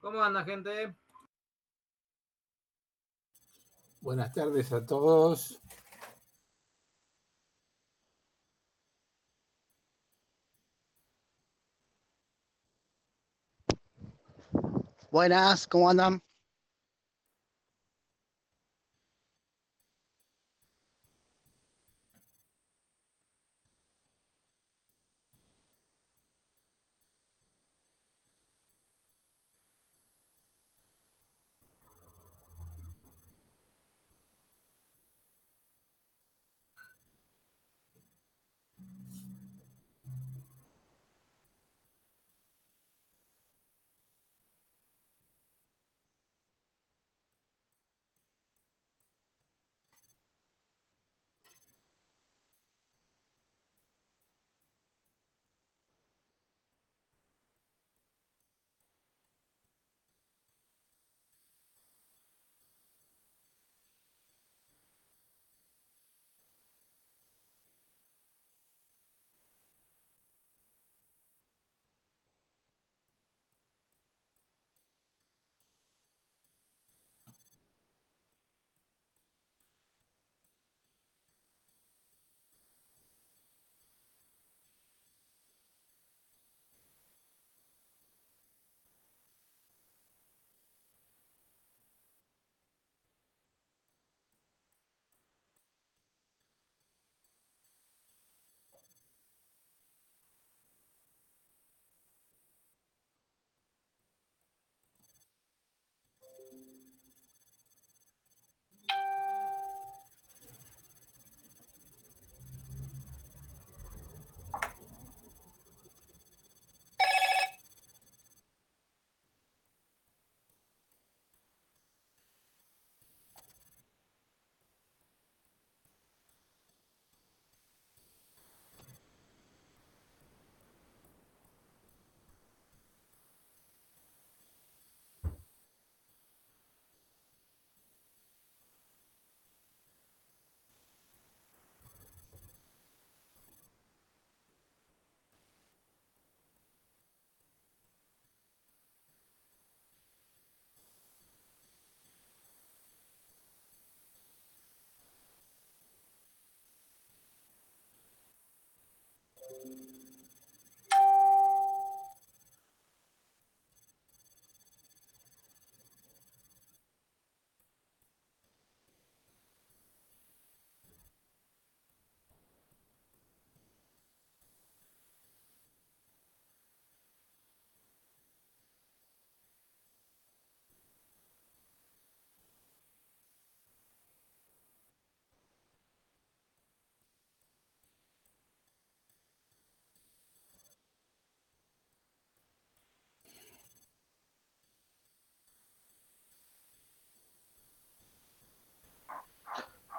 [0.00, 0.94] ¿Cómo anda, gente?
[4.00, 5.60] Buenas tardes a todos.
[15.10, 16.22] Buenas, ¿cómo andan?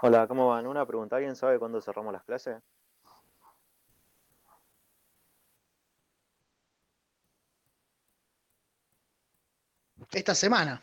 [0.02, 0.66] Hola, ¿cómo van?
[0.66, 2.64] Una pregunta, ¿alguien sabe cuándo cerramos las clases?
[10.12, 10.82] Esta semana.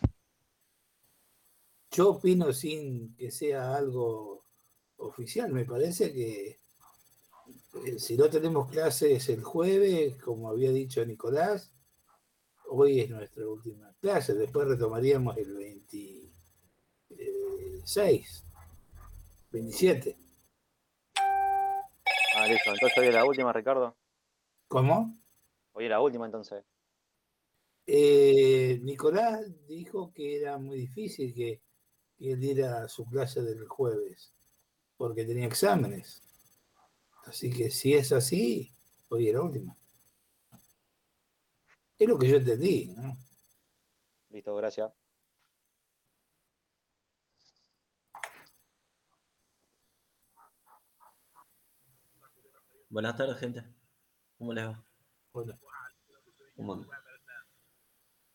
[1.90, 4.44] Yo opino sin que sea algo
[4.98, 6.60] oficial, me parece que
[7.86, 11.72] eh, si no tenemos clases el jueves, como había dicho Nicolás,
[12.68, 18.45] hoy es nuestra última clase, después retomaríamos el 26,
[19.56, 20.18] 27.
[22.34, 23.96] Ah, listo, entonces hoy es la última, Ricardo.
[24.68, 25.18] ¿Cómo?
[25.72, 26.62] Hoy es la última, entonces.
[27.86, 31.62] Eh, Nicolás dijo que era muy difícil que,
[32.18, 34.34] que él diera a su clase del jueves,
[34.98, 36.22] porque tenía exámenes.
[37.24, 38.74] Así que si es así,
[39.08, 39.76] hoy es la última.
[41.98, 43.16] Es lo que yo entendí, ¿no?
[44.28, 44.92] Listo, gracias.
[52.96, 53.62] Buenas tardes, gente.
[54.38, 54.82] ¿Cómo les va?
[55.32, 55.58] Hola.
[56.56, 56.82] ¿Cómo?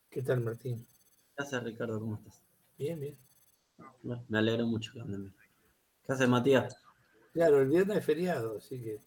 [0.08, 0.86] ¿Qué tal, Martín?
[1.34, 1.98] ¿Qué haces, Ricardo?
[1.98, 2.40] ¿Cómo estás?
[2.78, 3.18] Bien, bien.
[4.04, 5.34] Bueno, me alegro mucho que anden bien.
[6.06, 6.76] ¿Qué haces, Matías?
[7.32, 9.00] Claro, el viernes es feriado, así que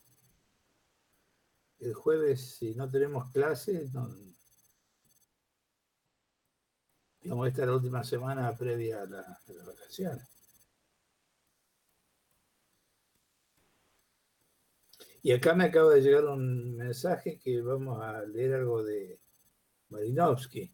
[1.80, 4.10] el jueves, si no tenemos clases, no,
[7.22, 10.28] digamos, esta es la última semana previa a, la- a las vacaciones.
[15.26, 19.20] Y acá me acaba de llegar un mensaje que vamos a leer algo de
[19.90, 20.72] Marinovsky.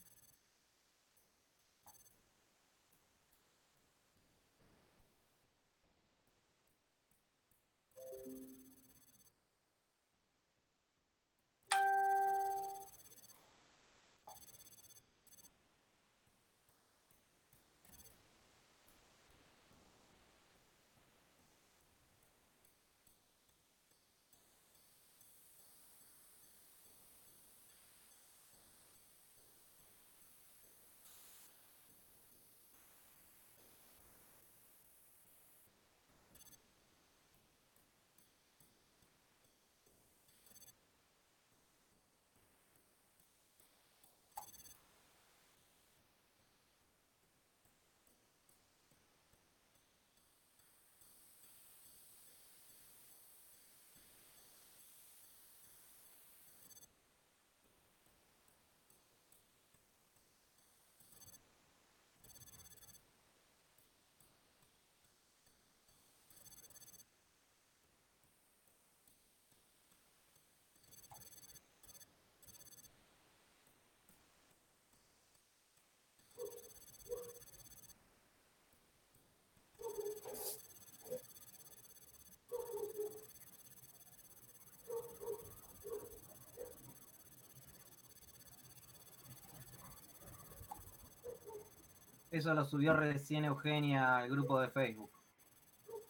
[92.31, 95.11] Eso lo subió recién Eugenia al grupo de Facebook.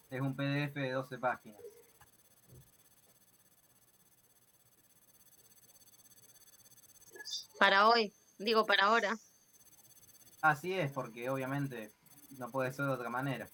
[0.08, 1.60] Es un PDF de 12 páginas.
[7.58, 9.16] Para hoy, digo para ahora.
[10.42, 11.92] Así es, porque obviamente
[12.38, 13.48] no puede ser de otra manera.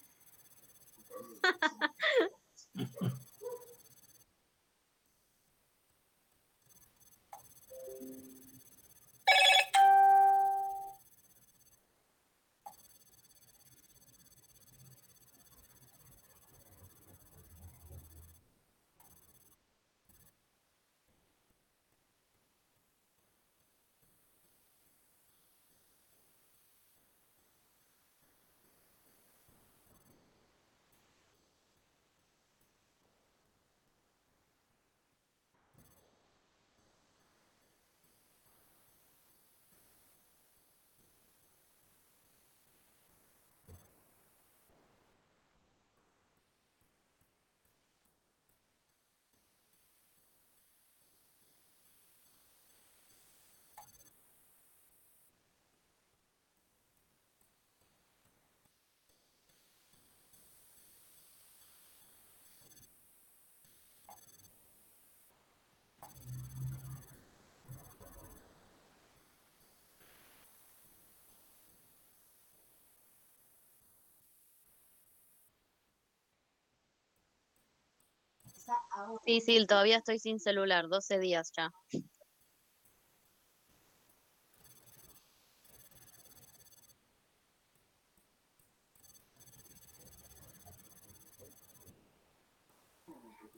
[79.24, 81.70] Sí, sí, todavía estoy sin celular, 12 días ya.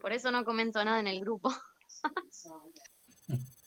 [0.01, 1.53] Por eso no comento nada en el grupo.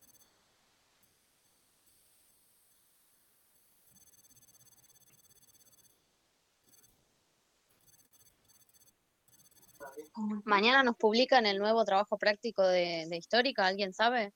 [10.45, 14.33] Mañana nos publican el nuevo trabajo práctico de, de histórica, ¿alguien sabe?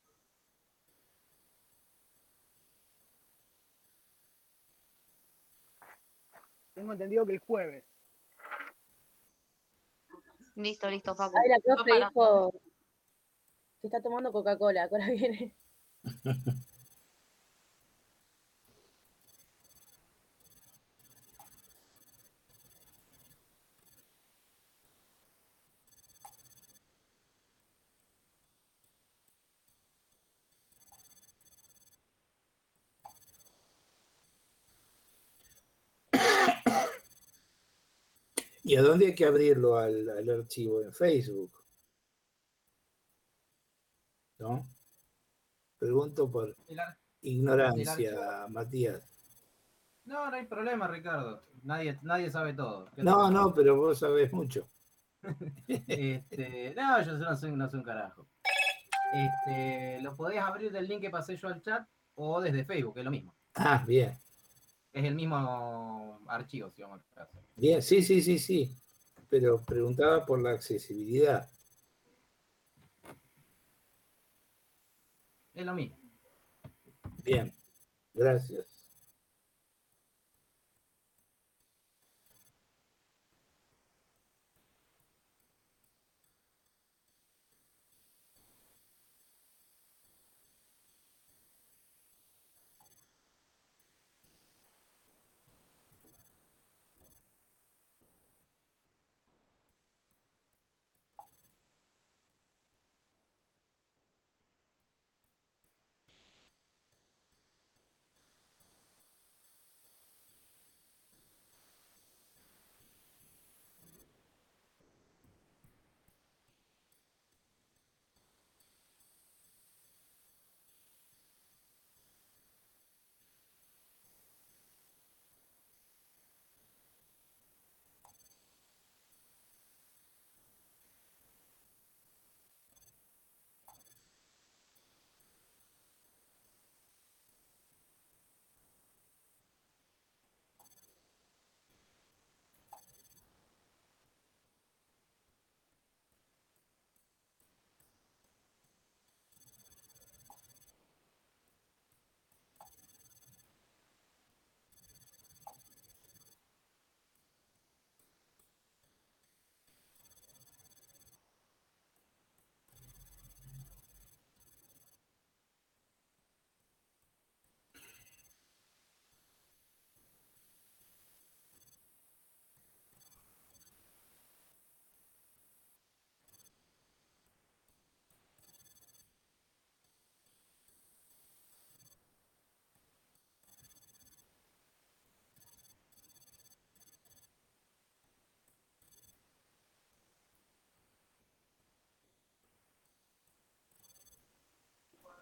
[6.74, 7.84] Tengo entendido que el jueves.
[10.56, 11.36] Listo, listo, Papu.
[11.38, 12.52] Ay, la profe dijo
[13.82, 15.56] que está tomando Coca-Cola, ahora viene.
[38.68, 40.82] ¿Y a dónde hay que abrirlo al, al archivo?
[40.82, 41.64] En Facebook.
[44.40, 44.68] ¿No?
[45.80, 46.54] Pregunto por
[47.22, 49.02] ignorancia, Matías.
[50.04, 51.46] No, no hay problema, Ricardo.
[51.64, 52.92] Nadie, nadie sabe todo.
[52.94, 54.70] ¿Qué No, no, pero vos sabés mucho.
[55.68, 58.28] Este, no, yo no soy, no soy un carajo.
[59.14, 63.00] Este, lo podés abrir del link que pasé yo al chat o desde Facebook, que
[63.00, 63.34] es lo mismo.
[63.56, 64.14] Ah, bien
[64.98, 68.76] es el mismo archivo, si vamos a Bien, sí, sí, sí, sí.
[69.30, 71.48] Pero preguntaba por la accesibilidad.
[75.54, 75.98] Es lo mismo.
[77.24, 77.52] Bien,
[78.14, 78.77] gracias.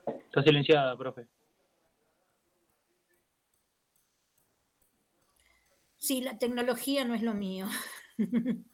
[0.08, 1.28] Está silenciada, profe.
[5.98, 7.68] Sí, la tecnología no es lo mío.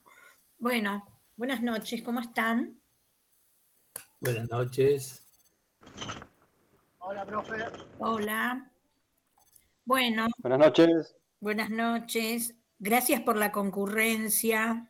[0.60, 1.08] bueno,
[1.38, 2.80] buenas noches, ¿cómo están?
[4.20, 5.24] Buenas noches.
[7.00, 7.56] Hola, profe.
[8.00, 8.72] Hola.
[9.86, 11.16] Bueno, Buenas noches.
[11.40, 12.56] buenas noches.
[12.80, 14.88] Gracias por la concurrencia.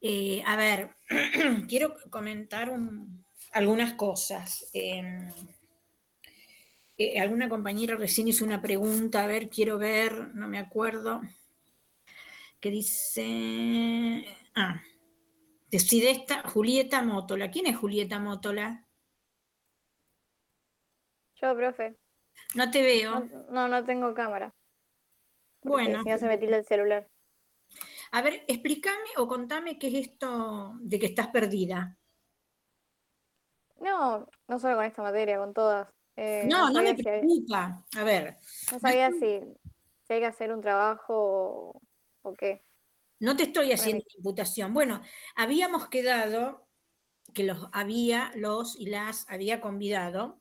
[0.00, 0.96] Eh, a ver,
[1.68, 3.24] quiero comentar un-
[3.56, 4.68] algunas cosas.
[4.72, 5.32] Eh,
[6.98, 11.22] eh, alguna compañera recién hizo una pregunta, a ver, quiero ver, no me acuerdo,
[12.60, 14.82] que dice, ah,
[15.70, 17.50] decide esta, Julieta Mótola.
[17.50, 18.86] ¿Quién es Julieta Mótola?
[21.40, 21.96] Yo, profe.
[22.54, 23.20] No te veo.
[23.20, 24.54] No, no, no tengo cámara.
[25.62, 26.02] Bueno.
[26.02, 27.08] Si no se me el celular.
[28.12, 31.98] A ver, explícame o contame qué es esto de que estás perdida.
[33.86, 35.88] No, no solo con esta materia, con todas.
[36.16, 37.84] Eh, No, no me si hay- preocupa.
[37.96, 38.36] A ver,
[38.72, 39.40] no sabía si,
[40.06, 41.82] si hay que hacer un trabajo o,
[42.22, 42.64] o qué.
[43.20, 44.74] no te estoy haciendo imputación.
[44.74, 45.02] Bueno,
[45.36, 46.66] habíamos quedado
[47.32, 50.40] que los había, los y las había convidado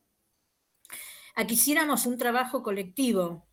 [1.35, 3.45] a que hiciéramos un trabajo colectivo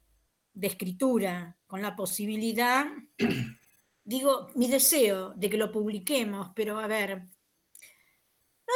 [0.54, 2.86] de escritura con la posibilidad,
[4.04, 7.26] digo, mi deseo de que lo publiquemos, pero a ver,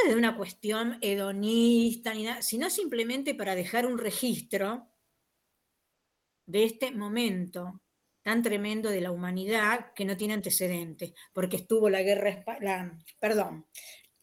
[0.04, 4.88] no es una cuestión hedonista ni nada, sino simplemente para dejar un registro
[6.46, 7.80] de este momento
[8.22, 13.66] tan tremendo de la humanidad que no tiene antecedentes, porque estuvo la guerra, la, perdón,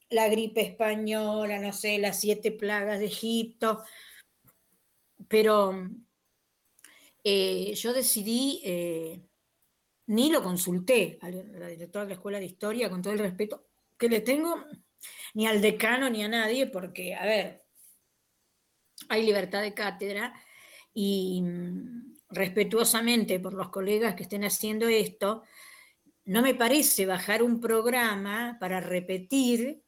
[0.10, 3.84] la gripe española, no sé, las siete plagas de Egipto,
[5.28, 5.90] pero
[7.24, 9.22] eh, yo decidí, eh,
[10.08, 13.68] ni lo consulté a la directora de la Escuela de Historia, con todo el respeto
[13.98, 14.66] que le tengo,
[15.34, 17.64] ni al decano ni a nadie, porque, a ver,
[19.10, 20.34] hay libertad de cátedra
[20.94, 25.44] y mm, respetuosamente por los colegas que estén haciendo esto,
[26.26, 29.84] no me parece bajar un programa para repetir,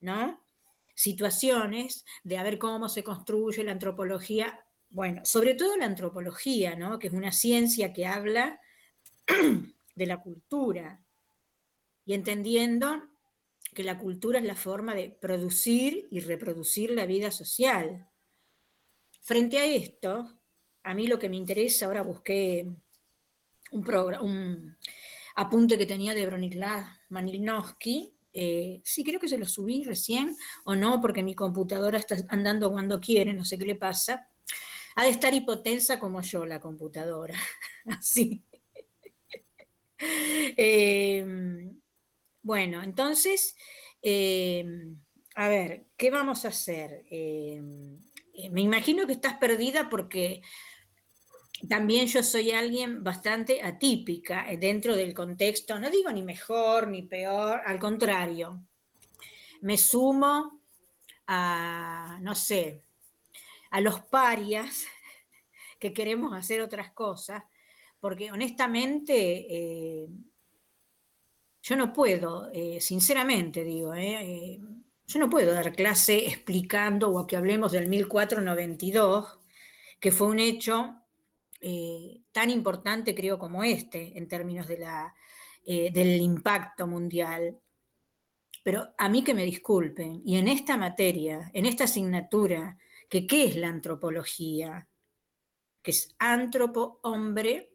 [0.00, 0.44] ¿no?
[0.94, 6.98] Situaciones de a ver cómo se construye la antropología, bueno, sobre todo la antropología, ¿no?
[6.98, 8.60] Que es una ciencia que habla
[9.94, 11.00] de la cultura
[12.04, 13.07] y entendiendo
[13.78, 18.08] que la cultura es la forma de producir y reproducir la vida social.
[19.22, 20.36] Frente a esto,
[20.82, 22.68] a mí lo que me interesa, ahora busqué
[23.70, 23.88] un,
[24.20, 24.76] un
[25.36, 30.74] apunte que tenía de Bronislav Manilnowski, eh, sí creo que se lo subí recién, o
[30.74, 34.28] no, porque mi computadora está andando cuando quiere, no sé qué le pasa.
[34.96, 37.38] Ha de estar hipotensa como yo la computadora,
[37.86, 38.42] así.
[40.56, 41.77] Eh,
[42.48, 43.54] bueno, entonces,
[44.00, 44.64] eh,
[45.34, 47.04] a ver, ¿qué vamos a hacer?
[47.10, 47.60] Eh,
[48.32, 50.40] eh, me imagino que estás perdida porque
[51.68, 57.02] también yo soy alguien bastante atípica eh, dentro del contexto, no digo ni mejor ni
[57.02, 58.62] peor, al contrario,
[59.60, 60.62] me sumo
[61.26, 62.82] a, no sé,
[63.72, 64.86] a los parias
[65.78, 67.42] que queremos hacer otras cosas,
[68.00, 70.08] porque honestamente eh,
[71.62, 74.60] yo no puedo, eh, sinceramente digo, eh,
[75.06, 79.38] yo no puedo dar clase explicando o que hablemos del 1492,
[80.00, 80.94] que fue un hecho
[82.30, 85.12] tan importante creo como este en términos de la,
[85.66, 87.58] del impacto mundial.
[88.62, 93.46] Pero a mí que me disculpen, y en esta materia, en esta asignatura, que qué
[93.46, 94.88] es la antropología,
[95.82, 97.72] que es antropo, hombre,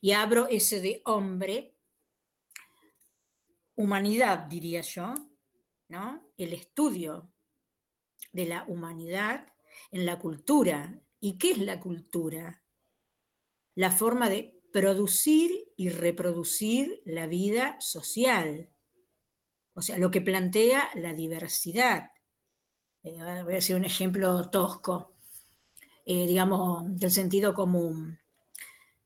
[0.00, 1.74] y abro ese de hombre,
[3.76, 5.14] humanidad, diría yo,
[5.88, 6.32] ¿no?
[6.36, 7.32] El estudio
[8.32, 9.46] de la humanidad
[9.90, 10.98] en la cultura.
[11.20, 12.62] ¿Y qué es la cultura?
[13.74, 18.70] La forma de producir y reproducir la vida social.
[19.74, 22.10] O sea, lo que plantea la diversidad.
[23.02, 25.14] Eh, voy a decir un ejemplo tosco,
[26.04, 28.18] eh, digamos, del sentido común.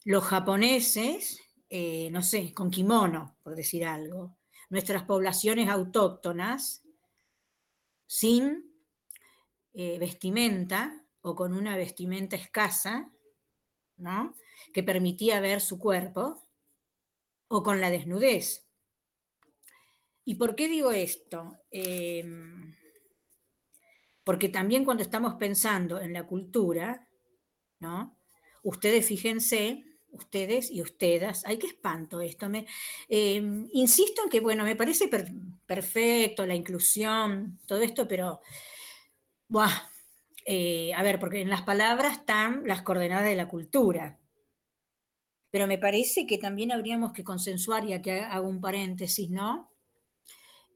[0.05, 4.37] Los japoneses, eh, no sé, con kimono, por decir algo.
[4.69, 6.83] Nuestras poblaciones autóctonas,
[8.07, 8.73] sin
[9.75, 13.11] vestimenta o con una vestimenta escasa,
[13.99, 14.35] ¿no?
[14.73, 16.43] que permitía ver su cuerpo,
[17.49, 18.67] o con la desnudez.
[20.25, 21.57] ¿Y por qué digo esto?
[21.71, 22.75] Em,
[24.25, 27.09] porque también cuando estamos pensando en la cultura,
[27.79, 28.19] ¿no?
[28.65, 29.85] Ustedes fíjense,
[30.17, 32.49] ustedes y ustedes, ay, qué espanto esto.
[32.49, 32.67] Me,
[33.09, 35.09] em, insisto en que, bueno, me parece
[35.67, 38.41] perfecto la inclusión, todo esto, pero,
[39.49, 39.71] buah,
[40.45, 44.19] eh, a ver, porque en las palabras están las coordenadas de la cultura.
[45.51, 49.73] Pero me parece que también habríamos que consensuar, ya que hago un paréntesis, ¿no?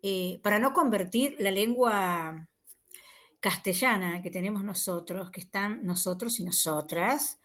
[0.02, 2.48] Eh, para no convertir la lengua
[3.40, 7.39] castellana que tenemos nosotros, que están nosotros y nosotras,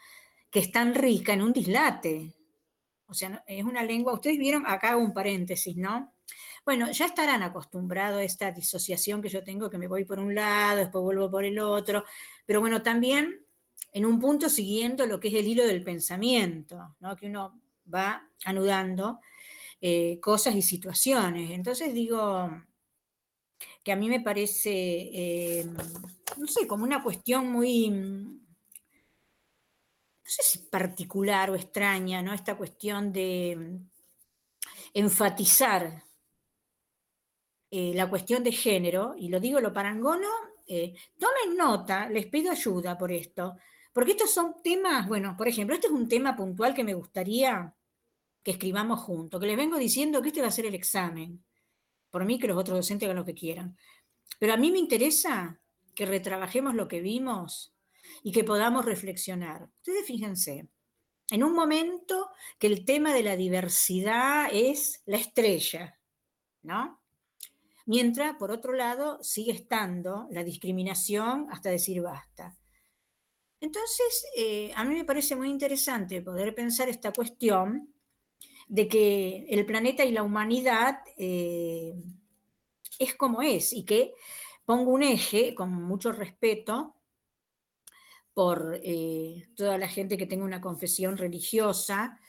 [0.56, 2.34] que es tan rica en un dislate.
[3.08, 6.13] O sea, es una lengua, ustedes vieron, acá un paréntesis, ¿no?
[6.63, 10.34] Bueno, ya estarán acostumbrados a esta disociación que yo tengo, que me voy por un
[10.34, 12.06] lado, después vuelvo por el otro,
[12.46, 13.46] pero bueno, también
[13.91, 17.18] en un punto siguiendo lo que es el hilo del pensamiento, ¿no?
[17.18, 17.60] que uno
[17.94, 19.20] va anudando
[19.82, 21.52] eh, cosas y situaciones.
[21.52, 22.50] Entonces digo,
[23.84, 25.65] que a mí me parece, eh,
[26.38, 28.39] no sé, como una cuestión muy,
[30.25, 32.33] no sé si particular o extraña, ¿no?
[32.33, 33.79] Esta cuestión de
[34.93, 36.03] enfatizar
[37.69, 40.27] eh, la cuestión de género, y lo digo lo parangono,
[40.65, 43.55] eh, tomen nota, les pido ayuda por esto,
[43.93, 47.73] porque estos son temas, bueno, por ejemplo, este es un tema puntual que me gustaría
[48.41, 51.45] que escribamos juntos, que les vengo diciendo que este va a ser el examen
[52.15, 53.77] por mí que los otros docentes hagan lo que quieran.
[54.39, 55.59] Pero a mí me interesa
[55.93, 57.74] que retrabajemos lo que vimos
[58.23, 59.69] y que podamos reflexionar.
[59.78, 60.67] Ustedes fíjense,
[61.30, 65.99] en un momento que el tema de la diversidad es la estrella,
[66.62, 67.01] ¿no?
[67.88, 72.58] Mientras, por otro lado, sigue estando la discriminación hasta decir basta.
[73.60, 77.93] Entonces, eh, a mí me parece muy interesante poder pensar esta cuestión
[78.67, 81.93] de que el planeta y la humanidad eh,
[82.97, 84.13] es como es y que
[84.65, 86.94] pongo un eje con mucho respeto
[88.36, 92.19] por eh, toda la gente que tenga una confesión religiosa,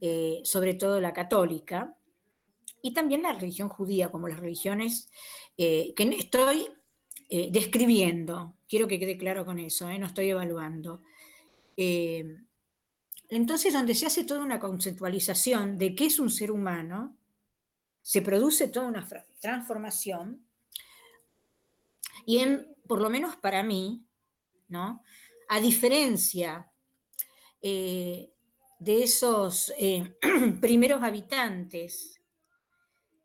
[0.00, 1.94] eh, sobre todo la católica,
[2.80, 5.10] y también la religión judía, como las religiones
[5.56, 6.68] que estoy
[7.28, 8.54] describiendo.
[8.68, 11.02] Quiero que quede claro con eso, no estoy evaluando.
[13.28, 17.16] Entonces, donde se hace toda una conceptualización de qué es un ser humano,
[18.02, 19.08] se produce toda una
[19.40, 20.46] transformación
[22.24, 22.44] y
[22.86, 24.06] por lo menos para mí,
[24.68, 25.02] ¿no?
[25.48, 26.70] A diferencia
[27.60, 28.32] eh,
[28.78, 30.16] de esos eh,
[30.60, 32.20] primeros habitantes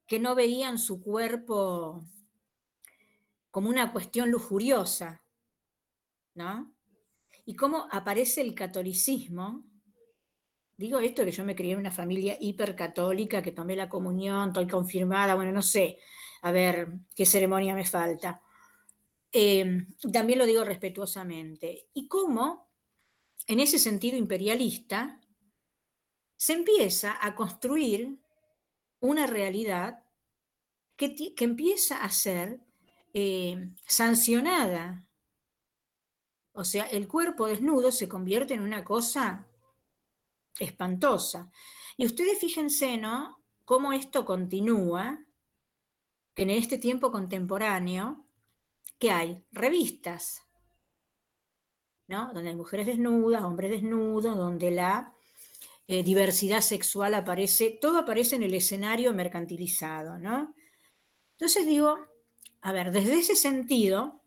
[0.08, 2.04] que no veían su cuerpo
[3.50, 5.22] como una cuestión lujuriosa,
[6.36, 6.74] ¿no?
[7.46, 9.66] Y cómo aparece el catolicismo
[10.82, 14.66] Digo esto que yo me crié en una familia hipercatólica, que tomé la comunión, estoy
[14.66, 16.00] confirmada, bueno, no sé,
[16.42, 18.42] a ver qué ceremonia me falta.
[19.32, 21.90] Em, también lo digo respetuosamente.
[21.94, 22.70] Y cómo,
[23.48, 25.22] en ese sentido imperialista,
[26.36, 28.20] se empieza a construir
[29.00, 30.04] una realidad
[30.96, 32.60] que, que empieza a ser
[33.14, 35.06] eh, sancionada.
[36.54, 39.48] O sea, el cuerpo desnudo se convierte en una cosa
[40.60, 41.50] espantosa.
[41.98, 43.42] Y ustedes fíjense, ¿no?
[43.66, 45.20] Cómo esto continúa,
[46.34, 48.26] que en este tiempo contemporáneo,
[49.02, 50.44] que hay revistas,
[52.08, 52.32] ¿no?
[52.34, 55.12] Donde hay mujeres desnudas, hombres desnudos, donde la
[55.88, 60.54] eh, diversidad sexual aparece, todo aparece en el escenario mercantilizado, ¿no?
[61.32, 61.98] Entonces digo,
[62.62, 64.22] a ver, desde ese sentido,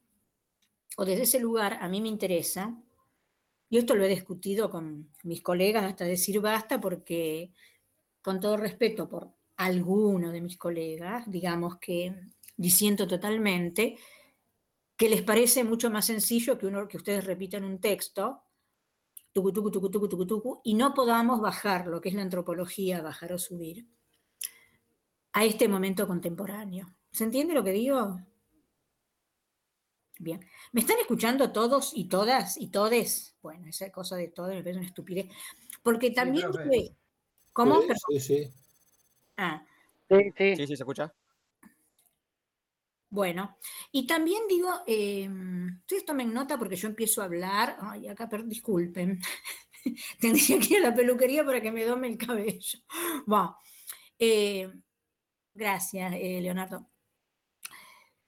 [0.97, 2.77] o desde ese lugar, a mí me interesa,
[3.71, 7.53] y esto lo he discutido con mis colegas hasta decir basta, porque
[8.23, 12.13] con todo respeto por alguno de mis colegas, digamos que
[12.57, 13.97] disiento totalmente,
[14.97, 18.43] que les parece mucho más sencillo que, uno, que ustedes repitan un texto,
[19.33, 23.03] tucu, tucu, tucu, tucu, tucu, tucu, y no podamos bajar lo que es la antropología,
[23.03, 23.87] bajar o subir,
[25.33, 26.95] a este momento contemporáneo.
[27.11, 28.21] ¿Se entiende lo que digo?
[30.21, 30.41] Bien.
[30.73, 33.37] ¿Me están escuchando todos y todas y todes?
[33.43, 35.27] Bueno, esa cosa de todo me parece una estupidez.
[35.83, 36.47] Porque también...
[37.53, 37.83] ¿Cómo?
[37.83, 38.53] Sí, sí, sí.
[39.37, 39.65] Ah.
[40.09, 40.57] Sí, sí.
[40.57, 41.13] Sí, sí, se escucha.
[43.15, 43.59] Bueno,
[43.93, 45.31] y también digo, eh,
[45.83, 49.21] ustedes tomen nota porque yo empiezo a hablar, ay, acá, per, disculpen,
[50.21, 52.81] tendría que ir a la peluquería para que me dome el cabello.
[53.25, 53.57] Bueno,
[54.19, 54.69] eh,
[55.55, 56.91] gracias, eh, Leonardo.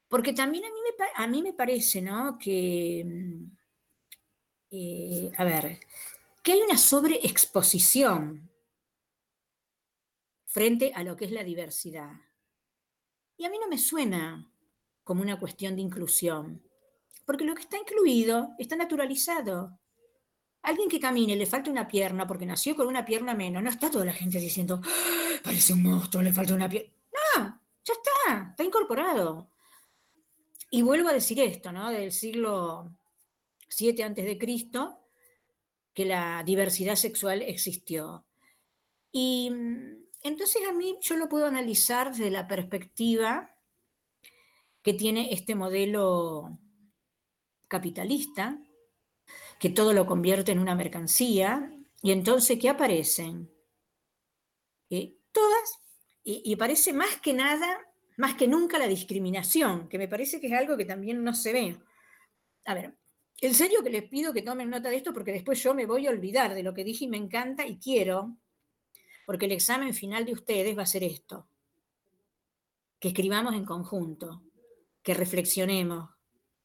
[0.07, 2.39] Porque también a mí me, a mí me parece, ¿no?
[2.39, 3.05] Que,
[4.71, 5.81] eh, a ver,
[6.45, 8.49] que hay una sobreexposición
[10.45, 12.13] frente a lo que es la diversidad.
[13.37, 14.49] Y a mí no me suena
[15.07, 16.61] como una cuestión de inclusión,
[17.25, 19.79] porque lo que está incluido está naturalizado.
[20.63, 23.89] Alguien que camine, le falta una pierna porque nació con una pierna menos, no está
[23.89, 25.41] toda la gente diciendo, ¡Ah!
[25.45, 26.91] parece un monstruo, le falta una pierna.
[27.37, 29.49] No, ya está, está incorporado.
[30.73, 31.93] Y vuelvo a decir esto, ¿no?
[31.93, 32.91] Del siglo
[33.79, 34.99] VII antes de Cristo,
[35.95, 38.25] que la diversidad sexual existió.
[39.13, 43.56] Y mm, entonces a mí yo lo puedo analizar desde la perspectiva
[44.87, 46.61] que tiene este modelo
[47.67, 48.57] capitalista,
[49.59, 51.73] que todo lo convierte en una mercancía,
[52.03, 53.51] y entonces, ¿qué aparecen?
[54.89, 55.81] Eh, todas,
[56.23, 57.81] y, y aparece más que nada,
[58.17, 61.53] más que nunca la discriminación, que me parece que es algo que también no se
[61.53, 61.77] ve.
[62.67, 62.97] A ver,
[63.41, 66.07] en serio que les pido que tomen nota de esto porque después yo me voy
[66.07, 68.37] a olvidar de lo que dije y me encanta y quiero,
[69.27, 71.49] porque el examen final de ustedes va a ser esto,
[73.01, 74.46] que escribamos en conjunto
[75.07, 76.11] que reflexionemos,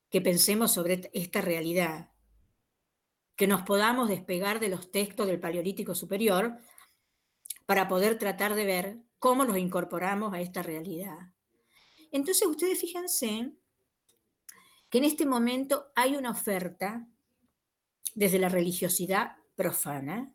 [0.09, 2.09] que pensemos sobre esta realidad,
[3.35, 6.57] que nos podamos despegar de los textos del Paleolítico Superior
[7.67, 11.19] para poder tratar de ver cómo los incorporamos a esta realidad.
[12.11, 13.51] Entonces ustedes fíjense
[14.89, 17.07] que en este momento hay una oferta
[18.15, 20.33] desde la religiosidad profana,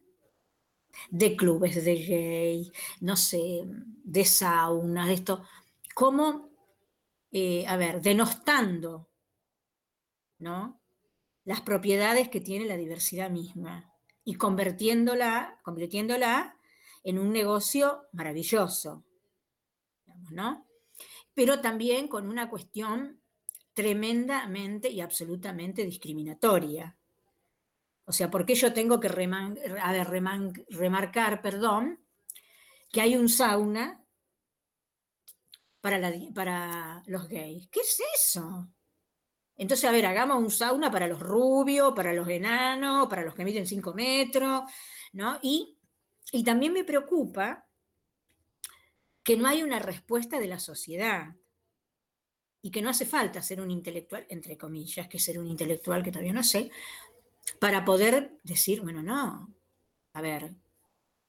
[1.10, 3.64] de clubes de gay, no sé,
[4.04, 5.42] de saunas, de esto,
[5.92, 6.55] como
[7.38, 9.10] eh, a ver, denostando,
[10.38, 10.80] ¿no?
[11.44, 13.92] Las propiedades que tiene la diversidad misma
[14.24, 16.56] y convirtiéndola, convirtiéndola
[17.04, 19.04] en un negocio maravilloso,
[20.30, 20.66] ¿no?
[21.34, 23.20] Pero también con una cuestión
[23.74, 26.96] tremendamente y absolutamente discriminatoria.
[28.06, 29.08] O sea, ¿por qué yo tengo que
[30.70, 32.00] remarcar, perdón,
[32.90, 34.05] que hay un sauna
[36.34, 37.68] para, los gays.
[37.68, 38.68] ¿Qué es eso?
[39.56, 43.44] Entonces, a ver, hagamos un sauna para los rubios, para los enanos, para los que
[43.44, 44.64] miden 5 metros,
[45.12, 45.38] ¿no?
[45.42, 45.78] Y,
[46.32, 47.66] y también me preocupa
[49.22, 51.34] que no hay una respuesta de la sociedad
[52.60, 56.10] y que no hace falta ser un intelectual, entre comillas, que ser un intelectual que
[56.10, 56.70] todavía no sé,
[57.60, 59.54] para poder decir, bueno, no,
[60.12, 60.54] a ver,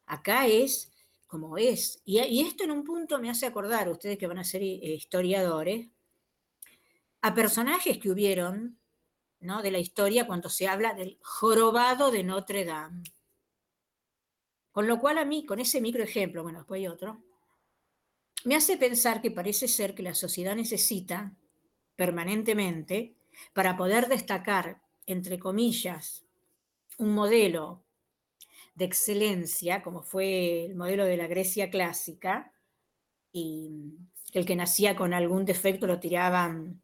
[0.06, 0.92] acá es
[1.28, 2.02] como es.
[2.06, 5.90] Y, esto en un punto me hace acordar, ustedes que van a ser eh, historiadores,
[7.22, 8.80] a personajes que hubieron
[9.40, 9.62] ¿no?
[9.62, 13.04] de la historia cuando se habla del jorobado de Notre Dame.
[14.72, 17.24] Con lo cual a mí, con ese micro ejemplo, bueno, después hay otro,
[18.46, 21.36] me hace pensar que parece ser que la sociedad necesita
[21.98, 23.18] permanentemente,
[23.54, 26.24] para poder destacar, entre comillas,
[26.98, 27.84] un modelo
[28.78, 32.54] de excelencia, como fue el modelo de la Grecia clásica,
[33.32, 33.70] y
[34.34, 36.82] el que nacía con algún defecto lo tiraban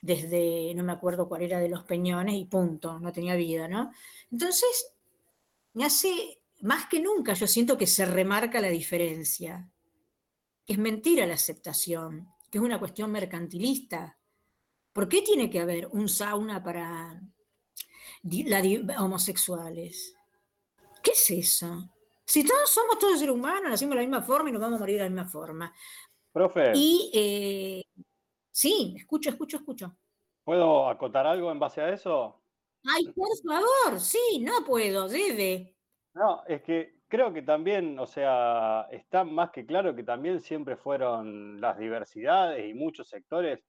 [0.00, 3.90] desde, no me acuerdo cuál era de los peñones, y punto, no tenía vida, ¿no?
[4.30, 4.94] Entonces,
[5.74, 9.68] me hace, más que nunca, yo siento que se remarca la diferencia,
[10.64, 14.16] que es mentira la aceptación, que es una cuestión mercantilista,
[14.92, 17.22] ¿Por qué tiene que haber un sauna para
[18.22, 18.62] la
[18.98, 20.14] homosexuales?
[21.02, 21.90] ¿Qué es eso?
[22.24, 24.80] Si todos somos todos seres humanos, nacimos de la misma forma y nos vamos a
[24.80, 25.74] morir de la misma forma.
[26.32, 28.02] Profe, Y eh,
[28.50, 29.96] sí, escucho, escucho, escucho.
[30.44, 32.42] ¿puedo acotar algo en base a eso?
[32.84, 35.76] Ay, por favor, sí, no puedo, debe.
[36.14, 40.76] No, es que creo que también, o sea, está más que claro que también siempre
[40.76, 43.60] fueron las diversidades y muchos sectores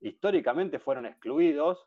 [0.00, 1.86] históricamente fueron excluidos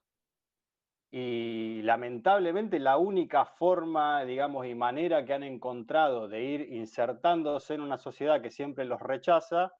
[1.10, 7.82] y lamentablemente la única forma, digamos, y manera que han encontrado de ir insertándose en
[7.82, 9.72] una sociedad que siempre los rechaza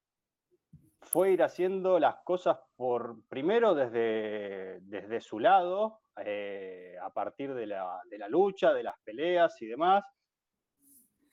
[1.00, 7.66] fue ir haciendo las cosas por, primero desde, desde su lado, eh, a partir de
[7.66, 10.04] la, de la lucha, de las peleas y demás.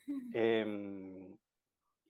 [0.34, 1.36] Em,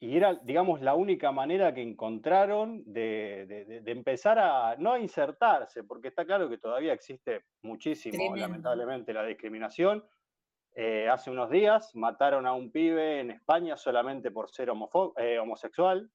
[0.05, 3.45] y era, digamos, la única manera que encontraron de,
[3.81, 8.37] de- empezar a, no a insertarse, porque está claro que todavía existe muchísimo, Tremendo.
[8.37, 10.05] lamentablemente, la discriminación.
[10.75, 14.69] Eh, hace unos días mataron a un pibe en España solamente por ser
[15.17, 16.11] eh, homosexual,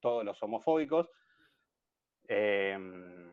[0.00, 1.10] todos los homofóbicos.
[2.26, 3.30] Em,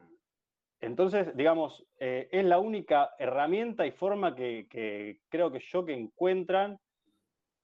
[0.82, 5.94] entonces, digamos, eh, es la única herramienta y forma que, que creo que yo que
[5.94, 6.80] encuentran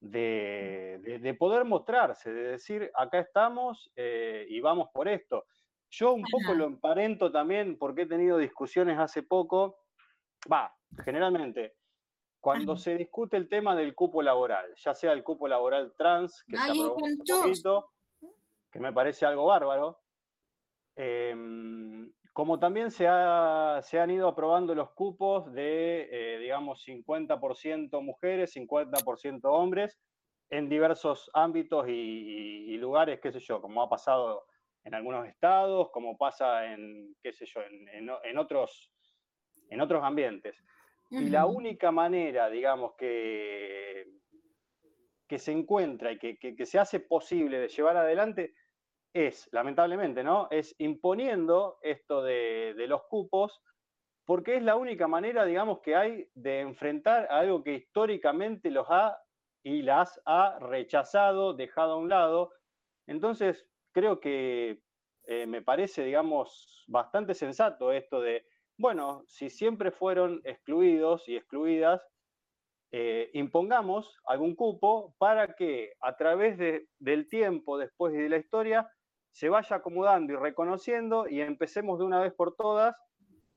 [0.02, 5.46] de, de- de poder mostrarse, de decir, acá estamos eh, y vamos por esto.
[5.92, 9.78] Yo un poco lo emparento también porque he tenido discusiones hace poco,
[10.52, 10.74] va,
[11.06, 11.76] generalmente,
[12.40, 16.58] cuando se discute el tema del cupo laboral, ya sea el cupo laboral trans, que
[16.58, 17.42] Ay, se aprobó espantoso.
[17.42, 17.92] poquito,
[18.72, 20.00] que me parece algo bárbaro,
[20.96, 28.02] em, como también se, ha- se han ido aprobando los cupos de, eh, digamos, 50%
[28.02, 30.00] mujeres, 50% hombres,
[30.50, 34.46] en diversos ámbitos y, lugares, qué sé yo, como ha pasado
[34.84, 38.92] en algunos estados, como pasa en, qué sé yo, en, en o- en otros,
[39.70, 40.58] en otros ambientes.
[41.12, 44.08] Y la única manera, digamos, que,
[45.28, 48.54] que se encuentra y que, que- que se hace posible de llevar adelante
[49.14, 50.48] es, lamentablemente, ¿no?
[50.52, 53.62] Es imponiendo esto de, los cupos,
[54.26, 58.88] porque es la única manera, digamos, que hay de enfrentar a algo que históricamente los
[58.90, 59.20] ha
[59.64, 62.52] y las ha rechazado, dejado a un lado.
[63.08, 64.82] Entonces, creo que
[65.28, 68.46] eh, me parece, digamos, bastante sensato esto de,
[68.78, 72.02] bueno, si siempre fueron excluidos y excluidas,
[72.92, 78.90] eh, impongamos algún cupo para que a través de- del tiempo, después de la historia,
[79.32, 82.96] se vaya acomodando y reconociendo y empecemos de una vez por todas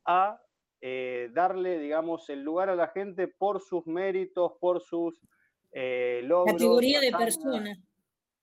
[0.06, 0.40] a
[0.80, 5.20] eh, darle, digamos, el lugar a la gente por sus méritos, por sus
[5.72, 6.54] eh, logros.
[6.54, 7.38] Categoría de hazañas.
[7.38, 7.76] persona.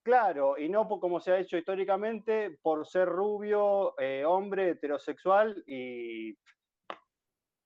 [0.04, 5.64] Claro, y no por como se ha hecho históricamente, por ser rubio, eh, hombre, heterosexual
[5.68, 6.36] y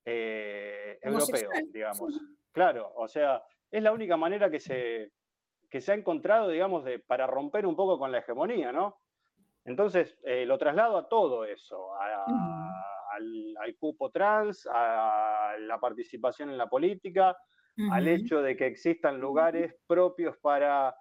[0.03, 2.13] eh, europeo, digamos.
[2.13, 2.19] sí.
[2.51, 5.11] Claro, o sea, es la única manera que se,
[5.69, 8.97] que se ha encontrado, digamos, de, para romper un poco con la hegemonía, ¿no?
[9.65, 12.25] Entonces, eh, lo traslado a todo eso, a-
[13.15, 17.35] al, al cupo trans, a la participación en la política,
[17.91, 20.95] al hecho de que existan lugares propios para,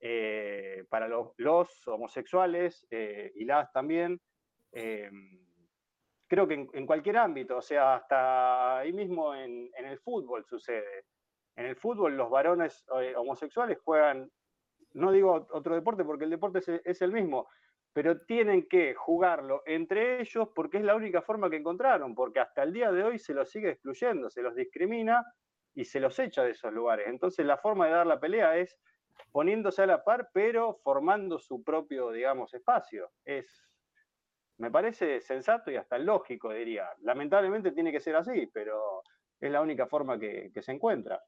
[0.00, 4.20] eh, para los, los homosexuales eh, y las también.
[4.72, 5.10] eh,
[6.28, 10.44] creo que en, en cualquier ámbito, o sea, hasta ahí mismo en, en el fútbol
[10.44, 11.04] sucede.
[11.56, 12.84] En el fútbol los varones
[13.16, 14.30] homosexuales juegan,
[14.94, 17.48] no digo otro deporte porque el deporte es, es el mismo,
[17.96, 22.62] pero tienen que jugarlo entre ellos porque es la única forma que encontraron, porque hasta
[22.62, 25.24] el día de hoy se los sigue excluyendo, se los discrimina
[25.74, 27.06] y se los echa de esos lugares.
[27.08, 28.76] Entonces la forma de dar la pelea es
[29.32, 33.12] poniéndose a la par, pero formando su propio, digamos, espacio.
[33.24, 33.66] Es,
[34.58, 36.90] me parece sensato y hasta lógico, diría.
[37.00, 39.04] Lamentablemente tiene que ser así, pero
[39.40, 41.18] es la única forma que, se encuentra.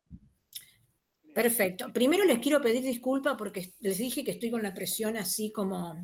[1.35, 1.91] Perfecto.
[1.95, 5.97] Primero les quiero pedir disculpas porque les dije que estoy con la presión así como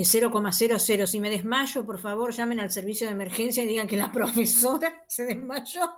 [0.00, 1.06] 0,00.
[1.06, 5.04] Si me desmayo, por favor, llamen al servicio de emergencia y digan que la profesora
[5.06, 5.92] se desmayó.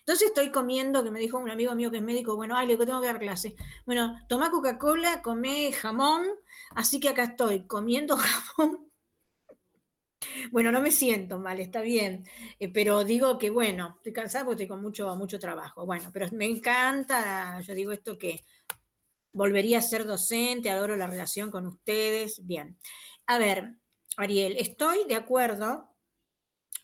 [0.00, 2.76] Entonces estoy comiendo, que me dijo un amigo mío que es médico, bueno, ay, le
[2.76, 3.54] tengo que dar clase.
[3.84, 6.26] Bueno, toma Coca-Cola, come jamón,
[6.74, 8.16] así que acá estoy comiendo
[8.56, 8.90] jamón.
[10.50, 12.26] Bueno, no me siento mal, está bien,
[12.58, 15.86] eh, pero digo que bueno, estoy cansada porque estoy con mucho, mucho trabajo.
[15.86, 18.44] Bueno, pero me encanta, yo digo esto que
[19.32, 22.44] volvería a ser docente, adoro la relación con ustedes.
[22.46, 22.78] Bien,
[23.26, 23.74] a ver,
[24.16, 25.94] Ariel, estoy de acuerdo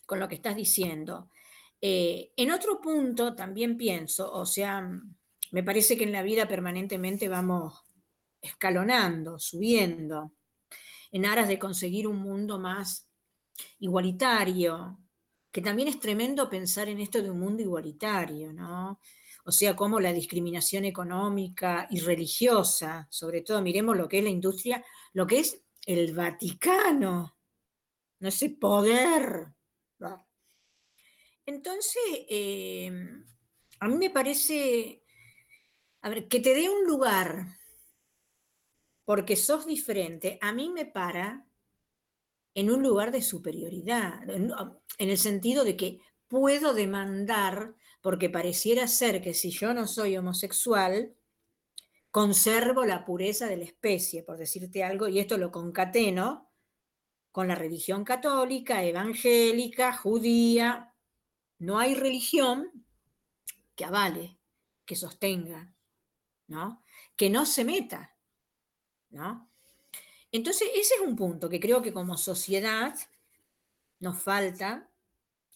[0.07, 1.31] con lo que estás diciendo.
[1.81, 4.89] Eh, en otro punto también pienso, o sea,
[5.51, 7.83] me parece que en la vida permanentemente vamos
[8.41, 10.33] escalonando, subiendo,
[11.11, 13.09] en aras de conseguir un mundo más
[13.79, 14.99] igualitario,
[15.51, 19.01] que también es tremendo pensar en esto de un mundo igualitario, ¿no?
[19.47, 24.31] O sea, como la discriminación económica y religiosa, sobre todo miremos lo que es la
[24.31, 27.39] industria, lo que es el Vaticano,
[28.19, 29.47] no ese poder.
[31.47, 32.91] Entonces, eh,
[33.79, 35.05] a mí me parece,
[36.03, 37.47] a ver, que te dé un lugar
[39.05, 41.47] porque sos diferente, a mí me para
[42.53, 44.51] en un lugar de superioridad, en
[44.99, 51.13] el sentido de que puedo demandar, porque pareciera ser que si yo no soy homosexual,
[52.13, 56.49] conservo la pureza de la especie, por decirte algo, y esto lo concateno
[57.33, 60.95] con la religión católica, evangélica, judía.
[61.59, 62.87] No hay religión
[63.75, 64.39] que avale,
[64.85, 65.75] que sostenga,
[66.47, 66.85] ¿no?
[67.17, 68.17] Que no se meta,
[69.11, 69.51] ¿no?
[70.31, 72.95] Entonces, ese es un punto que creo que como sociedad
[73.99, 74.89] nos falta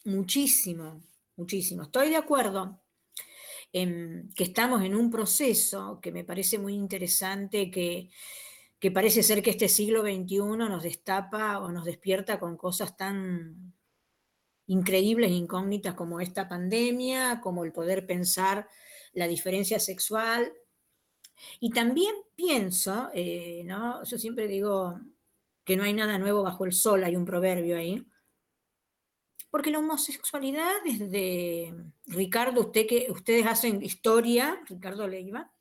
[0.02, 1.00] muchísimo,
[1.40, 1.82] muchísimo.
[1.82, 2.80] Estoy de acuerdo
[3.72, 8.10] en que estamos en un proceso que me parece muy interesante, que,
[8.92, 13.74] parece ser que este siglo XXI nos destapa o nos despierta con cosas tan
[14.66, 18.68] increíbles e incógnitas como esta pandemia, como el poder pensar
[19.12, 20.52] la diferencia sexual.
[21.58, 24.04] Y también pienso, eh, ¿no?
[24.04, 25.00] yo siempre digo
[25.64, 28.04] que no hay nada nuevo bajo el sol, hay un proverbio ahí,
[29.50, 31.74] porque la homosexualidad desde
[32.06, 35.52] Ricardo, usted que ustedes hacen historia, Ricardo Leiva,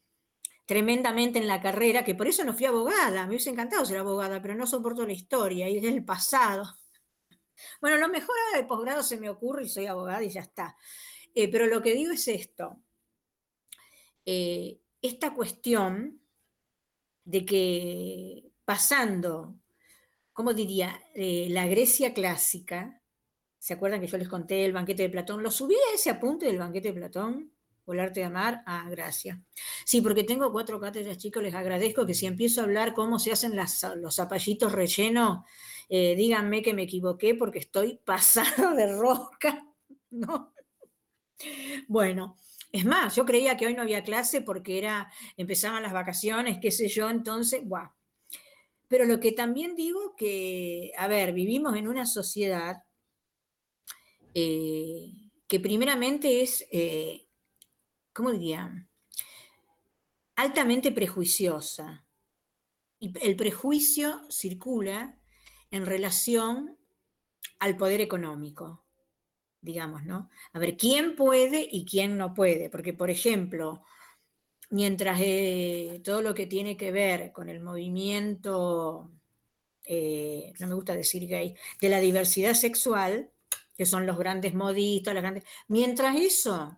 [0.66, 4.40] tremendamente en la carrera, que por eso no fui abogada, me hubiese encantado ser abogada,
[4.40, 6.64] pero no soporto la historia y desde el pasado.
[7.82, 10.78] Bueno, lo mejor de posgrado se me ocurre y soy abogada y ya está.
[11.36, 12.82] Eh, pero lo que digo es esto.
[14.26, 16.22] Eh, esta cuestión
[17.26, 19.56] de que pasando,
[20.32, 21.04] ¿cómo diría?
[21.14, 22.99] Eh, la Grecia clásica,
[23.60, 25.44] ¿Se acuerdan que yo les conté el banquete de Platón?
[25.44, 27.52] Lo subí a ese apunte del banquete de Platón,
[27.86, 28.64] o el arte de amar.
[28.66, 29.38] Ah, gracias.
[29.86, 33.32] Sí, porque tengo cuatro cátedras, chicos, les agradezco que si empiezo a hablar cómo se
[33.32, 35.46] hacen los zapallitos rellenos,
[35.90, 39.66] eh, díganme que me equivoqué porque estoy pasado de rosca.
[40.12, 40.54] ¿no?
[41.88, 42.38] Bueno,
[42.72, 46.72] es más, yo creía que hoy no había clase porque era, empezaban las vacaciones, qué
[46.72, 47.90] sé yo, entonces, guau.
[48.88, 52.84] Pero lo que también digo que, a ver, vivimos en una sociedad
[54.34, 55.12] eh,
[55.48, 57.28] que primeramente es, eh,
[58.14, 58.88] ¿cómo diría?
[60.36, 62.06] Altamente prejuiciosa.
[63.00, 65.18] Y el prejuicio circula
[65.72, 66.78] en relación
[67.60, 68.86] al poder económico,
[69.62, 70.30] digamos, ¿no?
[70.54, 72.70] A ver, ¿quién puede y quién no puede?
[72.70, 73.84] Porque, por ejemplo,
[74.70, 79.12] mientras eh, todo lo que tiene que ver con el movimiento,
[79.90, 83.32] no me gusta decir gay, de la diversidad sexual,
[83.80, 85.46] que son los grandes modistas, las grandes...
[85.70, 86.78] Mientras eso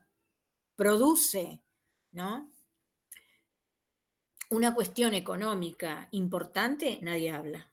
[0.76, 1.60] produce,
[2.12, 2.54] ¿no?
[4.52, 7.72] Una cuestión económica importante, nadie habla.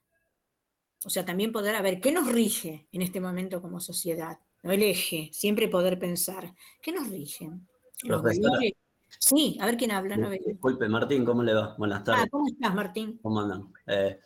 [1.05, 4.39] O sea, también poder, a ver, ¿qué nos rige en este momento como sociedad?
[4.63, 4.73] ¿No?
[4.73, 6.55] El eje, siempre poder pensar.
[6.81, 7.69] ¿Qué nos rigen?
[8.05, 8.73] Los valores.
[9.19, 10.17] Sí, a ver quién habla.
[10.17, 11.75] No Disculpe, Martín, ¿cómo le va?
[11.77, 12.25] Buenas tardes.
[12.25, 13.19] Ah, ¿cómo estás, Martín?
[13.21, 13.75] ¿Cómo andan?
[13.87, 14.19] Eh,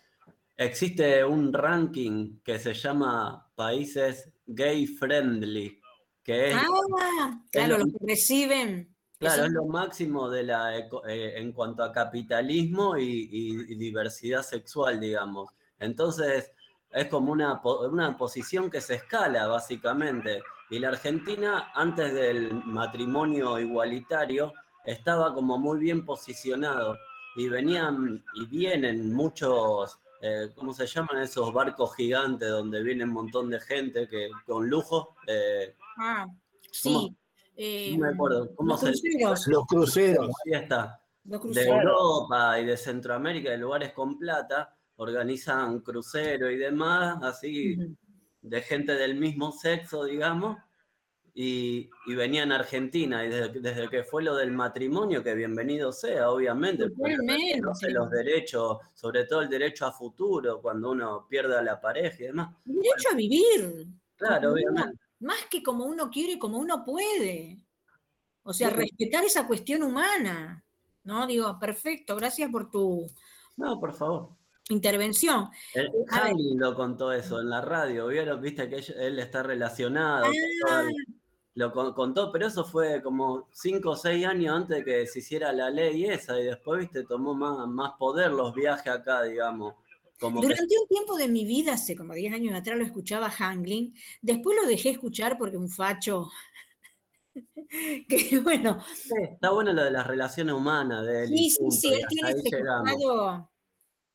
[0.57, 5.81] existe un ranking que se llama Países Gay Friendly,
[6.23, 6.57] que es...
[6.57, 8.95] Ah, claro, lo, que reciben.
[9.19, 15.51] Claro, es lo máximo de la, eh, en cuanto a capitalismo y, diversidad sexual, digamos.
[15.79, 16.51] Entonces,
[16.91, 20.43] es como una, una posición que se escala, básicamente.
[20.71, 24.53] Y la Argentina, antes del matrimonio igualitario,
[24.85, 26.99] estaba como muy bien posicionado.
[27.37, 33.11] Y venían y vienen muchos eh, ¿cómo se llaman esos barcos gigantes donde viene un
[33.11, 35.17] montón de gente que con lujo?
[35.27, 36.29] Eh, ah,
[36.71, 37.17] sí.
[37.97, 38.55] no me acuerdo.
[38.55, 39.47] ¿Cómo los, cruceros.
[39.49, 40.31] los cruceros.
[40.47, 41.03] Ahí está.
[41.25, 47.77] De Europa y de Centroamérica, de lugares con plata, organizan cruceros y demás, así,
[48.41, 50.57] de gente del mismo sexo, digamos,
[51.35, 56.87] y, venían a Argentina, y desde, que fue lo del matrimonio, que bienvenido sea, obviamente,
[57.89, 62.27] los derechos, sobre todo el derecho a futuro, cuando uno pierde a la pareja y
[62.27, 62.55] demás.
[62.67, 63.87] El derecho a vivir.
[64.17, 64.99] Claro, obviamente.
[65.21, 67.59] más que como uno quiere, como uno puede.
[68.43, 70.65] O sea, respetar esa cuestión humana.
[71.05, 71.27] ¿No?
[71.27, 73.11] Digo, perfecto, gracias por tu.
[73.57, 74.37] No, por favor
[74.69, 75.51] intervención.
[75.75, 75.91] El,
[76.57, 78.41] lo contó eso en la radio, ¿vieron?
[78.41, 80.27] Viste que él está relacionado.
[80.69, 80.89] Ah,
[81.55, 85.53] lo contó, pero eso fue como cinco o seis años antes de que se hiciera
[85.53, 89.75] la ley esa, y después, viste, tomó más, más poder los viajes acá, digamos.
[90.19, 93.31] como que Durante un tiempo de mi vida, hace como 10 años atrás, lo escuchaba
[93.31, 93.95] Hangling.
[94.23, 96.31] Después lo dejé escuchar porque un facho.
[98.09, 98.83] que bueno.
[99.23, 101.29] está bueno lo de las relaciones humanas de él.
[101.29, 103.51] Sí, sí, sí, él tiene ese costado,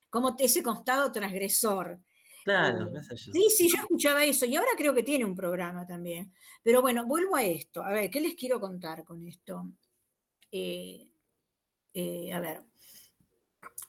[0.10, 2.00] como ese costado transgresor.
[2.48, 3.34] Claro, qué sé yo.
[3.34, 6.32] Sí, sí, yo escuchaba eso y ahora creo que tiene un programa también.
[6.64, 7.84] Pero bueno, vuelvo a esto.
[7.84, 9.70] A ver, ¿qué les quiero contar con esto?
[10.50, 11.10] Eh,
[11.94, 12.64] eh, a ver,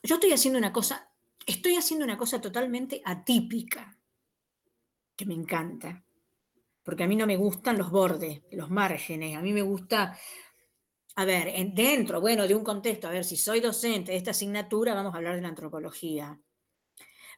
[0.03, 1.09] yo estoy haciendo una cosa,
[1.45, 3.97] estoy haciendo una cosa totalmente atípica,
[5.15, 6.03] que me encanta,
[6.83, 10.17] porque a mí no me gustan los bordes, los márgenes, a mí me gusta,
[11.15, 14.31] a ver, en- dentro, bueno, de un contexto, a ver, si soy docente de esta
[14.31, 16.37] asignatura, vamos a hablar de la antropología.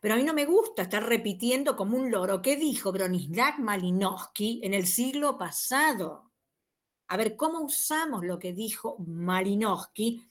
[0.02, 4.60] Pero a mí no me gusta estar repitiendo como un loro qué dijo Bronislav Malinowski
[4.64, 6.32] en el siglo pasado.
[7.08, 10.28] A ver, ¿cómo usamos lo que dijo Malinowski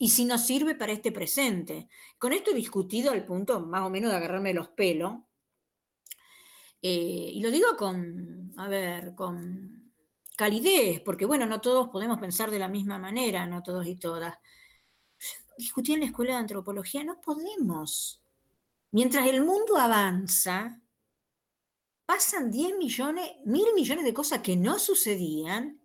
[0.00, 1.88] y si nos sirve para este presente?
[2.18, 5.12] Con esto he discutido al punto más o menos de agarrarme los pelos.
[6.82, 9.92] Eh, y lo digo con, a ver, con
[10.36, 14.34] calidez, porque bueno, no todos podemos pensar de la misma manera, no todos y todas.
[15.56, 18.23] Discutí en la escuela de antropología, no podemos.
[18.94, 20.80] Mientras el mundo avanza,
[22.06, 25.80] pasan 10 millones, mil millones de cosas que no sucedían.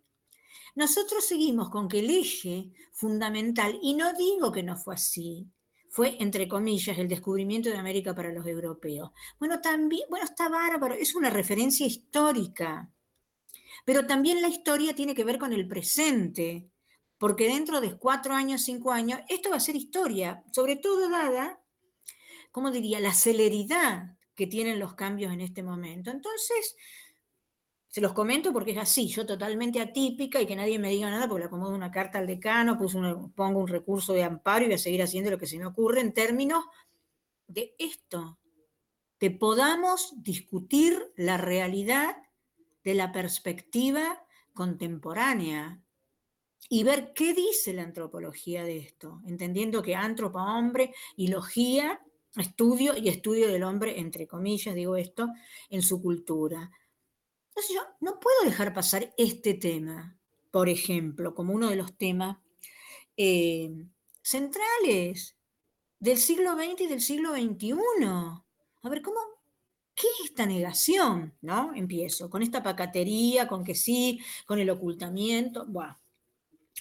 [0.75, 5.49] Nosotros seguimos con que el eje fundamental, y no digo que no fue así,
[5.89, 9.09] fue, entre comillas, el descubrimiento de América para los europeos.
[9.39, 12.93] Bueno, también, bueno, está bárbaro, es una referencia histórica,
[13.85, 16.69] pero también la historia tiene que ver con el presente,
[17.17, 21.59] porque dentro de cuatro años, cinco años, esto va a ser historia, sobre todo dada
[22.51, 26.11] ¿cómo diría?, la celeridad que tienen los cambios en este momento.
[26.11, 26.75] Entonces,
[27.89, 31.27] se los comento porque es así, yo totalmente atípica y que nadie me diga nada
[31.27, 32.77] porque le acomodo una carta al decano,
[33.35, 36.01] pongo un recurso de amparo y voy a seguir haciendo lo que se me ocurre
[36.01, 36.63] en términos
[37.47, 38.37] de esto,
[39.17, 42.15] que podamos discutir la realidad
[42.83, 44.23] de la perspectiva
[44.53, 45.81] contemporánea
[46.69, 51.99] y ver qué dice la antropología de esto, entendiendo que antropa hombre y logía
[52.35, 55.29] estudio y estudio del hombre, entre comillas, digo esto,
[55.69, 56.71] en su cultura.
[57.49, 60.17] Entonces yo no puedo dejar pasar este tema,
[60.51, 62.37] por ejemplo, como uno de los temas
[63.17, 63.85] eh,
[64.21, 65.35] centrales
[65.99, 67.73] del siglo XX y del siglo XXI.
[68.81, 69.19] A ver, ¿cómo?
[69.93, 71.33] ¿Qué es esta negación?
[71.41, 71.73] ¿No?
[71.75, 75.67] Empiezo con esta pacatería, con que sí, con el ocultamiento,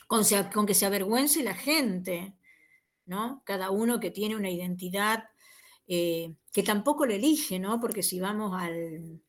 [0.07, 0.23] con,
[0.55, 2.35] con que se avergüence la gente,
[3.07, 3.43] ¿no?
[3.45, 5.25] Cada uno que tiene una identidad
[5.89, 7.81] eh, que tampoco le elige, ¿no?
[7.81, 9.23] Porque si vamos al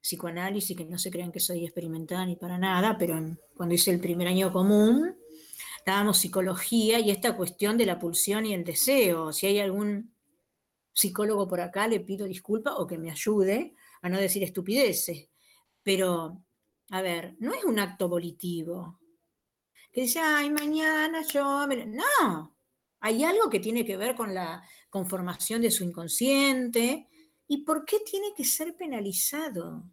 [0.00, 3.20] psicoanálisis, que no se crean que soy experimentada ni para nada, pero
[3.56, 5.16] cuando hice el primer año común,
[5.84, 9.32] dábamos psicología y esta cuestión de la pulsión y el deseo.
[9.32, 10.14] Si hay algún
[10.92, 15.28] psicólogo por acá, le pido disculpas o que me ayude a no decir estupideces.
[15.82, 16.44] Pero,
[16.90, 19.00] a ver, no es un acto volitivo.
[19.92, 21.66] Que dice, ay, mañana yo...
[21.66, 21.86] me-".
[21.86, 22.56] No,
[23.00, 24.62] hay algo que tiene que ver con la
[24.92, 27.08] conformación de su inconsciente.
[27.48, 29.84] ¿Y por qué tiene que ser penalizado?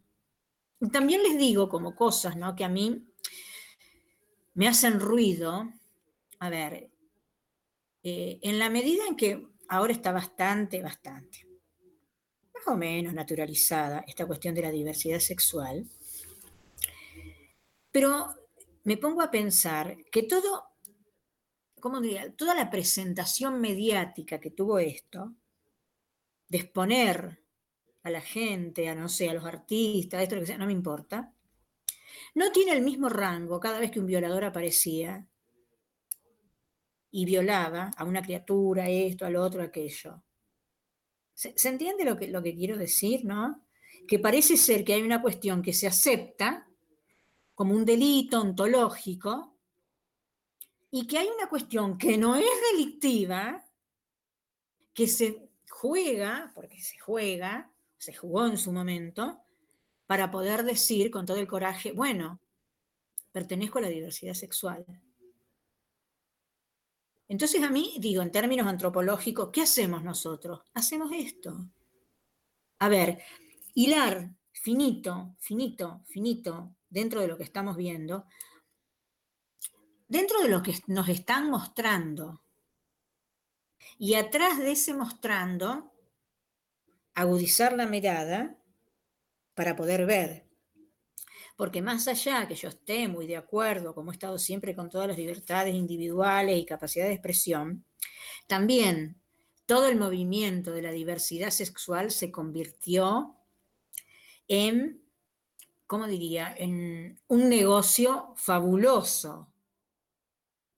[0.91, 2.53] También les digo como cosas ¿no?
[2.53, 3.07] que a mí
[4.55, 5.71] me hacen ruido.
[6.39, 6.91] A ver,
[8.03, 11.47] eh, en la medida en que ahora está bastante, bastante,
[12.53, 15.87] más o menos naturalizada esta cuestión de la diversidad sexual,
[17.89, 18.35] pero
[18.83, 20.68] me pongo a pensar que todo,
[21.79, 22.31] ¿cómo diría?
[22.35, 25.33] Toda la presentación mediática que tuvo esto,
[26.47, 27.43] de exponer
[28.03, 31.33] a la gente, a no sé, a los artistas, esto que sea, no me importa,
[32.35, 35.27] no tiene el mismo rango cada vez que un violador aparecía
[37.11, 40.23] y violaba a una criatura, esto, al otro, aquello.
[41.33, 43.65] ¿Se, se entiende lo que, lo que quiero decir, no?
[44.07, 46.67] Que parece ser que hay una cuestión que se acepta
[47.55, 49.58] como un delito ontológico
[50.91, 53.63] y que hay una cuestión que no es delictiva,
[54.93, 59.39] que se juega, porque se juega, se jugó en su momento,
[60.07, 62.39] para poder decir con todo el coraje, bueno,
[63.31, 64.85] pertenezco a la diversidad sexual.
[67.27, 70.61] Entonces a mí, digo, en términos antropológicos, ¿qué hacemos nosotros?
[70.73, 71.69] Hacemos esto.
[72.79, 73.21] A ver,
[73.75, 78.25] hilar finito, finito, finito, dentro de lo que estamos viendo,
[80.09, 82.41] dentro de lo que nos están mostrando,
[83.97, 85.93] y atrás de ese mostrando,
[87.13, 88.57] agudizar la mirada
[89.53, 90.45] para poder ver.
[91.57, 95.09] Porque más allá que yo esté muy de acuerdo, como he estado siempre con todas
[95.09, 97.85] las libertades individuales y capacidad de expresión,
[98.47, 99.21] también
[99.65, 103.35] todo el movimiento de la diversidad sexual se convirtió
[104.47, 105.03] en,
[105.85, 109.51] ¿cómo diría?, en un negocio fabuloso.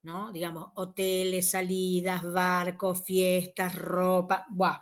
[0.04, 0.32] ¿No?
[0.32, 4.80] Digamos, hoteles, salidas, barcos, fiestas, ropa, ¡buah!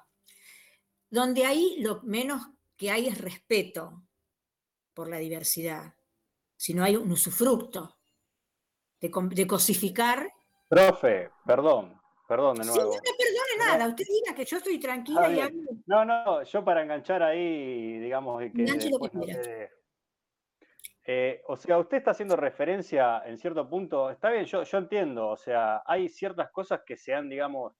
[1.09, 2.47] Donde ahí lo menos
[2.77, 4.03] que hay es respeto
[4.93, 5.93] por la diversidad,
[6.55, 7.97] si no hay un usufructo
[8.99, 10.31] de, de cosificar.
[10.67, 12.91] Profe, perdón, perdón de Sí, nuevo.
[12.91, 15.71] no me perdone nada, usted diga que yo estoy tranquila y hablo.
[15.85, 19.78] No, no, yo para enganchar ahí, digamos, que Enganche lo que después no.
[21.11, 25.29] Eh, o sea, usted está haciendo referencia en cierto punto, está bien, yo, yo entiendo,
[25.29, 27.73] o sea, hay ciertas cosas que se han, digamos,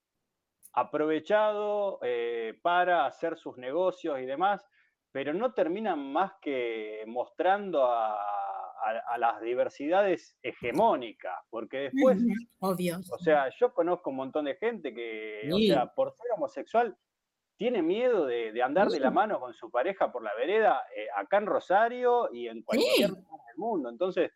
[0.74, 4.66] aprovechado eh, para hacer sus negocios y demás,
[5.12, 12.18] pero no terminan más que mostrando a, a- a las diversidades hegemónicas, porque después
[12.62, 12.98] Obvio.
[13.12, 16.98] o sea, yo conozco un montón de gente que, o sea, por ser homosexual,
[17.60, 21.08] tiene miedo de, de andar de la mano con su pareja por la vereda eh,
[21.14, 23.04] acá en Rosario y en cualquier Sí.
[23.08, 23.90] lugar del mundo.
[23.90, 24.32] Entonces,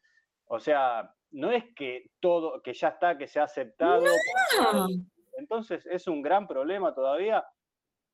[0.47, 4.03] o sea, no es que todo, que ya está, que se ha aceptado.
[4.73, 4.87] No.
[5.37, 7.45] Entonces, es un gran problema todavía.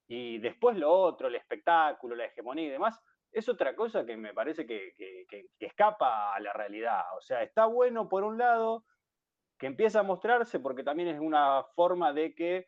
[0.07, 2.99] Y después lo otro, el espectáculo, la hegemonía y demás,
[3.31, 7.01] es otra cosa que me parece que, que- que- que escapa a la realidad.
[7.17, 8.83] O sea, está bueno por un lado
[9.57, 12.67] que empieza a mostrarse porque también es una forma de que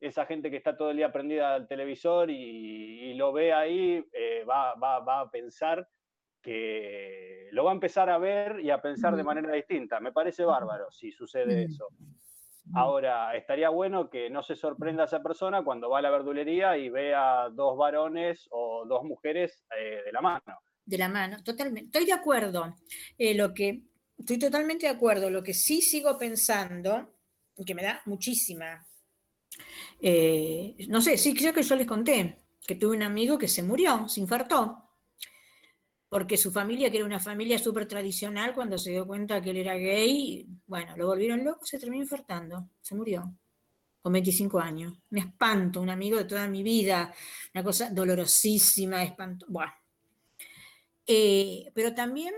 [0.00, 2.34] esa gente que está todo el día prendida al televisor y,
[3.10, 5.88] y lo ve ahí eh, va, va- va a pensar
[6.42, 10.00] que lo va a empezar a ver y a pensar de manera distinta.
[10.00, 11.88] Me parece bárbaro si sucede eso.
[12.74, 16.90] Ahora, estaría bueno que no se sorprenda esa persona cuando va a la verdulería y
[16.90, 20.42] vea dos varones o dos mujeres eh, de la mano.
[20.84, 21.86] de la mano, totalmente.
[21.86, 22.74] Estoy de acuerdo.
[23.16, 23.82] Eh, lo que
[24.18, 25.30] estoy totalmente de acuerdo.
[25.30, 27.14] Lo que sí sigo pensando,
[27.66, 28.84] que me da muchísima.
[30.00, 32.38] Eh, no sé, sí, creo que yo les conté
[32.68, 34.84] que tuve un amigo que se murió, se infartó.
[36.10, 39.56] Porque su familia, que era una familia súper tradicional, cuando se dio cuenta que él
[39.56, 43.34] era gay, bueno, lo volvieron loco, se terminó infartando, se murió
[44.02, 44.94] con 25 años.
[45.10, 47.12] Un espanto, un amigo de toda mi vida,
[47.54, 49.46] una cosa dolorosísima, espanto.
[49.48, 49.72] Bueno.
[51.06, 52.34] Eh, pero también,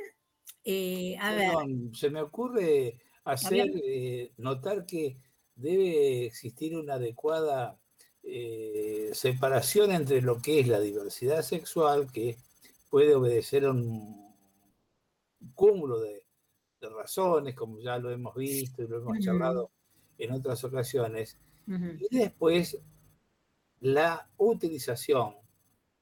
[0.62, 5.16] eh, a ver, Perdón, se me ocurre hacer eh, notar que
[5.60, 7.78] debe existir una adecuada
[8.22, 12.36] eh, separación entre lo que es la diversidad sexual, que
[12.88, 14.34] puede obedecer a un
[15.54, 16.24] cúmulo de,
[16.80, 19.70] de razones, como ya lo hemos visto y lo hemos charlado
[20.18, 22.78] en otras ocasiones, y después
[23.80, 25.36] la utilización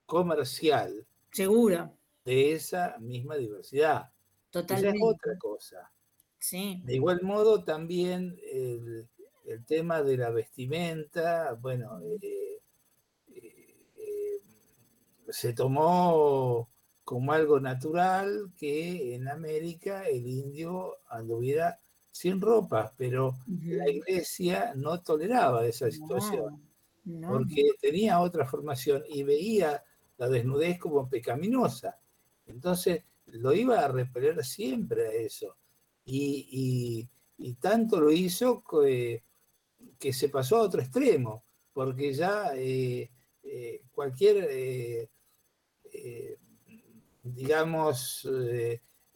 [0.06, 1.94] comercial seguro,
[2.24, 4.11] de esa misma diversidad.
[4.50, 4.98] Esa es totalmente.
[5.02, 5.92] otra cosa.
[6.38, 9.09] Sí, De igual modo, también el,
[9.49, 12.61] el tema de la vestimenta, bueno, eh,
[13.34, 14.40] eh, eh,
[15.30, 16.70] se tomó
[17.05, 21.80] como algo natural que en América el indio anduviera
[22.11, 26.61] sin ropa, pero la iglesia no toleraba esa situación
[27.05, 29.84] no, no, porque tenía otra formación y veía
[30.18, 31.99] la desnudez como pecaminosa.
[32.46, 35.57] Entonces lo iba a repeler siempre a eso.
[36.05, 37.09] Y, y-
[37.40, 39.22] y tanto lo hizo que,
[39.99, 43.11] que se pasó a otro extremo, porque ya eh,
[43.42, 45.09] eh, cualquier, eh,
[47.22, 48.28] digamos,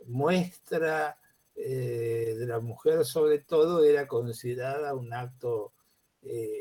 [0.07, 1.19] muestra
[1.55, 5.75] de la mujer sobre todo era considerada un acto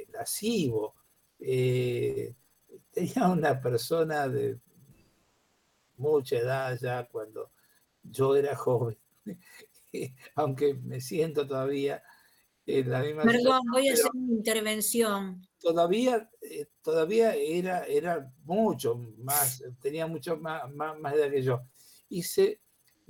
[0.09, 0.95] lascivo.
[1.37, 4.59] Tenía una persona de
[5.97, 7.51] mucha edad ya cuando
[8.03, 8.97] yo era joven,
[10.35, 12.03] aunque me siento todavía
[12.79, 15.47] en la misma Perdón, voy a hacer una intervención.
[15.59, 21.61] todavía, eh, todavía era, era mucho más, tenía mucho más, más, más edad que yo.
[22.09, 22.61] Y se,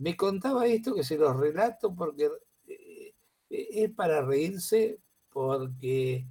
[0.01, 2.29] me contaba esto que se los relato porque
[2.67, 3.13] eh,
[3.49, 4.99] eh, es para reírse
[5.29, 6.25] porque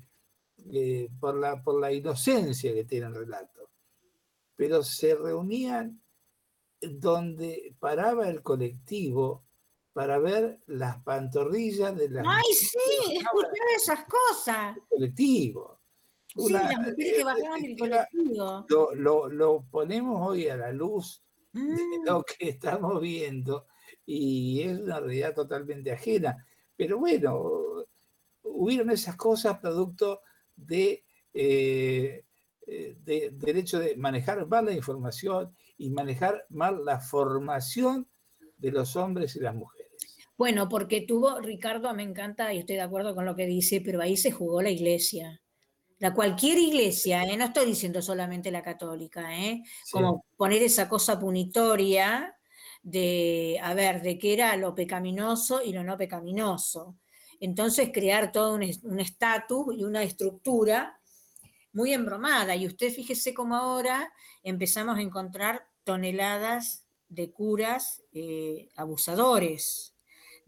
[0.73, 3.71] eh, por, la, por la inocencia que tiene el relato.
[4.57, 6.03] Pero se reunían
[6.81, 9.45] donde paraba el colectivo
[10.01, 13.17] para ver las pantorrillas de las ¡Ay, sí!
[13.19, 14.75] Escuchar esas cosas.
[14.89, 15.79] colectivo.
[16.35, 18.65] Sí, las mujeres que eh, bajaban del colectivo.
[18.71, 21.23] lo, lo- lo ponemos hoy a la luz
[21.53, 23.67] de Mm, lo que estamos viendo
[24.07, 26.47] y es una realidad totalmente ajena.
[26.75, 27.85] Pero bueno,
[28.45, 30.23] hubieron esas cosas producto
[30.57, 32.25] de, eh,
[32.67, 38.09] eh, de- del hecho de manejar mal la información y manejar mal la formación
[38.57, 39.80] de los hombres y las mujeres.
[40.41, 44.01] Bueno, porque tuvo, Ricardo, me encanta y estoy de acuerdo con lo que dice, pero
[44.01, 45.39] ahí se jugó la iglesia.
[45.99, 47.37] La cualquier iglesia, ¿eh?
[47.37, 49.63] no estoy diciendo solamente la católica, ¿eh?
[49.85, 49.93] Sí.
[49.93, 52.35] como poner esa cosa punitoria
[52.83, 56.97] de, a ver, de qué era lo pecaminoso y lo no pecaminoso.
[57.39, 60.99] Entonces crear todo un estatus y una estructura
[61.75, 62.57] muy embromada.
[62.57, 64.11] Y usted fíjese cómo ahora
[64.43, 69.90] empezamos a encontrar toneladas de curas eh, abusadores.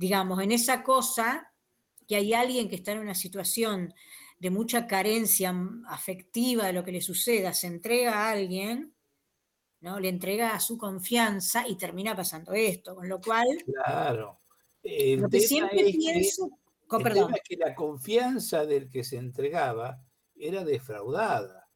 [0.03, 1.53] Digamos, en esa cosa
[2.09, 3.95] que hay alguien que está en una situación
[4.37, 5.55] de mucha carencia
[5.87, 8.97] afectiva de lo que le suceda, se entrega a alguien,
[9.79, 10.01] ¿no?
[10.01, 12.97] Le entrega a su confianza y termina pasando esto.
[12.97, 14.41] Con lo cual, Claro.
[14.83, 16.51] El lo que siempre es que- pienso.
[16.91, 20.03] el tema es que la confianza del que se entregaba
[20.35, 21.69] era defraudada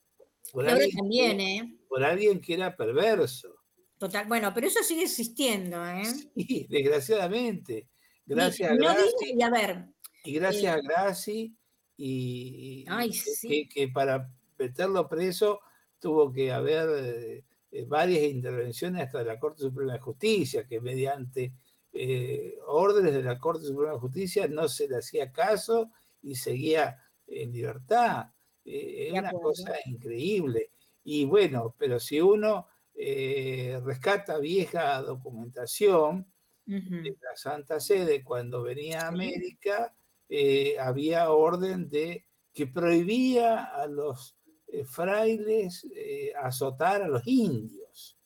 [0.53, 1.77] por, alguien, también, que, ¿eh?
[1.89, 3.55] por alguien que era perverso.
[3.99, 6.03] Total, bueno, pero eso sigue existiendo, ¿eh?
[6.35, 7.89] Y desgraciadamente,
[8.27, 9.87] gracias a Graci, y a ver,
[10.25, 11.57] y gracias eh, a Graci,
[11.97, 13.49] y, Ay, que- sí.
[13.49, 15.61] que, que para meterlo preso
[15.99, 21.53] tuvo que haber eh, eh, varias intervenciones hasta la Corte Suprema de Justicia, que mediante
[21.93, 25.91] eh, órdenes de la Corte Suprema de Justicia no se le hacía caso
[26.23, 28.27] y seguía en libertad.
[28.65, 30.73] Es una cosa increíble.
[31.05, 36.27] Y bueno, pero si uno eh, rescata vieja documentación
[36.67, 39.09] de la Santa Sede cuando venía a.
[39.09, 39.95] América,
[40.29, 44.37] eh, había orden de que prohibía a los
[44.67, 48.19] eh, frailes eh, azotar a los indios.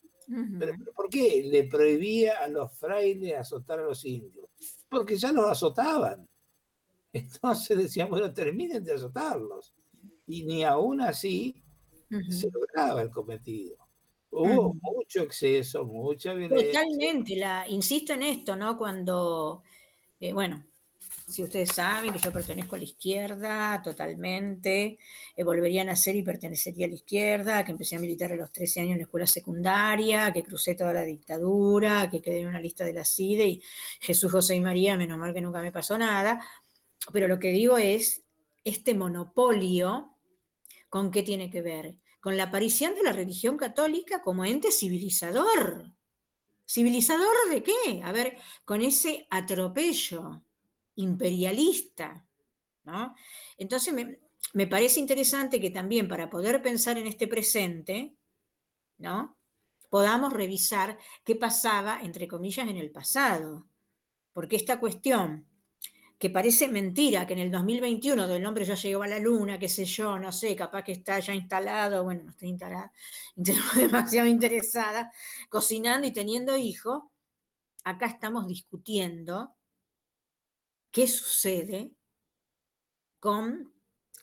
[0.57, 4.47] ¿Pero, pero por qué le prohibía a los frailes azotar a los indios?
[4.87, 6.27] Porque ya los azotaban.
[7.13, 9.73] Entonces decían, bueno, terminen de azotarlos.
[10.27, 11.61] Y ni aún así
[12.29, 13.80] se lograba el cometido.
[14.31, 16.67] Hubo mucho exceso, mucha violencia.
[16.71, 18.77] Totalmente, la, insisto en esto, ¿no?
[18.77, 19.61] Cuando,
[20.19, 20.63] eh, bueno,
[21.27, 24.97] si ustedes saben que yo pertenezco a la izquierda totalmente,
[25.35, 28.51] eh, volvería a nacer y pertenecería a la izquierda, que empecé a militar a los
[28.51, 32.59] 13 años en la escuela secundaria, que crucé toda la dictadura, que quedé en una
[32.59, 33.63] lista de la CIDE y
[33.99, 36.41] Jesús, José y María, menos mal que nunca me pasó nada,
[37.11, 38.23] pero lo que digo es,
[38.63, 40.15] este monopolio,
[40.89, 41.95] ¿con qué tiene que ver?
[42.21, 45.91] Con la aparición de la religión católica como ente civilizador.
[46.65, 48.01] ¿Civilizador de qué?
[48.03, 50.41] A ver, con ese atropello
[50.95, 52.25] imperialista,
[52.83, 53.13] ¿no?
[53.57, 54.19] Entonces me,
[54.53, 58.15] me parece interesante que también para poder pensar en este presente,
[58.97, 59.37] ¿no?
[59.89, 63.67] Podamos revisar qué pasaba, entre comillas, en el pasado.
[64.31, 65.50] Porque esta cuestión
[66.21, 69.67] que parece mentira, que en el 2021 el hombre ya llegó a la luna, qué
[69.67, 72.93] sé yo, no sé, capaz que está ya instalado, bueno, no estoy instalada,
[73.75, 75.11] demasiado interesada,
[75.49, 77.05] cocinando y teniendo hijos,
[77.83, 79.55] acá estamos discutiendo
[80.91, 81.91] qué sucede
[83.19, 83.73] con,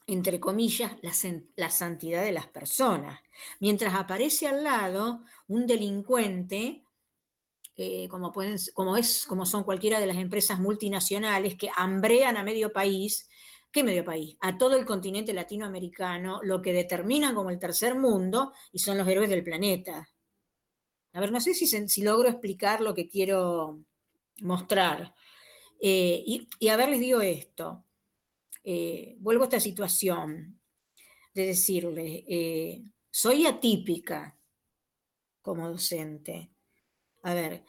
[0.07, 1.11] entre comillas, la,
[1.57, 3.19] la santidad de las personas.
[3.59, 6.85] Mientras aparece al lado un delincuente,
[7.79, 12.43] eh, como, pueden, como, es, como son cualquiera de las empresas multinacionales que hambrean a
[12.43, 13.31] medio país,
[13.71, 14.37] ¿qué medio país?
[14.41, 19.07] A todo el continente latinoamericano, lo que determinan como el tercer mundo y son los
[19.07, 20.09] héroes del planeta.
[21.13, 23.79] A ver, no sé si, si logro explicar lo que quiero
[24.41, 25.15] mostrar.
[25.81, 27.85] Eh, y, y a ver, les digo esto.
[28.65, 30.61] Eh, vuelvo a esta situación
[31.33, 34.37] de decirle, eh, soy atípica
[35.41, 36.51] como docente.
[37.29, 37.63] A ver,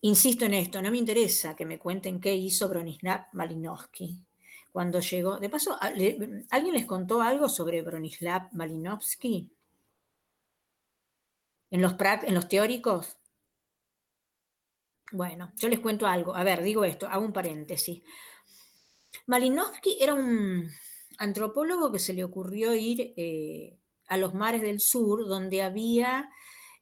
[0.00, 4.18] insisto en esto, no me interesa que me cuenten qué hizo Bronislav Malinowski
[4.72, 5.38] cuando llegó.
[5.38, 9.52] De paso, ¿alguien les contó algo sobre Bronislav Malinowski?
[11.70, 13.16] ¿En los, en los teóricos?
[15.12, 16.34] Bueno, yo les cuento algo.
[16.34, 18.02] A ver, digo esto, hago un paréntesis.
[19.26, 20.68] Malinowski era un
[21.18, 23.78] antropólogo que se le ocurrió ir eh,
[24.08, 26.28] a los mares del sur, donde había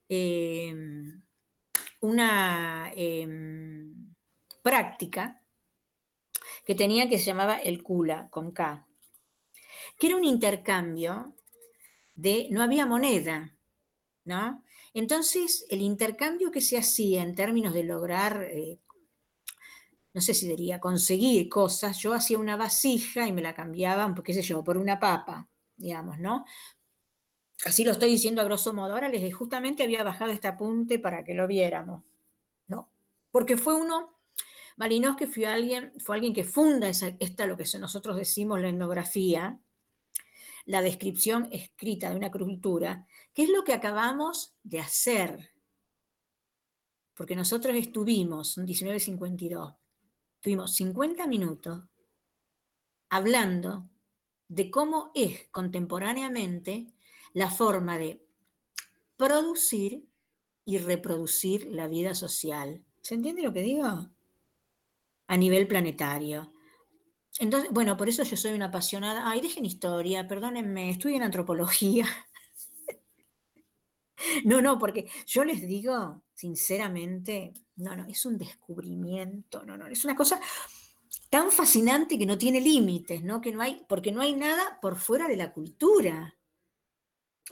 [0.09, 0.75] eh,
[2.01, 3.27] una eh,
[4.63, 5.43] práctica
[6.65, 8.87] que tenía que se llamaba el Kula, con K,
[9.99, 11.35] que era un intercambio
[12.15, 13.57] de, no había moneda,
[14.25, 14.63] ¿no?
[14.93, 18.81] Entonces, el intercambio que se hacía en términos de lograr, eh,
[20.13, 24.35] no sé si diría, conseguir cosas, yo hacía una vasija y me la cambiaban, qué
[24.35, 26.45] sé yo, por una papa, digamos, ¿no?
[27.65, 28.95] Así lo estoy diciendo a grosso modo.
[28.95, 32.03] Ahora les justamente había bajado este apunte para que lo viéramos.
[32.69, 32.89] No,
[33.31, 34.17] porque fue uno,
[34.77, 39.61] Malinowski fue alguien, fue alguien que funda esta, lo que nosotros decimos la etnografía,
[40.65, 45.51] la descripción escrita de una cultura, que es lo que acabamos de hacer.
[47.15, 49.75] Porque nosotros estuvimos en 1952,
[50.41, 51.83] tuvimos 50 minutos
[53.11, 53.87] hablando
[54.49, 56.87] de cómo es contemporáneamente
[57.33, 58.25] la forma de
[59.17, 60.05] producir
[60.65, 62.85] y reproducir la vida social.
[63.03, 64.11] ¿Se entiende lo que digo?
[65.27, 66.53] A nivel planetario.
[67.39, 69.29] Entonces, bueno, por eso yo soy una apasionada.
[69.29, 72.07] Ay, dejen historia, perdónenme, en antropología.
[74.45, 80.05] No, no, porque yo les digo, sinceramente, no, no, es un descubrimiento, no, no, es
[80.05, 80.39] una cosa
[81.31, 83.41] tan fascinante que no tiene límites, ¿no?
[83.41, 86.37] Que no hay, porque no hay nada por fuera de la cultura.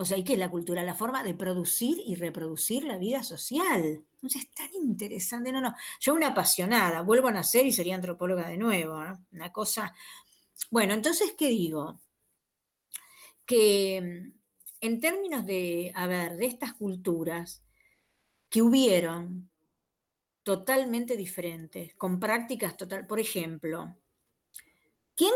[0.00, 0.84] O sea, ¿y qué es la cultura?
[0.84, 4.04] La forma de producir y reproducir la vida social.
[4.14, 5.50] Entonces, es tan interesante.
[5.50, 5.74] No, no.
[5.98, 9.02] Yo una apasionada, vuelvo a nacer y sería antropóloga de nuevo.
[9.02, 9.26] ¿no?
[9.32, 9.92] Una cosa.
[10.70, 12.00] Bueno, entonces, ¿qué digo?
[13.44, 14.38] Que mm,
[14.82, 17.64] en términos de, a ver, de estas culturas
[18.48, 19.50] que hubieron
[20.44, 23.96] totalmente diferentes, con prácticas total, por ejemplo,
[25.16, 25.32] ¿quién,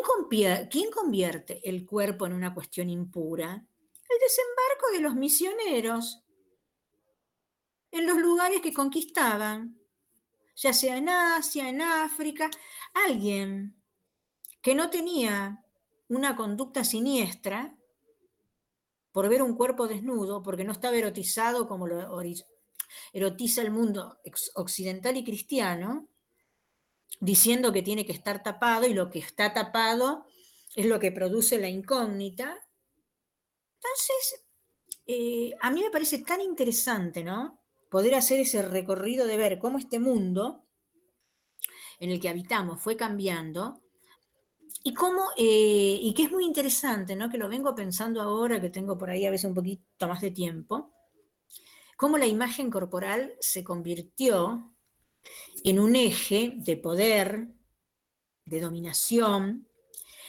[0.70, 3.66] ¿quién convierte el cuerpo en una cuestión impura?
[4.12, 6.22] El desembarco de los misioneros
[7.90, 9.78] en los lugares que conquistaban,
[10.56, 12.50] ya sea en Asia, en África,
[12.92, 13.82] alguien
[14.60, 15.64] que no tenía
[16.08, 17.74] una conducta siniestra
[19.12, 22.22] por ver un cuerpo desnudo, porque no estaba erotizado como lo
[23.12, 24.18] erotiza el mundo
[24.54, 26.08] occidental y cristiano,
[27.20, 30.26] diciendo que tiene que estar tapado y lo que está tapado
[30.74, 32.61] es lo que produce la incógnita.
[33.82, 34.44] Entonces,
[35.06, 37.60] eh, a mí me parece tan interesante, ¿no?
[37.90, 40.64] Poder hacer ese recorrido de ver cómo este mundo
[41.98, 43.82] en el que habitamos fue cambiando
[44.84, 47.28] y cómo, eh, y que es muy interesante, ¿no?
[47.28, 50.30] Que lo vengo pensando ahora, que tengo por ahí a veces un poquito más de
[50.30, 50.92] tiempo,
[51.96, 54.74] cómo la imagen corporal se convirtió
[55.64, 57.48] en un eje de poder,
[58.44, 59.68] de dominación,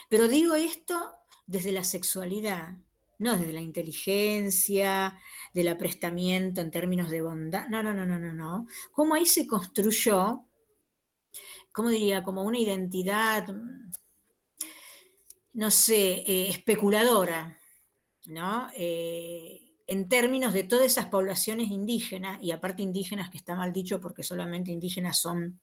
[0.09, 1.13] pero digo esto
[1.47, 2.75] desde la sexualidad,
[3.23, 5.17] no desde la inteligencia,
[5.53, 8.67] del aprestamiento en términos de bondad, no, no, no, no, no, no.
[8.91, 10.45] Cómo ahí se construyó,
[11.71, 12.23] ¿cómo diría?
[12.23, 13.47] Como una identidad
[15.53, 17.57] no sé, eh, especuladora,
[18.25, 18.69] ¿no?
[18.75, 23.99] Eh, en términos de todas esas poblaciones indígenas, y aparte indígenas, que está mal dicho
[23.99, 25.59] porque solamente indígenas son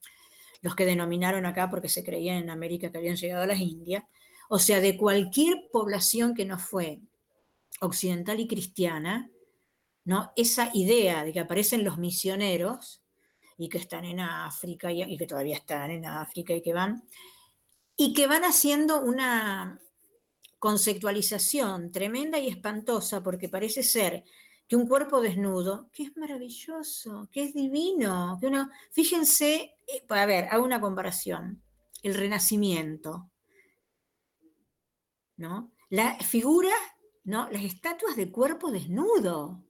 [0.61, 4.03] los que denominaron acá porque se creían en América que habían llegado a las Indias,
[4.49, 7.01] o sea, de cualquier población que no fue
[7.81, 9.29] occidental y cristiana,
[10.05, 10.31] ¿no?
[10.35, 13.01] esa idea de que aparecen los misioneros
[13.57, 17.03] y que están en África y que todavía están en África y que van,
[17.95, 19.79] y que van haciendo una
[20.57, 24.23] conceptualización tremenda y espantosa porque parece ser
[24.67, 30.25] que un cuerpo desnudo, que es maravilloso, que es divino, que uno, fíjense, eh, a
[30.25, 31.61] ver, hago una comparación,
[32.03, 33.29] el renacimiento,
[35.35, 35.73] ¿no?
[35.89, 36.71] La figura,
[37.23, 37.49] ¿no?
[37.49, 39.63] Las estatuas de cuerpo desnudo,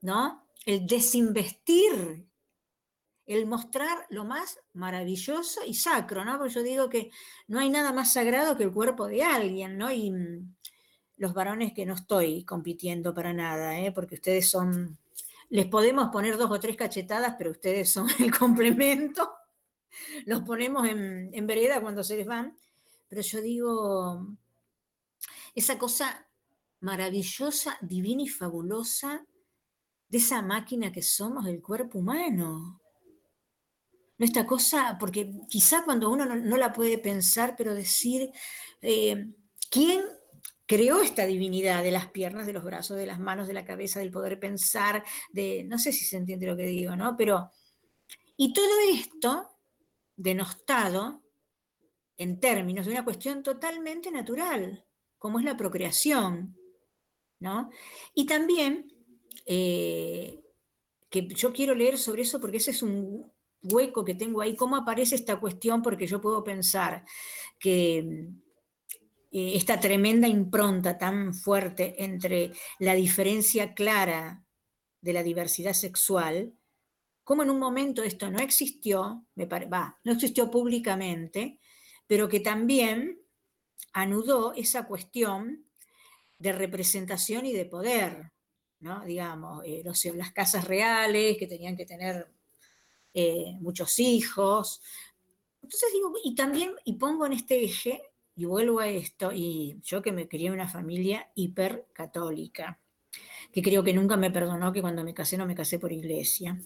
[0.00, 0.46] ¿no?
[0.64, 2.26] El desinvestir
[3.26, 6.38] el mostrar lo más maravilloso y sacro, ¿no?
[6.38, 7.10] Porque yo digo que
[7.48, 9.90] no hay nada más sagrado que el cuerpo de alguien, ¿no?
[9.90, 10.54] Y mm,
[11.16, 13.90] los varones que no estoy compitiendo para nada, ¿eh?
[13.90, 14.96] Porque ustedes son,
[15.50, 19.28] les podemos poner dos o tres cachetadas, pero ustedes son el complemento.
[20.24, 22.56] Los ponemos en, en vereda cuando se les van.
[23.08, 24.26] Pero yo digo,
[25.54, 26.26] esa cosa
[26.86, 29.26] maravillosa, divina y fabulosa
[30.08, 32.80] de esa máquina que somos, el cuerpo humano
[34.18, 38.30] no esta cosa, porque quizá cuando uno no, la puede pensar, pero decir,
[38.80, 39.26] eh,
[39.70, 40.00] ¿quién
[40.64, 44.00] creó esta divinidad de las piernas, de los brazos, de las manos, de la cabeza,
[44.00, 47.14] del poder pensar, de, no sé si se entiende lo que digo, ¿no?
[47.16, 47.50] Pero,
[48.38, 49.50] y todo esto
[50.16, 51.22] denostado
[52.16, 54.86] en términos de una cuestión totalmente natural,
[55.18, 56.56] como es la procreación,
[57.40, 57.70] ¿no?
[58.14, 58.92] Y también,
[59.46, 60.42] eh,
[61.10, 63.30] que yo quiero leer sobre eso porque ese es un,
[63.72, 67.04] hueco que tengo ahí, cómo aparece esta cuestión, porque yo puedo pensar
[67.58, 74.44] que eh, esta tremenda impronta tan fuerte entre la diferencia clara
[75.00, 76.52] de la diversidad sexual,
[77.24, 81.58] como en un momento esto no existió, me no existió públicamente,
[82.06, 83.20] pero que también
[83.92, 85.65] anudó esa cuestión
[86.38, 88.32] de representación y de poder,
[88.80, 89.04] ¿no?
[89.04, 89.82] Digamos, eh,
[90.14, 92.28] las casas reales que tenían que tener
[93.14, 94.82] eh, muchos hijos.
[95.62, 98.02] Entonces digo, y también, y pongo en este eje,
[98.36, 102.78] y vuelvo a esto, y yo que me crié en una familia hipercatólica,
[103.50, 106.60] que creo que nunca me perdonó que cuando me casé no me casé por iglesia.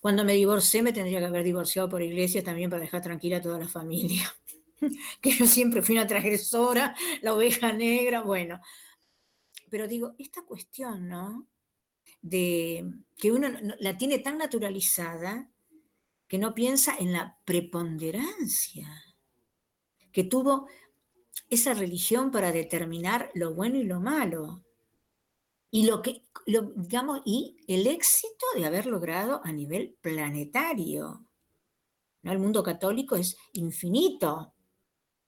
[0.00, 3.42] Cuando me divorcié me tendría que haber divorciado por iglesia también para dejar tranquila a
[3.42, 4.30] toda la familia.
[5.22, 8.60] que yo siempre fui una transgresora, la oveja negra, bueno.
[9.70, 11.48] Pero digo, esta cuestión, ¿no?
[12.22, 13.48] De que uno
[13.78, 15.50] la tiene tan naturalizada
[16.26, 18.88] que no piensa en la preponderancia
[20.12, 20.66] que tuvo
[21.48, 24.64] esa religión para determinar lo bueno y lo malo.
[25.70, 26.24] Y lo que,
[26.76, 31.24] digamos, y el éxito de haber logrado a nivel planetario.
[32.22, 32.32] ¿no?
[32.32, 34.54] El mundo católico es infinito.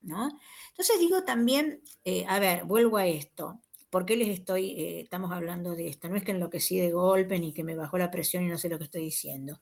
[0.00, 0.28] ¿no?
[0.70, 3.60] Entonces digo también, eh, a ver, vuelvo a esto.
[3.90, 6.08] ¿Por qué les estoy, eh, estamos hablando de esto?
[6.08, 8.68] No es que enloquecí de golpe ni que me bajó la presión y no sé
[8.68, 9.60] lo que estoy diciendo.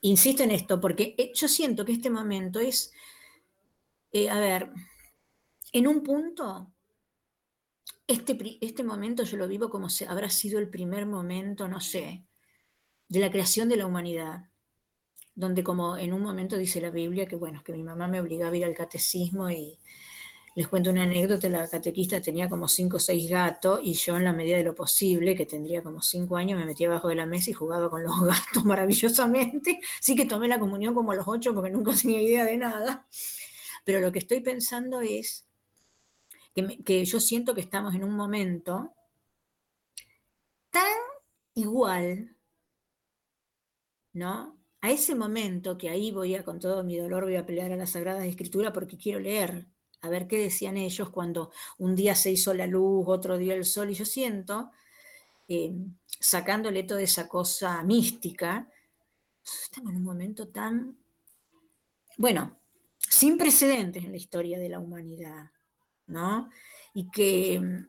[0.00, 2.92] Insisto en esto porque eh, yo siento que este momento es,
[4.30, 4.70] a ver,
[5.72, 6.72] en un punto,
[8.06, 12.24] este, este momento yo lo vivo como si habrá sido el primer momento, no sé,
[13.08, 14.50] de la creación de la humanidad,
[15.34, 18.52] donde como en un momento dice la Biblia que bueno, que mi mamá me obligaba
[18.52, 19.78] a ir al catecismo y
[20.56, 24.24] les cuento una anécdota, la catequista tenía como cinco o seis gatos y yo en
[24.24, 27.26] la medida de lo posible, que tendría como cinco años, me metía abajo de la
[27.26, 31.26] mesa y jugaba con los gatos maravillosamente, sí que tomé la comunión como a los
[31.26, 33.06] ocho porque nunca tenía idea de nada,
[33.84, 35.44] pero lo que estoy pensando es
[36.84, 38.94] que, yo siento que estamos en un momento
[40.70, 40.84] tan
[41.54, 42.36] igual,
[44.12, 44.56] ¿no?
[44.80, 47.76] A ese momento que ahí voy a, con todo mi dolor, voy a pelear a
[47.76, 49.66] la Sagrada Escritura porque quiero leer,
[50.04, 53.64] a ver qué decían ellos cuando un día se hizo la luz, otro día el
[53.64, 54.70] sol, y yo siento,
[55.48, 55.72] eh,
[56.06, 58.68] sacándole toda esa cosa mística,
[59.42, 60.98] estamos en un momento tan,
[62.18, 62.58] bueno,
[62.98, 65.50] sin precedentes en la historia de la humanidad.
[66.06, 66.50] ¿no?
[66.92, 67.88] Y que mm,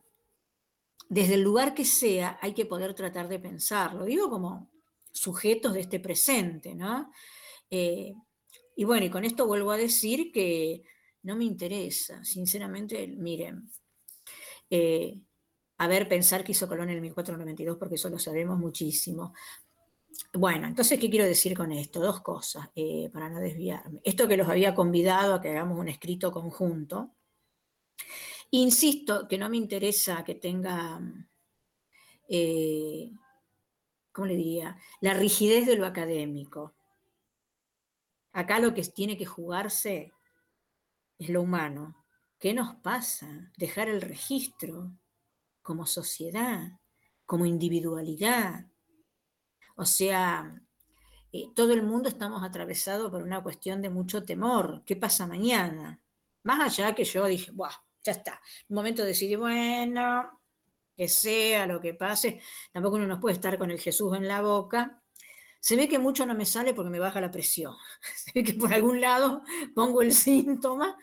[1.08, 4.04] desde el lugar que sea hay que poder tratar de pensarlo.
[4.04, 4.70] Digo como
[5.12, 7.10] sujetos de este presente, ¿no?
[7.70, 8.14] Eh,
[8.76, 10.82] y bueno, y con esto vuelvo a decir que
[11.26, 13.70] no me interesa, sinceramente, miren,
[14.70, 15.20] eh,
[15.78, 19.34] a ver, pensar que hizo Colón en el 1492, porque eso lo sabemos muchísimo.
[20.32, 22.00] Bueno, entonces, ¿qué quiero decir con esto?
[22.00, 24.00] Dos cosas, eh, para no desviarme.
[24.02, 27.16] Esto que los había convidado a que hagamos un escrito conjunto,
[28.50, 31.00] Insisto que no me interesa que tenga,
[32.28, 33.10] eh,
[34.12, 34.76] ¿cómo le diría?
[35.00, 36.74] La rigidez de lo académico.
[38.32, 40.12] Acá lo que tiene que jugarse
[41.18, 42.04] es lo humano.
[42.38, 43.50] ¿Qué nos pasa?
[43.56, 44.92] Dejar el registro
[45.62, 46.78] como sociedad,
[47.24, 48.66] como individualidad.
[49.76, 50.54] O sea,
[51.32, 54.82] eh, todo el mundo estamos atravesados por una cuestión de mucho temor.
[54.84, 56.00] ¿Qué pasa mañana?
[56.44, 58.40] Más allá que yo dije, Buah, ya está.
[58.68, 60.40] Un momento decidí, bueno,
[60.94, 62.40] que sea lo que pase.
[62.72, 65.02] Tampoco uno no puede estar con el Jesús en la boca.
[65.66, 67.74] Se ve que mucho no me sale porque me baja la presión.
[68.14, 69.42] Se ve que por algún lado
[69.74, 70.96] pongo el síntoma.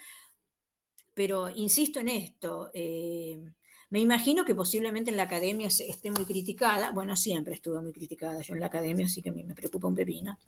[1.14, 2.72] Pero insisto en esto.
[2.74, 3.44] Eh,
[3.90, 6.92] me imagino que posiblemente en la academia esté muy criticada.
[6.94, 10.40] Bueno, siempre estuve muy criticada yo en la academia, así que me preocupa un pepino.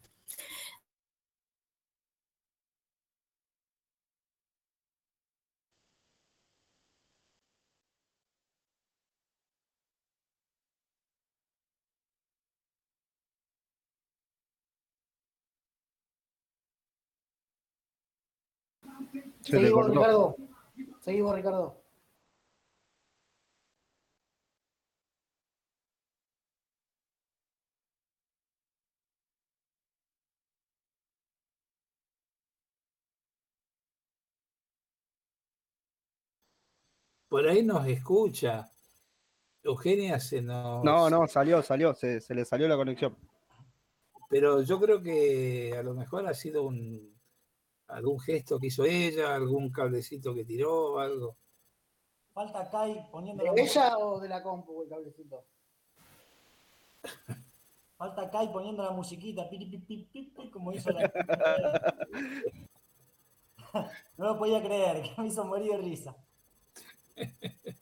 [19.46, 20.36] Seguimos, Ricardo.
[21.02, 21.82] Seguimos, Ricardo.
[37.30, 38.72] Por ahí nos escucha.
[39.62, 40.84] Eugenia se nos.
[40.84, 43.16] No, no, salió, salió, se, se le salió la conexión.
[44.30, 47.16] Pero yo creo que a lo mejor ha sido un,
[47.96, 51.38] algún gesto que hizo ella, algún cablecito que tiró, algo.
[52.34, 55.46] Falta Kai poniendo ¿De ella o de la compu el cablecito?
[57.98, 59.50] Falta Kai poniendo la musiquita,
[60.52, 61.10] como hizo la.
[64.18, 66.16] no lo podía creer, que me hizo morir de risa.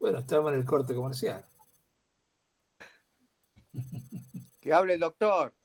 [0.00, 1.44] Bueno, estamos en el corte comercial.
[4.60, 5.57] Que hable el doctor.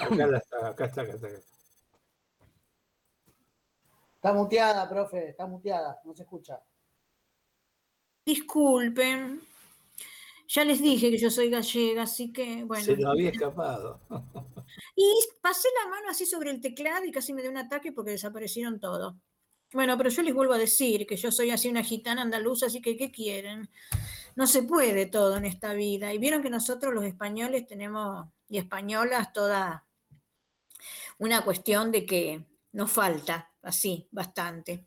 [0.00, 1.28] Acá, está, acá está, acá está.
[4.14, 6.62] Está muteada, profe, está muteada, no se escucha.
[8.24, 9.40] Disculpen.
[10.46, 12.84] Ya les dije que yo soy gallega, así que bueno.
[12.84, 14.00] Se lo había escapado.
[14.94, 15.10] Y
[15.40, 18.78] pasé la mano así sobre el teclado y casi me dio un ataque porque desaparecieron
[18.78, 19.14] todos.
[19.72, 22.82] Bueno, pero yo les vuelvo a decir que yo soy así una gitana andaluza, así
[22.82, 23.70] que ¿qué quieren?
[24.36, 26.12] No se puede todo en esta vida.
[26.12, 29.86] Y vieron que nosotros los españoles tenemos, y españolas, toda
[31.18, 34.86] una cuestión de que nos falta, así, bastante.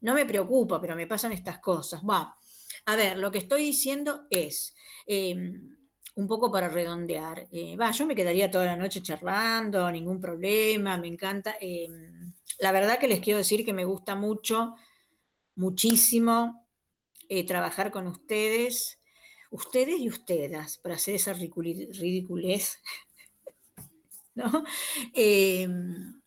[0.00, 2.02] No me preocupa, pero me pasan estas cosas.
[2.02, 2.34] Bueno,
[2.86, 4.74] a ver, lo que estoy diciendo es,
[5.06, 5.76] em,
[6.14, 10.96] un poco para redondear, eh, va, yo me quedaría toda la noche charlando, ningún problema,
[10.98, 11.56] me encanta.
[11.60, 14.74] Em, la verdad que les quiero decir que me gusta mucho,
[15.54, 16.68] muchísimo,
[17.28, 19.00] eh, trabajar con ustedes,
[19.50, 22.80] ustedes y ustedes, para hacer esa ridiculez,
[24.34, 24.64] ¿no?
[25.14, 26.20] Em,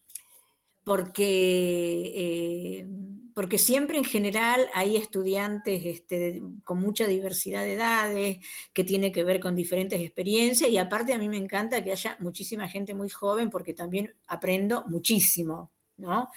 [0.84, 8.38] porque, em, porque siempre en general hay estudiantes este, con mucha diversidad de edades,
[8.72, 12.16] que tiene que ver con diferentes experiencias, y aparte a mí me encanta que haya
[12.22, 16.30] muchísima gente muy joven, porque también aprendo muchísimo, ¿no?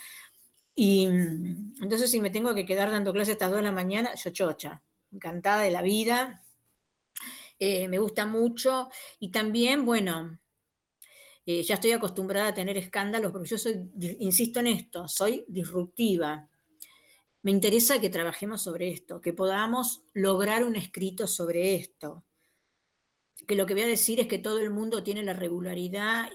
[0.74, 4.12] Y mm, entonces si me tengo que quedar dando clases hasta 2 de la mañana,
[4.16, 4.82] yo chocha,
[5.12, 6.42] encantada de la vida,
[7.60, 8.90] eh, me gusta mucho
[9.20, 10.36] y también, bueno,
[11.46, 13.88] eh, ya estoy acostumbrada a tener escándalos porque yo soy,
[14.18, 16.48] insisto en esto, soy disruptiva.
[17.48, 22.26] Me interesa que trabajemos sobre esto, que podamos lograr un escrito sobre esto.
[23.46, 26.30] Que lo que voy a decir es que todo el mundo tiene la regularidad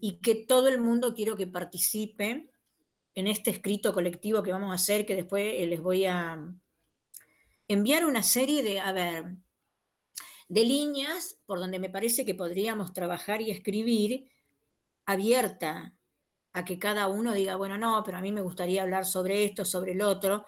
[0.00, 2.50] y que todo el mundo quiero que participe
[3.14, 6.44] en este escrito colectivo que vamos a hacer, que después eh, les voy a
[7.68, 9.36] enviar una serie de, a ver,
[10.48, 14.28] de líneas por donde me parece que podríamos trabajar y escribir
[15.06, 15.94] abierta
[16.52, 19.64] a que cada uno diga, bueno, no, pero a mí me gustaría hablar sobre esto,
[19.64, 20.46] sobre el otro,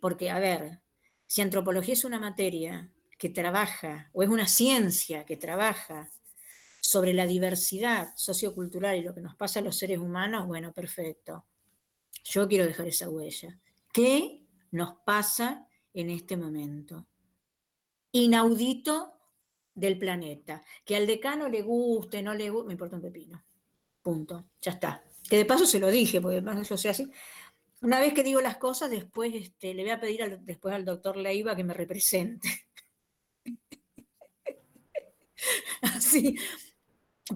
[0.00, 0.80] porque, a ver,
[1.26, 6.10] si antropología es una materia que trabaja, o es una ciencia que trabaja
[6.80, 11.46] sobre la diversidad sociocultural y lo que nos pasa a los seres humanos, bueno, perfecto.
[12.24, 13.58] Yo quiero dejar esa huella.
[13.92, 17.06] ¿Qué nos pasa en este momento?
[18.12, 19.14] Inaudito
[19.74, 20.62] del planeta.
[20.84, 23.42] Que al decano le guste, no le guste, me importa un pepino.
[24.04, 24.50] Punto.
[24.60, 25.02] Ya está.
[25.30, 27.10] Que de paso se lo dije, porque además yo sé así.
[27.80, 31.16] Una vez que digo las cosas, después este, le voy a pedir después al doctor
[31.16, 32.66] Leiva que me represente.
[35.82, 36.36] así,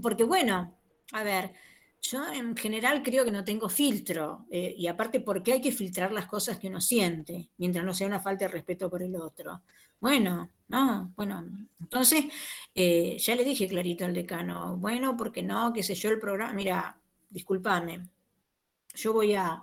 [0.02, 0.78] porque bueno,
[1.12, 1.54] a ver,
[2.02, 5.72] yo en general creo que no tengo filtro, eh, y aparte, ¿por qué hay que
[5.72, 9.16] filtrar las cosas que uno siente, mientras no sea una falta de respeto por el
[9.16, 9.62] otro?
[10.00, 11.44] Bueno, no, bueno,
[11.80, 12.26] entonces
[12.74, 16.52] eh, ya le dije clarito al decano, bueno, porque no, qué sé yo, el programa,
[16.52, 18.08] mira, discúlpame,
[18.94, 19.62] yo voy a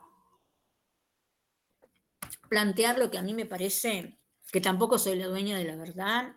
[2.49, 4.17] plantear lo que a mí me parece
[4.51, 6.35] que tampoco soy la dueña de la verdad,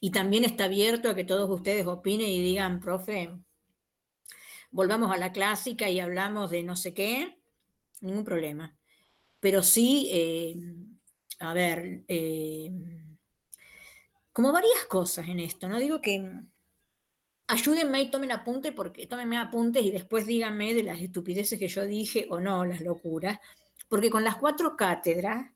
[0.00, 3.30] y también está abierto a que todos ustedes opinen y digan, profe,
[4.70, 7.38] volvamos a la clásica y hablamos de no sé qué,
[8.00, 8.76] ningún problema.
[9.40, 10.56] Pero sí, eh,
[11.38, 12.70] a ver, eh,
[14.32, 15.78] como varias cosas en esto, ¿no?
[15.78, 16.24] Digo que
[17.50, 21.84] ayúdenme y tomen apunte, porque tómenme apuntes y después díganme de las estupideces que yo
[21.84, 23.38] dije o no, las locuras,
[23.88, 25.50] porque con las cuatro cátedras,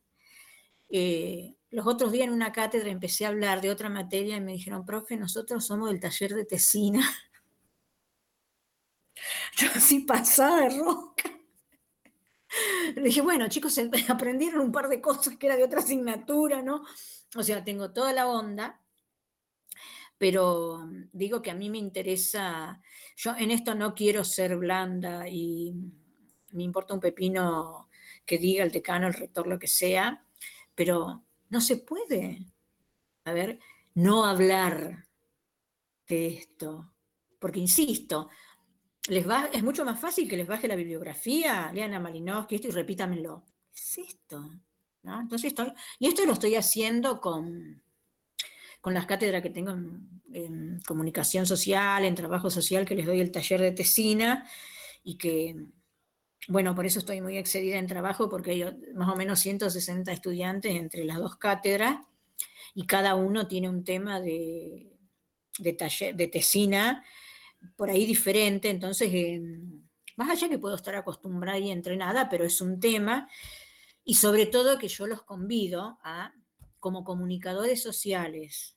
[0.89, 4.53] eh, los otros días en una cátedra empecé a hablar de otra materia y me
[4.53, 7.09] dijeron, profe, nosotros somos del taller de tesina.
[9.57, 11.31] Yo así pasada de roca.
[12.95, 16.85] Le dije, bueno, chicos, aprendieron un par de cosas que era de otra asignatura, ¿no?
[17.37, 18.80] O sea, tengo toda la onda,
[20.18, 22.80] pero digo que a mí me interesa,
[23.16, 25.74] yo en esto no quiero ser blanda y
[26.53, 27.89] me importa un pepino
[28.24, 30.24] que diga el decano, el rector, lo que sea,
[30.74, 32.47] pero no se puede,
[33.24, 33.59] a ver,
[33.95, 35.07] no hablar
[36.07, 36.93] de esto.
[37.39, 38.30] Porque, insisto,
[39.09, 42.68] les va, es mucho más fácil que les baje la bibliografía, lean a Malinowski, esto
[42.68, 43.45] y repítamelo.
[43.72, 44.51] ¿Qué es esto?
[45.05, 47.83] Entonces estoy, y esto lo estoy haciendo con,
[48.81, 53.31] con las cátedras que tengo en, comunicación social, en trabajo social, que les doy el
[53.31, 54.49] taller de tesina,
[55.03, 55.57] y que,
[56.49, 60.75] bueno, por eso estoy muy excedida en trabajo, porque hay más o menos 160 estudiantes
[60.75, 61.99] entre las dos cátedras,
[62.75, 64.91] y cada uno tiene un tema de,
[65.59, 67.05] de, taller, de tesina
[67.77, 69.41] por ahí diferente, entonces, eh,
[70.17, 73.29] más allá que puedo estar acostumbrada y entrenada, pero es un tema,
[74.05, 76.33] y sobre todo que yo los convido a,
[76.79, 78.77] como comunicadores sociales,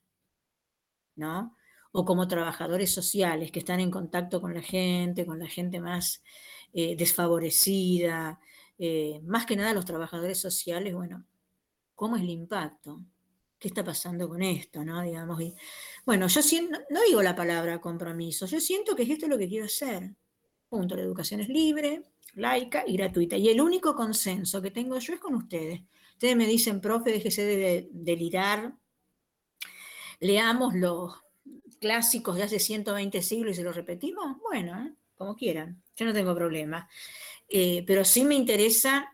[1.16, 1.58] ¿no?
[1.92, 6.24] O como trabajadores sociales que están en contacto con la gente, con la gente más
[6.74, 8.40] eh, desfavorecida,
[8.78, 11.26] eh, más que nada los trabajadores sociales, bueno,
[11.96, 13.02] ¿cómo es el impacto?
[13.60, 14.86] ¿Qué está pasando con esto?
[14.86, 15.02] ¿no?
[15.02, 15.56] Digamos, y,
[16.06, 19.50] bueno, yo siento, no digo la palabra compromiso, yo siento que esto es lo que
[19.50, 20.16] quiero hacer.
[20.70, 20.96] Punto.
[20.96, 22.04] La educación es libre,
[22.36, 23.38] laica y gratuita.
[23.38, 25.82] Y el único consenso que tengo yo es con ustedes.
[26.14, 28.74] Ustedes me dicen, profe, déjese de delirar,
[30.20, 31.14] leamos los
[31.80, 34.38] clásicos de hace 120 siglos y se los repetimos.
[34.42, 34.94] Bueno, ¿eh?
[35.16, 36.90] como quieran, yo no tengo problema.
[37.48, 39.12] Eh, pero sí me interesa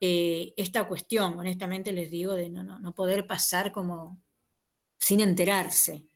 [0.00, 4.20] eh, esta cuestión, honestamente les digo, de no, no, no poder pasar como
[4.98, 6.06] sin enterarse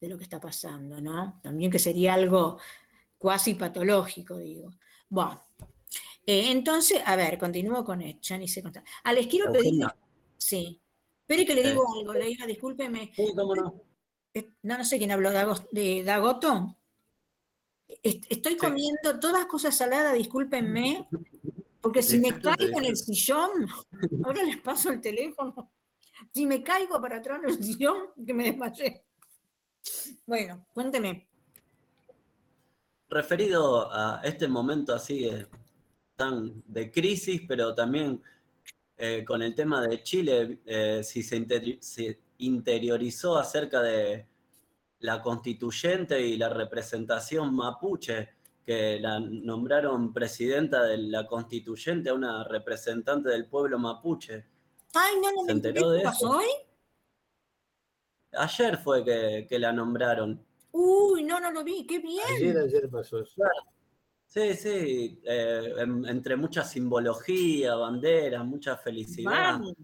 [0.00, 1.40] de lo que está pasando, ¿no?
[1.42, 2.58] También que sería algo
[3.22, 4.70] cuasi patológico, digo.
[5.08, 5.40] Bueno,
[6.26, 8.82] eh, entonces, a ver, continúo con esto, ya ni sé contar.
[9.04, 9.86] Ah, les quiero pedir.
[10.36, 10.82] Sí.
[11.20, 13.12] Espere que le digo algo, le diga, discúlpeme.
[13.14, 13.80] Sí, cómo no.
[14.62, 15.30] No, no sé quién habló,
[15.70, 16.76] de Dagoto.
[18.02, 21.06] Est- Estoy comiendo todas cosas saladas, discúlpenme,
[21.80, 23.68] porque si me caigo en el sillón,
[24.24, 25.70] ahora les paso el teléfono.
[26.34, 29.04] Si me caigo para atrás en el sillón, que me desmayé.
[30.26, 31.28] Bueno, cuénteme.
[33.12, 35.46] Referido a este momento así de,
[36.16, 38.22] tan de crisis, pero también
[38.96, 44.26] eh, con el tema de Chile, eh, si se, interi- se interiorizó acerca de
[45.00, 48.30] la constituyente y la representación mapuche,
[48.64, 54.46] que la nombraron presidenta de la constituyente a una representante del pueblo mapuche.
[54.94, 56.30] Ay, no, no ¿Se enteró de eso?
[56.30, 56.46] hoy.
[58.34, 60.46] Ayer fue que, que la nombraron.
[60.72, 62.24] Uy, no, no lo vi, qué bien.
[62.36, 63.42] Ayer, ayer pasó eso.
[64.26, 69.74] Sí, sí, eh, en- entre mucha simbología, banderas, mucha felicidad, Vamos.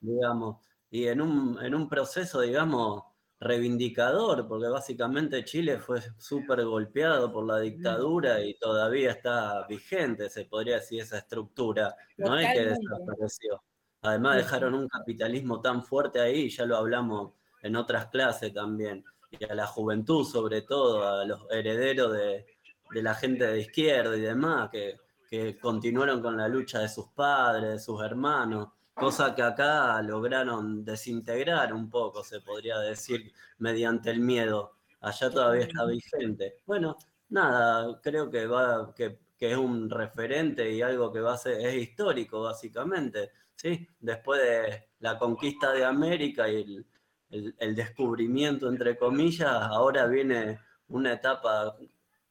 [0.00, 3.02] digamos, y en un, en un proceso, digamos,
[3.40, 10.46] reivindicador, porque básicamente Chile fue súper golpeado por la dictadura y todavía está vigente, se
[10.46, 13.62] podría decir, esa estructura, no es que desapareció.
[14.00, 19.04] Además dejaron un capitalismo tan fuerte ahí, ya lo hablamos en otras clases también,
[19.48, 22.46] a la juventud sobre todo, a los herederos de,
[22.90, 27.08] de la gente de izquierda y demás, que, que continuaron con la lucha de sus
[27.08, 34.10] padres, de sus hermanos, cosa que acá lograron desintegrar un poco, se podría decir, mediante
[34.10, 34.76] el miedo.
[35.00, 36.60] Allá todavía está vigente.
[36.64, 36.96] Bueno,
[37.28, 41.60] nada, creo que va, que, que es un referente y algo que va a ser,
[41.60, 43.32] es histórico, básicamente.
[43.56, 43.86] ¿sí?
[44.00, 46.86] Después de la conquista de América y el,
[47.34, 51.76] el- el descubrimiento, entre comillas, ahora viene una etapa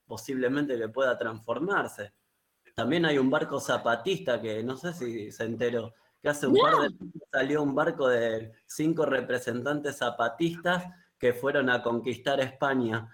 [0.05, 2.13] posiblemente que pueda transformarse.
[2.75, 6.75] También hay un barco zapatista que no sé si se enteró, que hace un par
[6.81, 6.89] de
[7.31, 10.85] salió un barco de cinco representantes zapatistas
[11.17, 13.13] que fueron a conquistar España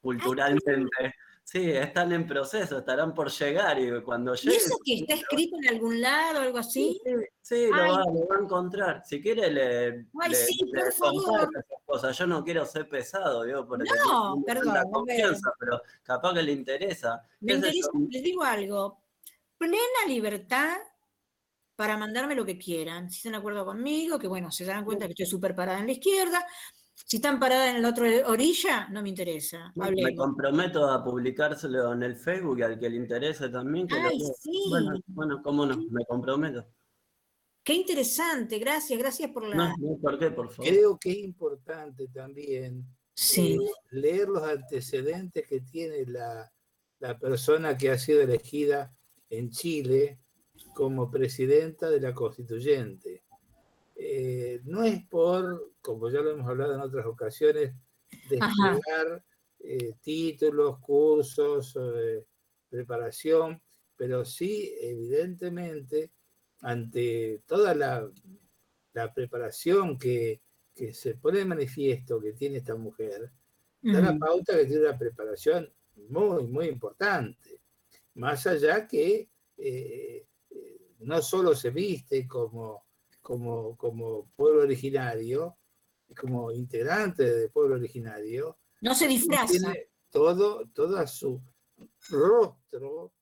[0.00, 1.14] culturalmente.
[1.48, 4.58] Sí, están en proceso, estarán por llegar y cuando ¿Y lleguen...
[4.58, 7.00] eso que está escrito en algún lado, algo así?
[7.40, 9.02] Sí, lo va, lo va a encontrar.
[9.06, 11.48] Si quiere, le, Ay, le- sí, le por favor.
[11.54, 12.18] esas cosas.
[12.18, 16.50] Yo no quiero ser pesado, digo, porque No, perdón, tanta confianza, pero capaz que le
[16.50, 17.22] interesa.
[17.38, 19.04] Me interesa, les digo algo,
[19.56, 19.78] plena
[20.08, 20.78] libertad
[21.76, 23.08] para mandarme lo que quieran.
[23.08, 25.86] Si están de acuerdo conmigo, que bueno, se dan cuenta que estoy súper parada en
[25.86, 26.44] la izquierda.
[27.04, 29.72] Si están paradas en la otra orilla, no me interesa.
[29.76, 33.86] Me comprometo a publicárselo en el Facebook al que le interese también.
[33.86, 34.64] Que Ay, sí.
[34.70, 36.66] Bueno, bueno, cómo no, me comprometo.
[37.62, 39.56] Qué interesante, gracias, gracias por la...
[39.56, 40.70] No, no, ¿por qué, por favor?
[40.70, 43.54] Creo que es importante también Sí.
[43.54, 46.52] eh, leer los antecedentes que tiene la,
[47.00, 48.94] la persona que ha sido elegida
[49.30, 50.20] en Chile
[50.74, 53.24] como presidenta de la constituyente.
[53.96, 57.72] Eh, no es por, como ya lo hemos hablado en otras ocasiones,
[58.28, 59.24] desplegar
[59.60, 62.26] eh, títulos, cursos, eh,
[62.68, 63.62] preparación,
[63.94, 66.10] pero sí, evidentemente,
[66.62, 68.10] ante toda la,
[68.94, 70.42] la preparación que,
[70.74, 73.30] que se pone de manifiesto que tiene esta mujer,
[73.80, 75.72] da la pauta que tiene una preparación
[76.08, 77.60] muy, muy importante.
[78.14, 82.86] Más allá que eh, eh, no solo se viste como,
[83.20, 85.56] como, como pueblo originario,
[86.14, 89.46] como integrante del pueblo originario, No se disfraza.
[89.52, 91.40] tiene todo, toda su
[92.10, 93.12] rostro,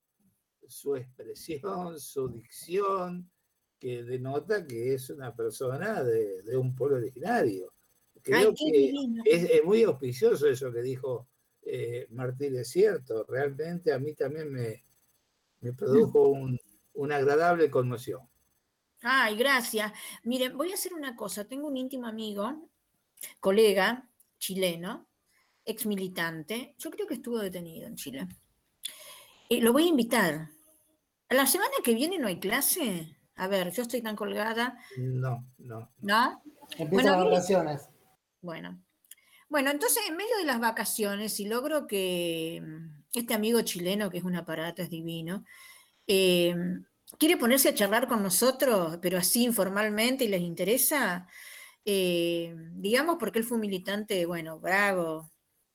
[0.66, 3.30] su expresión, su dicción,
[3.78, 7.72] que denota que es una persona de, de un pueblo originario.
[8.22, 8.92] Creo Ay, que
[9.24, 11.28] es, es muy auspicioso eso que dijo
[11.62, 14.84] eh, Martín, es cierto, realmente a mí también me,
[15.60, 16.58] me produjo un-
[16.94, 18.20] una agradable conmoción.
[19.02, 19.92] Ay, gracias.
[20.22, 21.44] Miren, voy a hacer una cosa.
[21.46, 22.70] Tengo un íntimo amigo,
[23.40, 25.08] colega chileno,
[25.64, 26.74] ex militante.
[26.78, 28.28] Yo creo que estuvo detenido en Chile.
[29.48, 30.50] Y lo voy a invitar.
[31.28, 33.16] La semana que viene no hay clase.
[33.36, 35.90] A ver, yo estoy tan colgada, No, no.
[36.00, 36.42] ¿no?
[36.78, 37.88] Empiezan Bueno, las vacaciones.
[38.40, 38.80] Bueno,
[39.48, 44.18] Bueno, entonces en medio de las vacaciones, si logro que mm, este amigo chileno, que
[44.18, 45.44] es un aparato, es divino,
[46.06, 46.54] eh,
[47.18, 51.26] quiere ponerse a charlar con nosotros, pero así informalmente y les interesa,
[51.84, 55.30] eh, digamos porque él fue un militante, bueno, bravo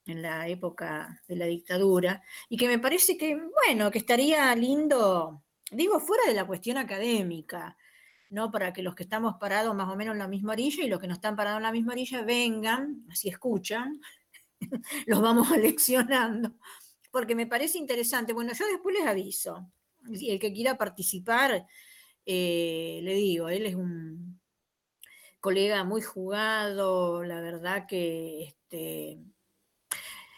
[0.05, 5.43] en la época de la dictadura, y que me parece que, bueno, que estaría lindo,
[5.71, 7.77] digo, fuera de la cuestión académica,
[8.29, 8.51] ¿no?
[8.51, 10.99] Para que los que estamos parados más o menos en la misma orilla y los
[10.99, 14.01] que no están parados en la misma orilla vengan, así escuchan,
[15.07, 16.55] los vamos aleccionando,
[17.11, 18.33] porque me parece interesante.
[18.33, 19.71] Bueno, yo después les aviso.
[20.09, 21.67] El que quiera participar,
[22.25, 24.38] eh, le digo, él es un
[25.39, 29.19] colega muy jugado, la verdad que este,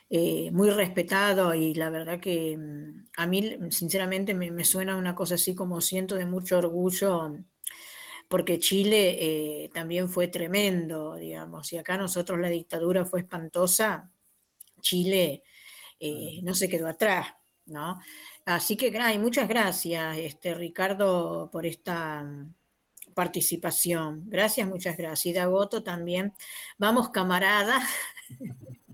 [0.09, 5.15] eh, muy respetado y la verdad que mm, a mí sinceramente me, me, suena una
[5.15, 7.37] cosa así como siento de mucho orgullo
[8.31, 14.09] porque Chile eh, también fue tremendo, digamos, y acá nosotros la dictadura fue espantosa,
[14.79, 15.43] Chile
[15.99, 17.27] eh, no se quedó atrás,
[17.65, 17.99] ¿no?
[18.45, 22.55] Así que muchas gracias, este, Ricardo, por esta mm,
[23.13, 24.23] participación.
[24.29, 25.25] Gracias, muchas gracias.
[25.27, 26.33] Y Dagoto también.
[26.77, 27.81] Vamos, camarada.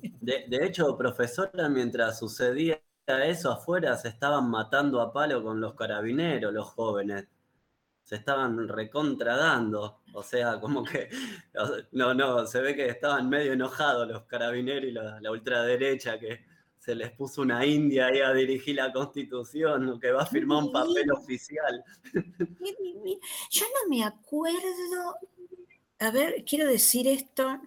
[0.04, 6.54] De, hecho, profesora, mientras sucedía eso afuera, se estaban matando a palo con los carabineros,
[6.54, 7.28] los jóvenes
[8.04, 11.10] se estaban recontradando, o sea, como que,
[11.92, 16.46] no, no, se ve que estaban medio enojados los carabineros y la, ultraderecha, que
[16.88, 20.72] se les puso una india ahí a dirigir la constitución, que va a firmar un
[20.72, 21.84] papel oficial.
[23.50, 25.18] Yo no me acuerdo,
[26.00, 27.60] a ver, quiero decir esto,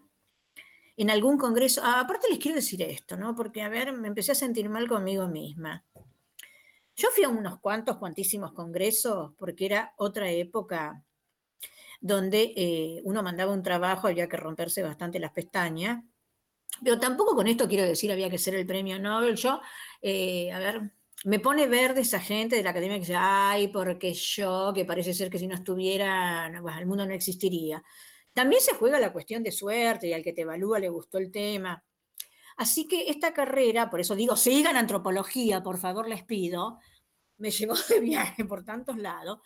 [0.97, 3.37] en algún congreso, ah, aparte les quiero decir esto, ¿no?
[3.37, 5.85] Porque, a ver, me empecé a sentir mal conmigo misma.
[6.97, 11.05] Yo fui a unos cuantos, cuantísimos congresos, porque era otra época
[12.01, 16.03] donde eh, uno mandaba un trabajo, había que romperse bastante las pestañas,
[16.83, 19.37] pero tampoco con esto quiero decir había que ser el premio Nobel.
[19.37, 19.61] Yo,
[20.01, 20.93] eh, a ver,
[21.25, 25.13] me pone verde esa gente de la academia que dice, ay, porque yo, que parece
[25.13, 27.83] ser que si no estuviera, el mundo no existiría.
[28.33, 31.31] También se juega la cuestión de suerte y al que te evalúa le gustó el
[31.31, 31.85] tema.
[32.57, 36.79] Así que esta carrera, por eso digo, sigan antropología, por favor les pido,
[37.39, 39.41] me llevó de viaje por tantos lados.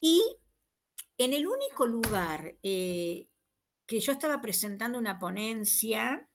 [0.00, 0.22] Y
[1.16, 3.28] en el único lugar eh,
[3.86, 6.27] que yo estaba presentando una ponencia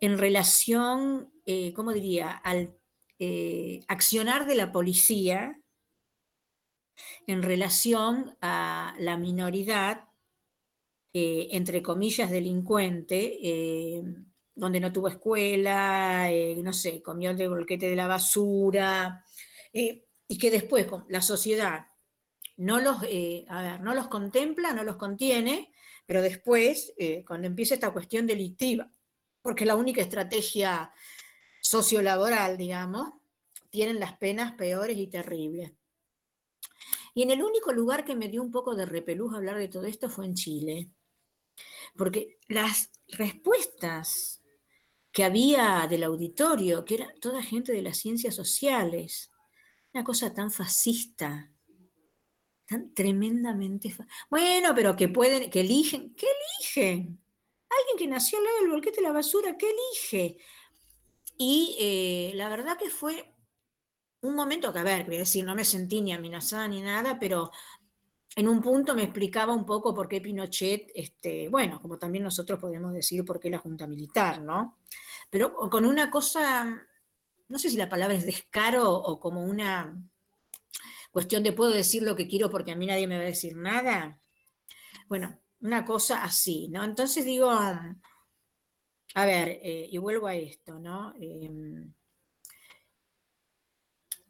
[0.00, 2.76] en relación, eh, ¿cómo diría?, al
[3.18, 5.58] eh, accionar de la policía
[7.26, 10.04] en relación a la minoridad,
[11.12, 14.02] entre comillas, delincuente,
[14.54, 16.28] donde no tuvo escuela,
[16.62, 19.24] no sé, comió el bolquete de la basura,
[19.72, 21.86] eh, y que después la sociedad
[22.56, 23.44] no los, eh,
[23.82, 25.70] no los contempla, no los contiene,
[26.06, 28.90] pero después, eh, cuando empieza esta cuestión delictiva,
[29.46, 30.92] porque la única estrategia
[31.60, 33.12] sociolaboral, digamos,
[33.70, 35.72] tienen las penas peores y terribles.
[37.14, 39.86] Y en el único lugar que me dio un poco de repelús hablar de todo
[39.86, 40.90] esto fue en Chile,
[41.96, 44.42] porque las respuestas
[45.12, 49.30] que había del auditorio, que era toda gente de las ciencias sociales,
[49.94, 51.52] una cosa tan fascista,
[52.66, 53.96] tan tremendamente...
[54.28, 56.26] bueno, pero que pueden, que eligen, ¿qué
[56.58, 57.20] eligen?
[57.78, 60.38] Alguien que nació al lado del volquete de la basura, ¿qué elige?
[61.36, 63.34] Y eh, la verdad que fue
[64.22, 67.18] un momento que, a ver, voy a decir, no me sentí ni amenazada ni nada,
[67.18, 67.50] pero
[68.34, 72.58] en un punto me explicaba un poco por qué Pinochet, este, bueno, como también nosotros
[72.58, 74.78] podemos decir por qué la Junta Militar, ¿no?
[75.30, 76.86] Pero con una cosa
[77.48, 79.96] no sé si la palabra es descaro o como una
[81.10, 83.56] cuestión de puedo decir lo que quiero porque a mí nadie me va a decir
[83.56, 84.20] nada.
[85.08, 86.84] Bueno, una cosa así, ¿no?
[86.84, 91.14] Entonces digo, a ver, eh, y vuelvo a esto, ¿no?
[91.18, 91.92] Em,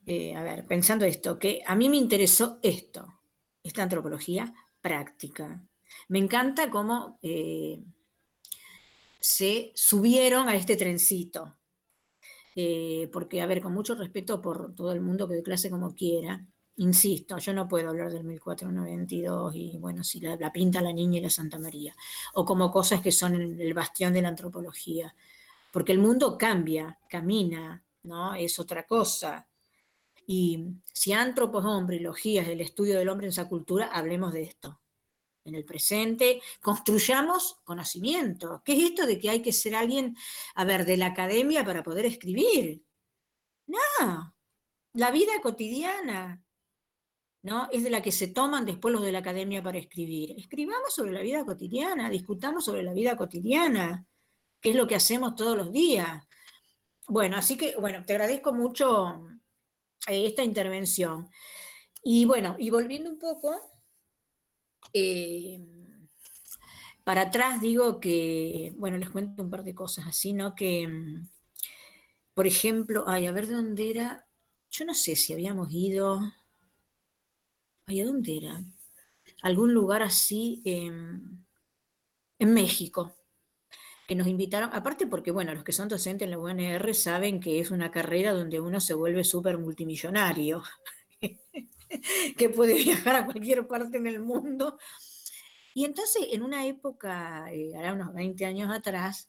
[0.07, 3.20] eh, a ver, pensando esto, que a mí me interesó esto,
[3.62, 5.61] esta antropología práctica.
[6.09, 7.82] Me encanta cómo eh,
[9.19, 11.57] se subieron a este trencito,
[13.12, 16.47] porque, a ver, con mucho respeto por todo el mundo que de clase como quiera,
[16.77, 21.23] insisto, yo no puedo hablar del 1492 y, bueno, si la, pinta la niña y
[21.23, 21.94] la Santa María,
[22.35, 25.15] o como cosas que son el bastión de la antropología,
[25.73, 28.35] porque el mundo cambia, camina, ¿no?
[28.35, 29.47] Es otra cosa.
[30.27, 34.44] Y si antropos hombre y logías el estudio del hombre en esa cultura, hablemos de
[34.44, 34.81] esto
[35.47, 38.62] en el presente, construyamos conocimiento.
[38.65, 40.16] ¿Qué es esto de que hay que ser alguien,
[40.55, 42.85] a ver, de la academia para poder escribir?
[43.66, 44.35] No,
[44.93, 46.43] la vida cotidiana,
[47.47, 47.68] ¿no?
[47.70, 50.35] Es de la que se toman después los de la academia para escribir.
[50.36, 54.05] Escribamos sobre la vida cotidiana, discutamos sobre la vida cotidiana.
[54.60, 56.24] que es lo que hacemos todos los días.
[57.06, 59.28] Bueno, así que, bueno, te agradezco mucho
[60.09, 61.31] eh, esta intervención.
[62.02, 63.55] Y bueno, y volviendo un poco,
[64.93, 65.60] eh,
[67.05, 70.55] para atrás digo que, bueno, les cuento un par de cosas así, ¿no?
[70.56, 71.28] Que, mm,
[72.35, 74.27] por ejemplo, ay, a ver de dónde era,
[74.70, 76.20] yo no sé si habíamos ido,
[77.87, 78.65] ay, ¿a dónde era?
[79.43, 81.45] Algún lugar así en
[82.39, 83.15] México,
[84.07, 87.59] que nos invitaron, aparte porque, bueno, los que son docentes en la UNR saben que
[87.59, 90.63] es una carrera donde uno se vuelve súper multimillonario,
[92.37, 94.79] que puede viajar a cualquier parte en el mundo.
[95.75, 99.29] Y entonces, en una época, eh, ahora unos 20 años atrás,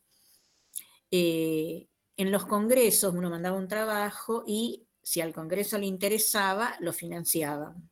[1.10, 6.94] eh, en los congresos uno mandaba un trabajo y si al congreso le interesaba, lo
[6.94, 7.90] financiaban.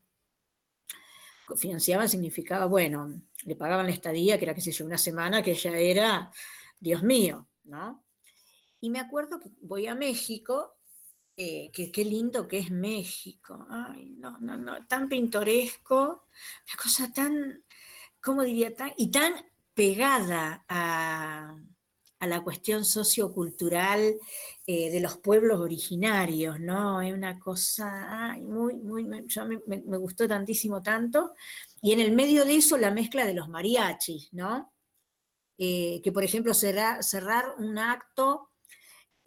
[1.55, 5.53] Financiaban significaba, bueno, le pagaban la estadía, que era, qué sé yo, una semana, que
[5.53, 6.31] ya era
[6.79, 8.03] Dios mío, ¿no?
[8.81, 10.77] Y me acuerdo que voy a México,
[11.37, 16.27] eh, que qué lindo que es México, ay, no, no, no, tan pintoresco,
[16.67, 17.63] una cosa tan,
[18.21, 18.73] ¿cómo diría?
[18.75, 19.33] Tan, y tan
[19.73, 21.57] pegada a,
[22.21, 24.15] la cuestión sociocultural
[24.65, 27.01] eh, de los pueblos originarios, ¿no?
[27.01, 31.33] Es una cosa ay, muy, muy, me, gustó tantísimo tanto.
[31.81, 34.73] Y en el medio de eso la mezcla de los mariachis, ¿no?
[35.57, 38.49] Eh, que por ejemplo cerrar, cerrar un acto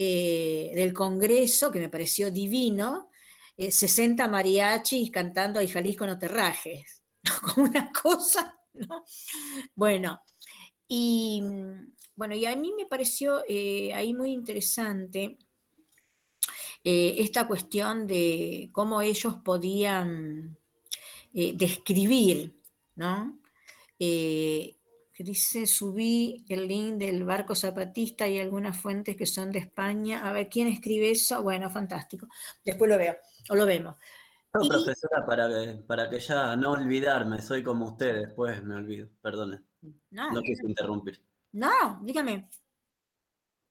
[0.01, 3.10] eh, del Congreso, que me pareció divino,
[3.56, 7.02] 60 eh, mariachis cantando Ay Jalisco no te rajes,
[7.43, 9.05] como una cosa, ¿no?
[9.74, 10.20] Bueno,
[10.86, 11.43] y
[12.18, 15.38] bueno, y a mí me pareció ahí muy interesante
[16.82, 20.58] esta cuestión de cómo ellos podían
[21.32, 22.60] describir,
[22.96, 23.38] ¿no?
[25.18, 30.28] que dice, subí el link del barco zapatista y algunas fuentes que son de España.
[30.28, 31.42] A ver, ¿quién escribe eso?
[31.42, 32.28] Bueno, fantástico.
[32.64, 33.16] Después lo veo,
[33.50, 33.96] o lo vemos.
[34.54, 39.08] No, profesora, para que, para que ya no olvidarme, soy como usted, después me olvido,
[39.20, 39.60] perdone.
[40.10, 41.20] No, no quise interrumpir.
[41.52, 42.48] No, dígame.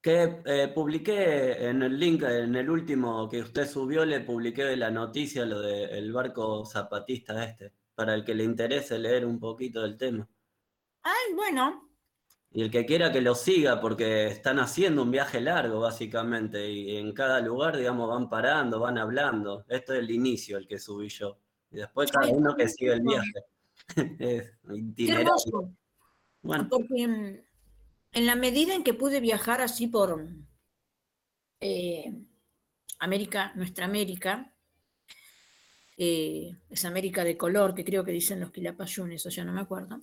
[0.00, 4.76] Que eh, publiqué en el link, en el último que usted subió, le publiqué de
[4.76, 9.82] la noticia lo del barco zapatista este, para el que le interese leer un poquito
[9.82, 10.28] del tema.
[11.02, 11.88] Ay, bueno.
[12.50, 16.96] Y el que quiera que lo siga, porque están haciendo un viaje largo, básicamente, y
[16.96, 19.66] en cada lugar, digamos, van parando, van hablando.
[19.68, 21.38] Esto es el inicio, el que subí yo.
[21.70, 23.44] Y después cada uno que sigue el viaje.
[24.18, 25.50] es itinerante.
[26.40, 26.68] Bueno.
[26.70, 27.47] Porque mm,
[28.12, 30.26] en la medida en que pude viajar así por
[31.60, 32.12] eh,
[32.98, 34.54] América, nuestra América,
[35.96, 39.60] eh, esa América de color que creo que dicen los quilapayunes, o ya no me
[39.60, 40.00] acuerdo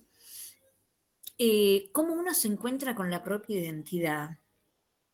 [1.38, 4.38] eh, cómo uno se encuentra con la propia identidad.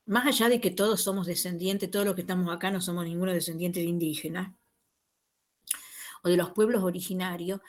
[0.06, 3.32] Más allá de que todos somos descendientes, todos los que estamos acá no somos ninguno
[3.32, 4.52] descendiente de indígenas
[6.22, 7.60] o de los pueblos originarios,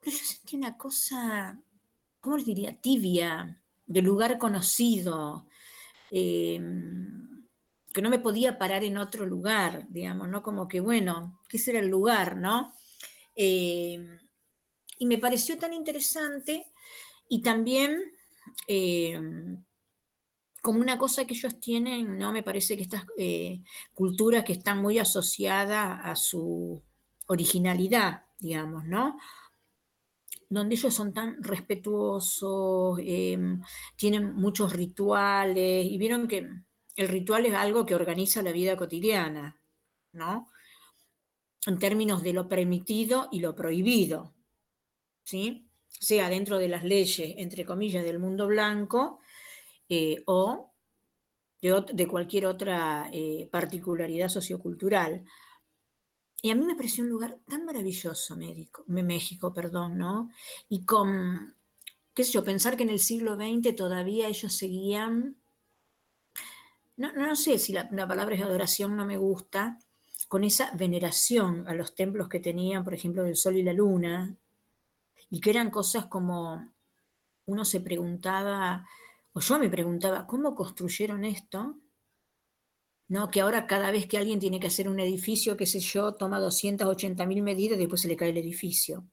[0.00, 1.58] pero yo sentí una cosa,
[2.20, 2.78] ¿cómo les diría?
[2.78, 5.46] Tibia, de lugar conocido,
[6.10, 7.44] em,
[7.92, 10.42] que no me podía parar en otro lugar, digamos, ¿no?
[10.42, 12.74] Como que, bueno, ¿qué será el lugar, no?
[13.36, 14.18] Em,
[14.98, 16.66] y me pareció tan interesante
[17.28, 18.00] y también,
[18.66, 19.20] eh,
[20.62, 22.32] como una cosa que ellos tienen, ¿no?
[22.32, 23.60] Me parece que estas eh,
[23.92, 26.82] culturas que están muy asociadas a su
[27.26, 29.18] originalidad, digamos, ¿no?
[30.54, 33.60] Donde ellos son tan respetuosos, em,
[33.96, 36.48] tienen muchos rituales, y vieron que
[36.96, 39.60] el ritual es algo que organiza la vida cotidiana,
[40.12, 40.50] ¿no?
[41.66, 44.34] En términos de lo permitido y lo prohibido,
[45.24, 45.68] ¿sí?
[46.00, 49.20] sea dentro de las leyes, entre comillas, del mundo blanco
[49.88, 50.70] eh, o
[51.60, 55.24] de, cualquier otra eh, particularidad sociocultural.
[56.44, 60.30] Y a mí me pareció un lugar tan maravilloso, México, México perdón, ¿no?
[60.68, 61.56] Y con,
[62.12, 65.38] qué sé yo, pensar que en el siglo XX todavía ellos seguían,
[66.98, 69.78] no, no sé si la, la palabra es adoración, no me gusta,
[70.28, 74.36] con esa veneración a los templos que tenían, por ejemplo, del sol y la luna,
[75.30, 76.74] y que eran cosas como
[77.46, 78.86] uno se preguntaba,
[79.32, 81.78] o yo me preguntaba, ¿cómo construyeron esto?
[83.08, 83.30] ¿No?
[83.30, 86.40] Que ahora cada vez que alguien tiene que hacer un edificio, qué sé yo, toma
[86.40, 89.04] 280 mil medidas y después se le cae el edificio.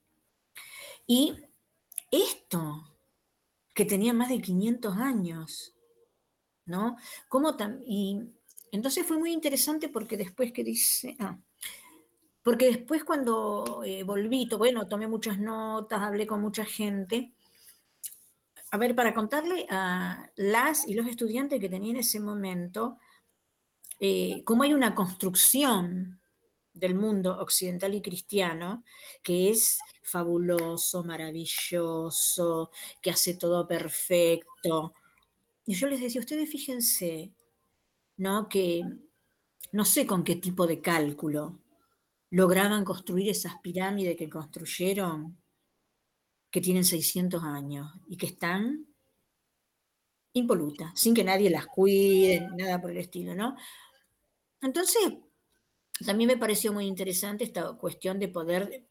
[1.05, 1.35] Y
[2.09, 2.83] esto,
[3.73, 5.75] que tenía más de 500 años,
[6.65, 6.95] ¿no?
[7.27, 7.55] ¿Cómo
[7.85, 8.19] y
[8.71, 11.37] entonces fue muy interesante porque después que dice, ah,
[12.43, 17.33] porque después cuando eh, volví, bueno, tomé muchas notas, hablé con mucha gente,
[18.71, 22.97] a ver, para contarle a las y los estudiantes que tenía en ese momento,
[24.03, 26.19] eh, cómo hay una construcción
[26.73, 28.83] del mundo occidental y cristiano
[29.21, 34.95] que es fabuloso, maravilloso, que hace todo perfecto.
[35.67, 37.31] Y yo les decía, ustedes fíjense,
[38.17, 38.49] ¿no?
[38.49, 38.81] Que
[39.71, 41.59] no sé con qué tipo de cálculo
[42.31, 45.37] lograban construir esas pirámides que construyeron,
[46.49, 48.87] que tienen 600 años y que están
[50.33, 53.55] impolutas, sin que nadie las cuide, nada por el estilo, ¿no?
[54.61, 55.13] Entonces,
[56.05, 58.87] también me pareció muy interesante esta cuestión de poder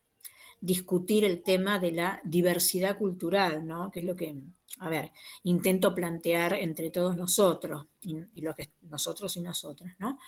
[0.60, 3.90] discutir el tema de la diversidad cultural, ¿no?
[3.90, 4.34] Que es lo que,
[4.78, 5.10] a ver,
[5.44, 10.18] intento plantear entre todos nosotros, y, lo que nosotros y nosotras, ¿no?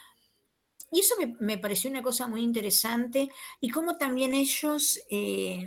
[0.90, 5.66] Y eso me, pareció una cosa muy interesante y cómo también ellos eh,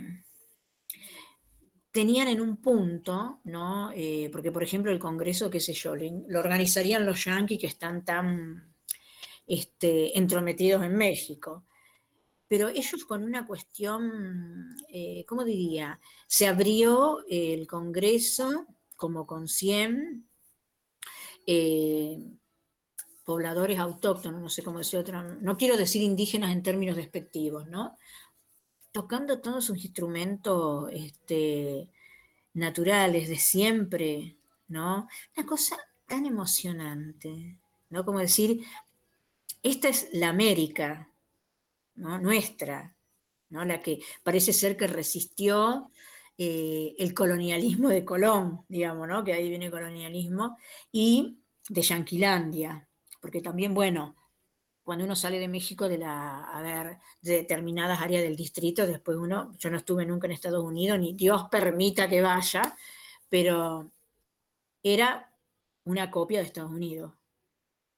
[1.90, 3.90] tenían en un punto, ¿no?
[3.92, 8.04] Eh, porque, por ejemplo, el Congreso, qué sé yo, lo organizarían los yanquis que están
[8.04, 8.75] tan
[9.46, 11.64] este, entrometidos en México.
[12.48, 15.98] Pero ellos con una cuestión, eh, ¿cómo diría?
[16.26, 18.66] Se abrió el Congreso
[18.96, 20.28] como con 100
[23.26, 27.98] pobladores autóctonos, no sé cómo decir otra, no quiero decir indígenas en términos despectivos, ¿no?
[28.92, 31.88] Tocando todos sus instrumentos este,
[32.54, 34.36] naturales de siempre,
[34.68, 35.08] ¿no?
[35.36, 37.58] Una cosa tan emocionante,
[37.90, 38.04] ¿no?
[38.04, 38.64] Como decir,
[39.70, 41.10] esta es la América.
[41.96, 42.94] Nuestra,
[43.48, 43.64] ¿no?
[43.64, 45.90] La que parece ser que resistió
[46.36, 49.24] eh, el colonialismo de Colón, digamos.
[49.24, 50.58] Que ahí viene el colonialismo,
[50.92, 51.38] y
[51.68, 52.88] de Yanquilandia,
[53.20, 54.14] porque también, bueno,
[54.82, 59.16] cuando uno sale de México de la, a ver, de determinadas áreas del distrito, después
[59.16, 62.76] uno, yo no estuve nunca en Estados Unidos, ni Dios permita que vaya,
[63.28, 63.90] pero
[64.82, 65.32] era
[65.84, 67.12] una copia de Estados Unidos.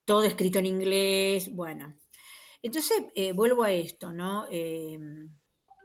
[0.08, 1.94] Todo escrito en inglés, bueno.
[2.62, 4.46] Entonces, eh, vuelvo a esto, ¿no?
[4.50, 5.28] Em,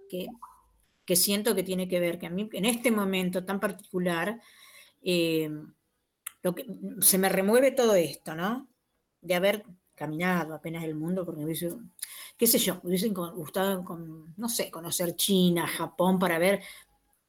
[0.08, 4.40] que, siento que tiene que ver, que a mí en este momento tan particular,
[5.02, 5.74] em,
[6.42, 6.66] lo que,
[7.02, 8.70] se me remueve todo esto, ¿no?
[9.20, 11.72] de haber caminado apenas el mundo, porque me hubiese,
[12.38, 16.62] qué sé yo, me hubiese gustado, con, no sé, conocer China, Japón, para ver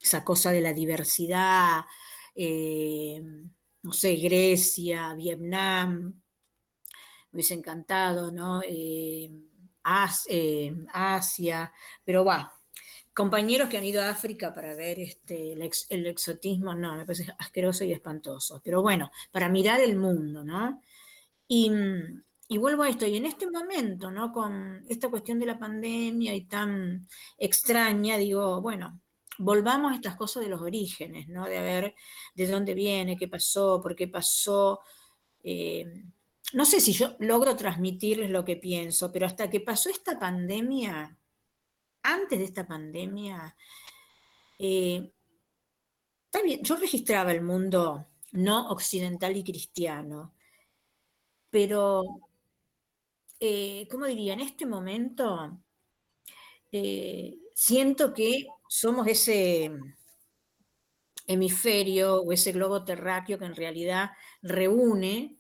[0.00, 1.84] esa cosa de la diversidad,
[2.36, 3.20] eh,
[3.82, 6.23] no sé, Grecia, Vietnam,
[7.34, 8.62] me hubiese encantado, ¿no?
[8.62, 9.28] Eh,
[10.28, 11.72] eh, Asia,
[12.04, 12.52] pero va.
[13.12, 17.84] Compañeros que han ido a África para ver este, el, exotismo, no, me parece asqueroso
[17.84, 18.60] y espantoso.
[18.64, 20.80] Pero bueno, para mirar el mundo, ¿no?
[21.48, 24.32] Mm, y, vuelvo a esto, y en este momento, ¿no?
[24.32, 29.00] Con esta cuestión de la pandemia y tan extraña, digo, bueno,
[29.38, 31.46] volvamos a estas cosas de los orígenes, ¿no?
[31.46, 31.94] De ver
[32.36, 34.80] de dónde viene, qué pasó, por qué pasó.
[35.42, 36.04] Eh,
[36.54, 41.18] no sé si yo logro transmitirles lo que pienso, pero hasta que pasó esta pandemia,
[42.02, 43.56] antes de esta pandemia,
[44.58, 45.12] eh,
[46.62, 50.34] yo registraba el mundo no occidental y cristiano,
[51.50, 52.02] pero,
[53.40, 54.34] eh, ¿cómo diría?
[54.34, 55.60] En este momento
[56.70, 59.72] eh, siento que somos ese
[61.26, 64.10] hemisferio o ese globo terráqueo que en realidad
[64.42, 65.36] reúne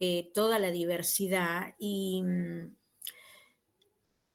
[0.00, 2.22] eh, toda la diversidad y,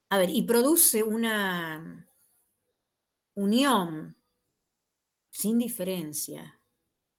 [0.10, 2.08] a ver, y produce una
[3.36, 4.16] unión
[5.30, 6.60] sin diferencia.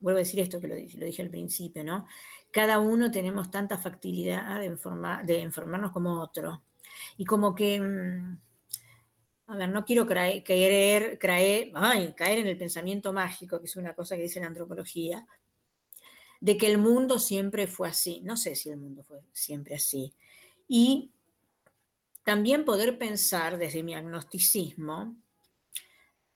[0.00, 2.06] Vuelvo a decir esto que lo dije al principio, ¿no?
[2.52, 4.76] cada uno tenemos tanta facilidad de,
[5.24, 6.62] de enfermarnos como otro.
[7.16, 8.38] Y como que, mm,
[9.48, 14.16] a ver, no quiero caer, caer, caer en el pensamiento mágico, que es una cosa
[14.16, 15.26] que dice la antropología,
[16.42, 18.20] de que el mundo siempre fue así.
[18.24, 20.12] No sé si el mundo fue siempre así.
[20.68, 21.12] Y
[22.24, 25.16] también poder pensar desde mi agnosticismo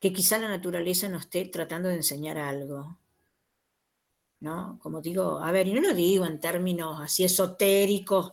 [0.00, 2.98] que quizá la naturaleza nos esté tratando de enseñar algo
[4.40, 4.78] ¿no?
[4.82, 8.32] Como digo, a ver, y no lo digo en términos así esotéricos,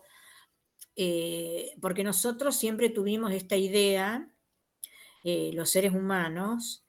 [0.95, 4.29] eh, porque nosotros siempre tuvimos esta idea,
[5.23, 6.85] eh, los seres humanos,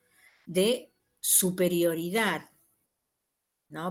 [0.47, 2.51] de superioridad,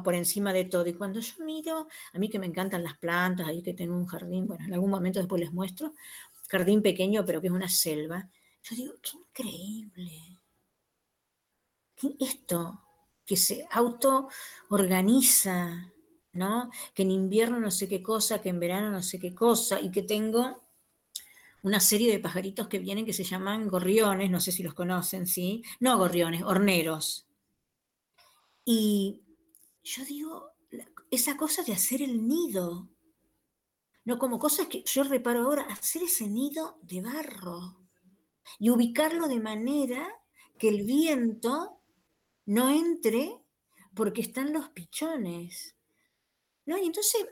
[0.04, 0.88] Por encima de todo.
[0.88, 4.06] Y cuando yo miro, a mí que me encantan las plantas, ahí que tengo un
[4.06, 5.94] jardín, bueno, en algún momento después les muestro,
[6.48, 8.30] jardín pequeño, pero que es una selva,
[8.64, 10.40] yo digo, qué increíble.
[12.20, 12.82] Esto,
[13.26, 15.92] que se auto-organiza,
[16.34, 16.70] ¿no?
[16.94, 19.90] Que en invierno no sé qué cosa, que en verano no sé qué cosa, y
[19.92, 20.64] que tengo
[21.64, 25.28] una serie de pajaritos que vienen que se llaman gorriones, no sé si los conocen,
[25.28, 25.64] ¿sí?
[25.80, 27.26] No gorriones, horneros.
[28.66, 29.23] Y
[29.84, 30.52] yo digo,
[31.12, 32.90] esa cosa de hacer el nido,
[34.06, 37.80] no como cosas que yo reparo ahora, hacer ese nido de barro
[38.60, 40.08] y ubicarlo de manera
[40.58, 41.82] que el viento
[42.46, 43.40] no entre
[43.94, 45.76] porque están los pichones.
[46.66, 46.78] ¿No?
[46.78, 47.26] Y entonces,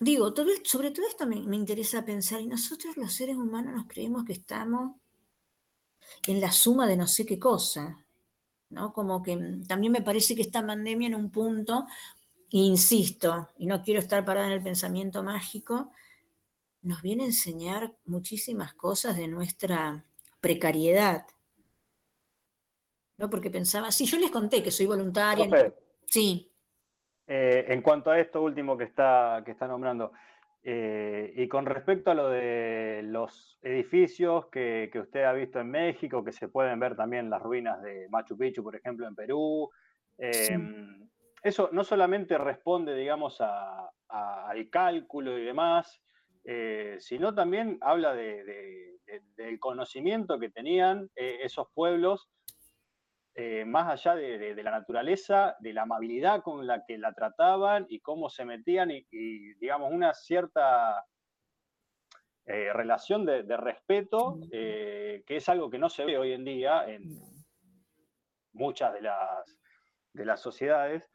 [0.00, 0.32] digo,
[0.64, 4.32] sobre todo esto me, me interesa pensar, y nosotros los seres humanos nos creemos que
[4.32, 4.96] estamos
[6.26, 8.05] en la suma de no sé qué cosa.
[8.70, 8.92] ¿No?
[8.92, 11.86] Como que mm, también me parece que esta pandemia en un punto,
[12.50, 15.92] insisto, y no quiero estar parada en el pensamiento mágico,
[16.82, 20.04] nos viene a enseñar muchísimas cosas de nuestra
[20.40, 21.26] precariedad.
[23.18, 23.30] ¿No?
[23.30, 25.48] Porque pensaba, sí, yo les conté que soy voluntaria.
[26.06, 26.52] Sí.
[27.26, 30.12] Eh, en cuanto a esto último que está, que está nombrando,
[30.68, 36.24] eh, y con respecto a lo de los edificios que, usted ha visto en México,
[36.24, 39.70] que se pueden ver también las ruinas de Machu Picchu, por ejemplo, en Perú,
[40.18, 41.08] em,
[41.40, 46.02] eso no solamente responde, digamos, al cálculo y demás,
[46.42, 52.28] eh, sino también habla del conocimiento que tenían eh, esos pueblos
[53.38, 58.00] eh, más allá de, la naturaleza, de la amabilidad con la que la trataban y
[58.00, 61.04] cómo se metían y, digamos, una cierta
[62.46, 66.88] eh, relación de, respeto, eh, que es algo que no se ve hoy en día
[66.88, 67.02] en
[68.54, 69.60] muchas de las,
[70.14, 71.10] de las sociedades,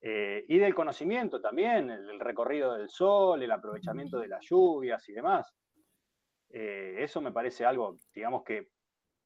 [0.00, 5.52] y del conocimiento también, el, recorrido del sol, el aprovechamiento de las lluvias y demás.
[6.48, 8.68] eso me parece algo, digamos, que,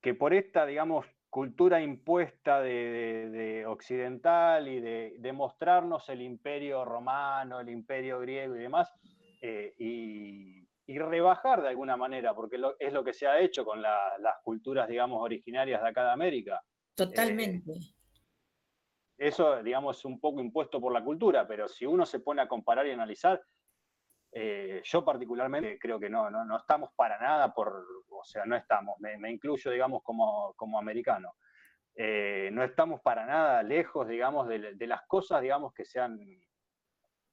[0.01, 7.70] que por esta, digamos, cultura impuesta de, occidental y de, mostrarnos el imperio romano, el
[7.70, 8.93] imperio griego y demás,
[9.40, 10.66] eh, y,
[10.98, 15.23] rebajar de alguna manera, porque es lo que se ha hecho con las culturas, digamos,
[15.23, 16.61] originarias de acá de América.
[16.97, 17.70] Totalmente.
[17.70, 17.78] Eh,
[19.16, 22.48] eso, digamos, es un poco impuesto por la cultura, pero si uno se pone a
[22.48, 23.40] comparar y analizar,
[24.32, 27.85] eh, yo particularmente creo que no, no, estamos para nada por,
[28.20, 31.34] o sea, no estamos, me, incluyo, digamos, como, como americano.
[31.94, 36.18] Eh, no estamos para nada lejos, digamos, de, las cosas, digamos, que se han,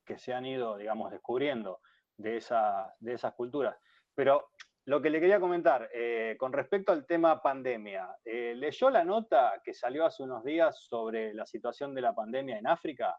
[0.05, 1.79] que se han ido, digamos, descubriendo
[2.17, 3.75] de, esa, de esas culturas.
[4.15, 4.49] Pero
[4.85, 9.73] lo que le quería comentar, eh, con respecto al tema pandemia, ¿leyó la nota que
[9.73, 13.17] salió hace unos días sobre la situación de la pandemia en África?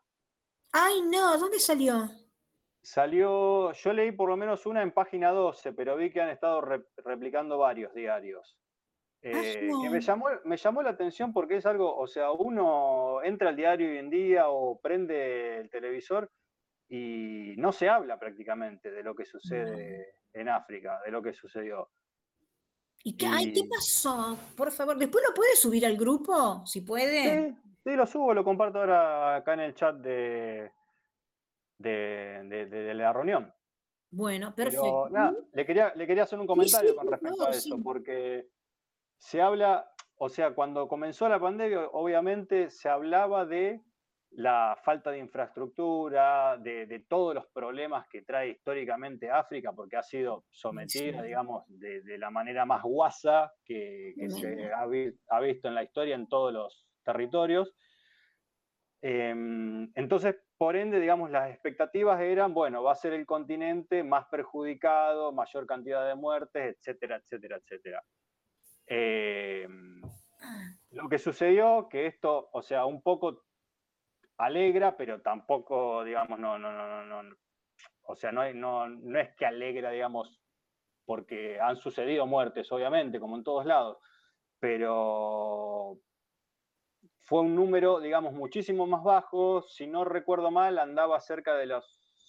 [0.73, 2.09] Ay, no, ¿dónde salió?
[2.89, 6.63] Salió, yo leí por lo menos una en página 12, pero vi que han estado
[7.05, 8.57] replicando varios diarios.
[9.23, 13.23] Ah, eh, que me llamó, me llamó la atención porque es algo, o sea, uno
[13.23, 16.31] entra al diario hoy en día o prende el televisor
[16.89, 21.91] y no se habla prácticamente de lo que sucede en África, de lo que sucedió.
[23.05, 24.39] ¿Y qué, qué pasó?
[24.57, 27.51] Por favor, después lo puede subir al grupo, si puede.
[27.51, 30.73] Sí, sí, lo subo, lo comparto ahora acá en el chat de,
[31.79, 33.53] de, la reunión.
[34.11, 35.09] Bueno, perfecto.
[35.53, 38.49] le, quería, le quería hacer un comentario con respecto a eso, porque
[39.19, 43.83] se habla, o sea, cuando comenzó la pandemia, obviamente se hablaba de
[44.31, 50.45] la falta de infraestructura, de, todos los problemas que trae históricamente África, porque ha sido
[50.51, 56.15] sometida, digamos, de, la manera más guasa que, se ha, ha, visto en la historia
[56.15, 57.75] en todos los territorios.
[59.01, 64.27] Em, entonces, por ende, digamos, las expectativas eran, bueno, va a ser el continente más
[64.27, 68.03] perjudicado, mayor cantidad de muertes, etcétera, etcétera, etcétera.
[68.87, 70.03] Em,
[70.91, 73.45] lo que sucedió, que esto, o sea, un poco
[74.37, 77.37] alegra, pero tampoco, digamos, no, no, no, no, no
[78.03, 80.41] o sea, no, no, no es que alegra, digamos,
[81.05, 83.99] porque han sucedido muertes, obviamente, como en todos lados,
[84.59, 86.01] pero
[87.29, 89.61] fue un número, digamos, muchísimo más bajo.
[89.69, 91.85] Si no recuerdo mal, andaba cerca de los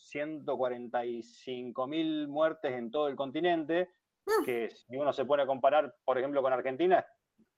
[0.09, 3.91] 145 mil muertes en todo el continente,
[4.27, 4.43] ah.
[4.43, 7.05] que si uno se pone a comparar, por ejemplo, con Argentina,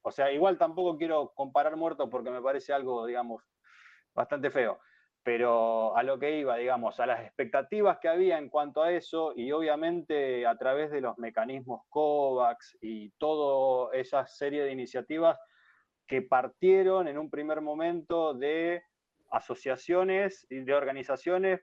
[0.04, 3.42] o sea, igual tampoco quiero comparar muertos porque me parece algo, digamos,
[4.14, 4.78] bastante feo,
[5.24, 9.34] pero a lo que iba, digamos, a las expectativas que había en cuanto a eso,
[9.36, 15.40] y obviamente a través de los mecanismos COVAX y toda esa serie de iniciativas,
[16.12, 18.84] que partieron en un primer momento de
[19.30, 21.62] asociaciones y de organizaciones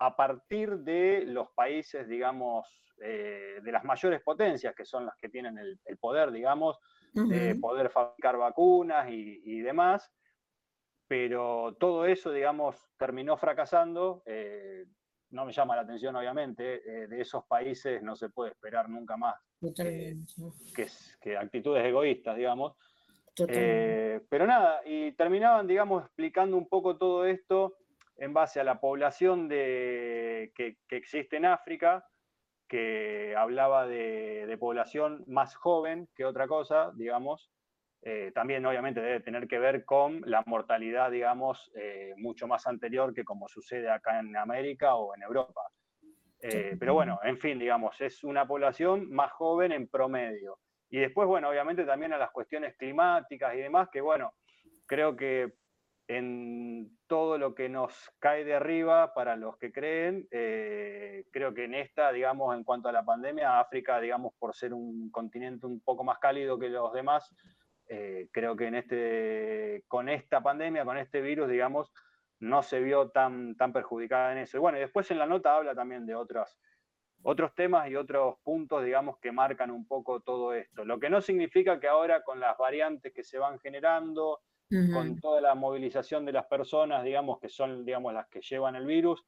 [0.00, 2.66] a partir de los países, digamos,
[3.00, 6.76] eh, de las mayores potencias, que son las que tienen el, poder, digamos,
[7.14, 10.12] de poder fabricar vacunas y, demás.
[11.06, 14.24] Pero todo eso, digamos, terminó fracasando.
[14.26, 14.84] Eh,
[15.30, 19.16] no me llama la atención, obviamente, eh, de esos países no se puede esperar nunca
[19.16, 19.36] más
[21.22, 22.76] que actitudes egoístas, digamos.
[23.48, 27.76] Eh, pero nada, y terminaban, digamos, explicando un poco todo esto
[28.16, 32.06] en base a la población de, que, existe en África,
[32.68, 37.50] que hablaba de, población más joven que otra cosa, digamos.
[38.02, 43.12] Eh, también obviamente debe tener que ver con la mortalidad, digamos, eh, mucho más anterior
[43.12, 45.62] que como sucede acá en América o en Europa.
[46.40, 50.58] Eh, pero bueno, en fin, digamos, es una población más joven en promedio.
[50.88, 54.32] Y después, bueno, obviamente también a las cuestiones climáticas y demás, que bueno,
[54.86, 55.54] creo que
[56.08, 61.64] en todo lo que nos cae de arriba para los que creen, eh, creo que
[61.64, 65.80] en esta, digamos, en cuanto a la pandemia, África, digamos, por ser un continente un
[65.80, 67.34] poco más cálido que los demás,
[67.88, 71.92] eh, creo que en este, con esta pandemia, con este virus, digamos,
[72.38, 74.56] no se vio tan, tan perjudicada en eso.
[74.56, 76.56] Y bueno, y después en la nota habla también de otros,
[77.22, 80.84] otros temas y otros puntos, digamos, que marcan un poco todo esto.
[80.84, 84.40] Lo que no significa que ahora con las variantes que se van generando,
[84.92, 88.84] con toda la movilización de las personas, digamos, que son, digamos, las que llevan el
[88.84, 89.24] virus,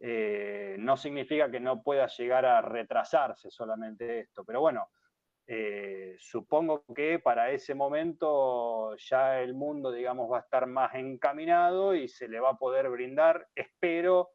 [0.00, 4.44] eh, no significa que no pueda llegar a retrasarse solamente esto.
[4.44, 4.90] Pero bueno,
[5.46, 11.94] eh, supongo que para ese momento ya el mundo, digamos, va a estar más encaminado
[11.94, 14.30] y se le va a poder brindar, espero,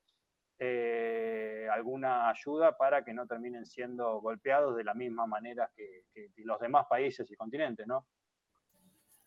[0.65, 6.06] eh, alguna ayuda para que no terminen siendo golpeados de la misma manera que,
[6.38, 8.06] los demás países y continentes, ¿no?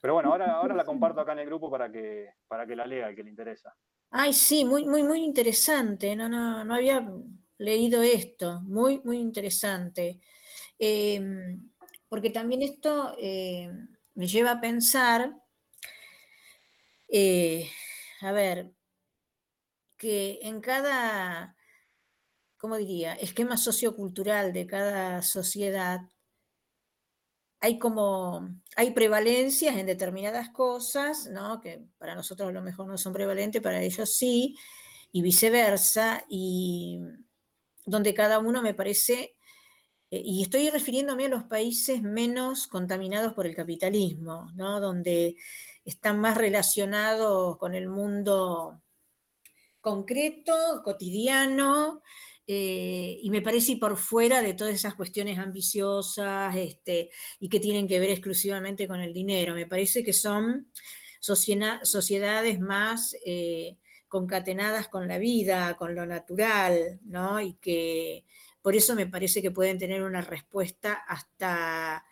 [0.01, 2.87] Pero bueno, ahora, ahora la comparto acá en el grupo para que, para que la
[2.87, 3.75] lea el que le interesa.
[4.11, 6.15] Ay, sí, muy, muy, muy interesante.
[6.15, 7.07] No, no, no había
[7.59, 8.61] leído esto.
[8.63, 10.21] Muy, muy interesante.
[10.79, 11.71] Em,
[12.09, 13.71] porque también esto eh,
[14.15, 15.35] me lleva a pensar,
[17.09, 17.69] eh,
[18.21, 18.76] a ver,
[19.97, 21.57] que en cada,
[22.57, 26.01] ¿cómo diría?, esquema sociocultural de cada sociedad
[27.61, 31.61] hay como, hay prevalencias en determinadas cosas, ¿no?
[31.61, 34.57] que para nosotros a lo mejor no son prevalentes, para ellos sí,
[35.11, 37.01] y viceversa, y
[37.85, 39.37] donde cada uno me parece,
[40.11, 44.81] eh, y estoy refiriéndome a los países menos contaminados por el capitalismo, ¿no?
[44.81, 45.37] donde
[45.85, 48.83] están más relacionados con el mundo
[49.87, 52.03] concreto, cotidiano,
[52.45, 57.87] eh, y me parece por fuera de todas esas cuestiones ambiciosas este, y que tienen
[57.87, 59.55] que ver exclusivamente con el dinero.
[59.55, 60.73] Me parece que son
[61.21, 63.77] sociedades más eh,
[64.09, 67.41] concatenadas con la vida, con lo natural, ¿no?
[67.41, 68.25] Y que
[68.61, 72.05] por eso me parece que pueden tener una respuesta hasta,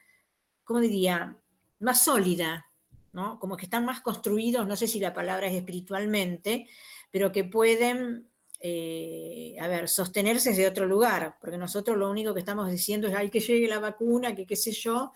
[0.63, 1.37] ¿cómo diría?,
[1.81, 2.71] más sólida,
[3.13, 3.41] ¿no?
[3.41, 6.69] Como que están más construidos, no sé si la palabra es espiritualmente,
[7.15, 8.29] pero que pueden
[8.59, 13.15] eh, a ver, sostenerse desde otro lugar, porque nosotros lo único que estamos diciendo es
[13.15, 15.13] hay que llegue la vacuna, que qué sé yo,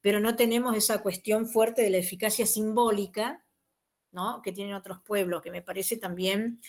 [0.00, 3.44] pero no tenemos esa cuestión fuerte de la eficacia simbólica,
[4.12, 4.40] ¿no?
[4.40, 6.60] Que tienen otros pueblos, que me parece también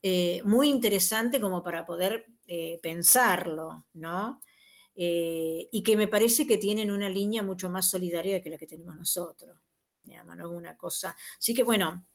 [0.00, 4.40] eh, muy interesante como para poder eh, pensarlo, ¿no?
[4.98, 8.96] y que me parece que tienen una línea mucho más solidaria que la que tenemos
[8.96, 9.58] nosotros.
[10.02, 10.50] Digamos, ¿no?
[10.50, 11.14] Una cosa.
[11.38, 12.06] Así que bueno,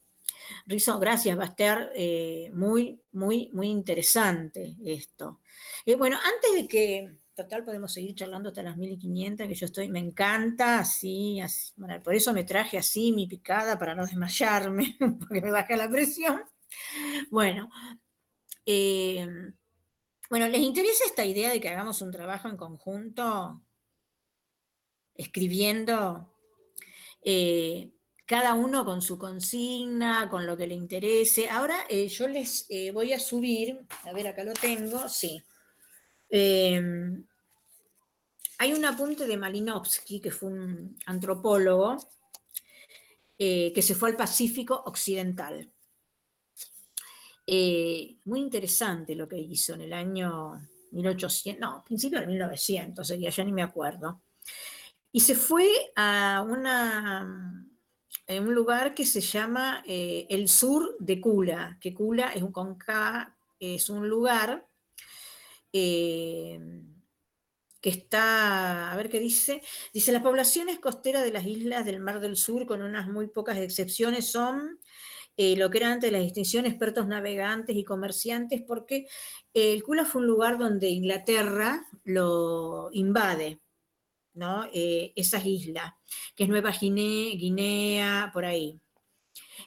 [0.65, 5.41] Rizo, gracias, va a estar eh, muy, muy, muy interesante esto.
[5.85, 9.89] Eh, bueno, antes de que, total, podemos seguir charlando hasta las 1500, que yo estoy,
[9.89, 11.73] me encanta, así, así
[12.03, 16.41] por eso me traje así mi picada para no desmayarme, porque me baja la presión.
[17.29, 17.69] Bueno,
[18.65, 19.27] eh,
[20.29, 23.61] bueno, ¿les interesa esta idea de que hagamos un trabajo en conjunto?
[25.13, 26.33] Escribiendo
[28.31, 31.49] cada uno con su consigna, con lo que le interese.
[31.49, 35.43] Ahora eh, yo les eh, voy a subir, a ver, acá lo tengo, sí.
[36.29, 37.27] Em,
[38.59, 41.97] hay un apunte de Malinowski, que fue un antropólogo,
[43.37, 45.69] eh, que se fue al Pacífico Occidental.
[48.23, 53.51] muy interesante lo que hizo en el año 1800, no, principio de 1900, ya ni
[53.51, 54.21] me acuerdo.
[55.11, 55.67] Y se fue
[55.97, 57.67] a una
[58.31, 62.53] en un lugar que se llama eh, el sur de Kula, que Kula es un,
[63.59, 64.67] es un lugar
[65.73, 66.59] eh,
[67.79, 69.61] que está, a ver qué dice,
[69.93, 73.57] dice, las poblaciones costeras de las islas del Mar del Sur, con unas muy pocas
[73.57, 74.79] excepciones, son
[75.37, 79.07] eh, lo que eran antes la distinción expertos navegantes y comerciantes, porque
[79.53, 83.60] el Kula fue un lugar donde Inglaterra lo invade,
[84.33, 84.65] ¿no?
[84.73, 85.93] Eh, esas islas,
[86.35, 88.79] que es Nueva Guinea, Guinea, por ahí.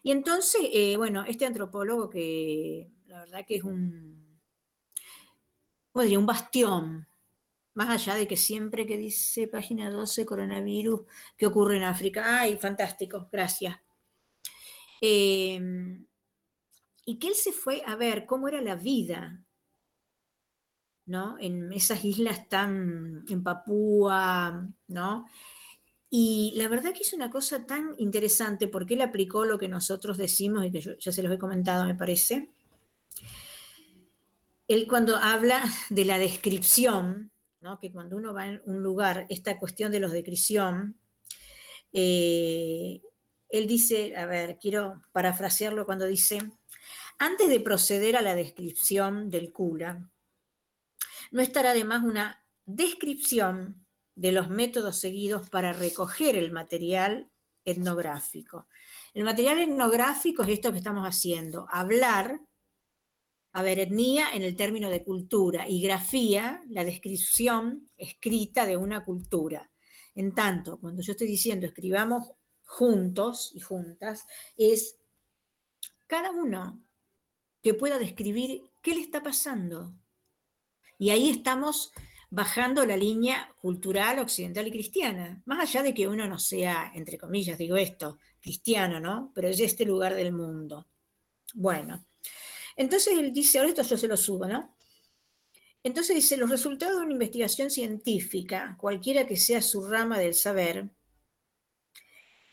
[0.03, 4.25] Y entonces, eh, bueno, este antropólogo que la verdad que es un.
[5.97, 7.07] Un bastión,
[7.75, 11.03] más allá de que siempre que dice página 12, coronavirus,
[11.37, 12.41] ¿qué ocurre en África?
[12.41, 13.29] ¡Ay, fantástico!
[13.31, 13.77] Gracias.
[15.01, 16.05] Em,
[17.05, 19.44] y que él se fue a ver cómo era la vida,
[21.07, 21.37] ¿no?
[21.39, 25.27] En esas islas tan, en Papúa, ¿no?
[26.11, 30.17] Y la verdad que es una cosa tan interesante porque él aplicó lo que nosotros
[30.17, 32.51] decimos y que yo ya se los he comentado, me parece.
[34.69, 37.81] Él cuando habla de la descripción, ¿no?
[37.81, 40.97] que cuando uno va en un lugar, esta cuestión de los descripción,
[41.93, 43.01] eh,
[43.49, 46.39] él dice, a ver, quiero parafrasearlo cuando dice,
[47.19, 50.09] antes de proceder a la descripción del cura,
[51.35, 53.85] no estará de más una descripción
[54.15, 57.29] de los métodos seguidos para recoger el material
[57.65, 58.69] etnográfico.
[59.15, 62.41] El material etnográfico es esto que estamos haciendo, hablar,
[63.51, 69.05] a ver, etnia en el término de cultura y grafía, la descripción escrita de una
[69.05, 69.73] cultura.
[70.15, 72.31] En tanto, cuando yo estoy diciendo escribamos
[72.65, 74.25] juntos y juntas,
[74.57, 75.01] es
[76.07, 76.81] cada uno
[77.61, 79.95] que pueda describir qué le está pasando.
[81.05, 81.93] Y ahí estamos
[82.31, 87.19] bajando la línea cultural occidental y cristiana, más allá de que uno no sea, entre
[87.19, 89.31] comillas, digo esto, cristiano, ¿no?
[89.35, 90.87] Pero es este lugar del mundo.
[91.53, 92.07] Bueno,
[92.75, 94.75] entonces él dice, ahora esto yo se lo subo, ¿no?
[95.83, 100.89] Entonces dice, los resultados de una investigación científica, cualquiera que sea su rama del saber,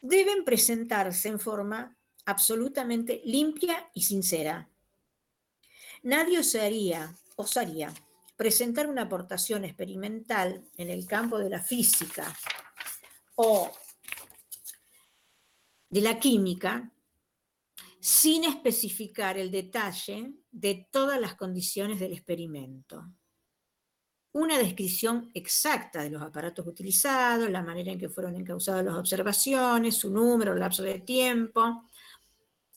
[0.01, 4.67] deben presentarse en forma absolutamente limpia y sincera.
[6.03, 7.93] Nadie osaría, osaría
[8.41, 12.35] presentar una aportación experimental en el campo de la física
[13.35, 13.69] o
[15.87, 16.91] de la química
[17.99, 23.13] sin especificar el detalle de todas las condiciones del experimento.
[24.31, 29.97] Una descripción exacta de los aparatos utilizados, la manera en que fueron encausadas las observaciones,
[29.97, 31.83] su número, el lapso de tiempo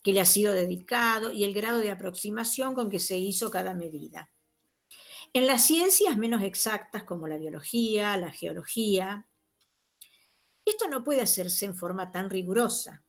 [0.02, 3.72] que le ha sido dedicado y el grado de aproximación con que se hizo cada
[3.72, 4.30] medida.
[5.36, 9.27] En las ciencias menos exactas como la biología, la geología,
[10.65, 13.05] esto no puede hacerse en forma tan rigurosa,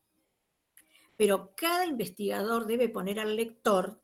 [1.15, 4.01] pero cada investigador debe poner al lector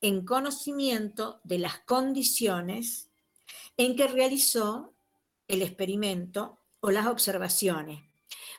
[0.00, 3.10] en conocimiento de las condiciones
[3.76, 4.94] en que realizó
[5.48, 8.04] el experimento o las observaciones.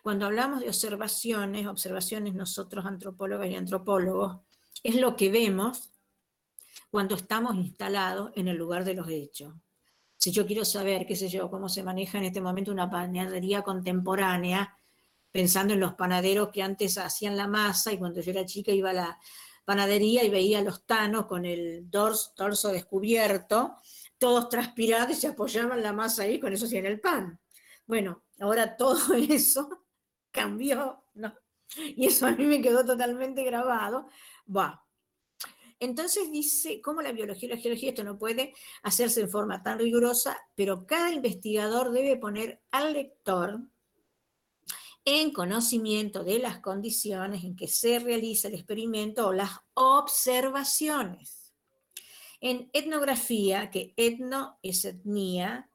[0.03, 4.41] Cuando hablamos de observaciones, observaciones nosotros antropólogas y antropólogos,
[4.83, 5.89] es lo que vemos
[6.89, 9.53] cuando estamos instalados en el lugar de los hechos.
[10.17, 13.61] Si yo quiero saber, qué sé yo, cómo se maneja en este momento una panadería
[13.61, 14.77] contemporánea,
[15.31, 18.89] pensando en los panaderos que antes hacían la masa y cuando yo era chica iba
[18.89, 19.19] a la
[19.63, 23.75] panadería y veía a los tanos con el dorso, torso descubierto,
[24.17, 27.39] todos transpirados y se apoyaban la masa ahí, con eso hacían el pan.
[27.85, 29.85] Bueno, ahora todo eso
[30.31, 31.33] cambió, ¿no?
[31.77, 34.09] Y eso a mí me quedó totalmente grabado.
[34.55, 34.85] Va,
[35.79, 38.53] entonces dice, ¿cómo la biología y la geología esto no puede
[38.83, 43.61] hacerse en forma tan rigurosa, pero cada investigador debe poner al lector
[45.05, 51.53] en conocimiento de las condiciones en que se realiza el experimento o las observaciones.
[52.41, 55.69] En etnografía, que etno es etnia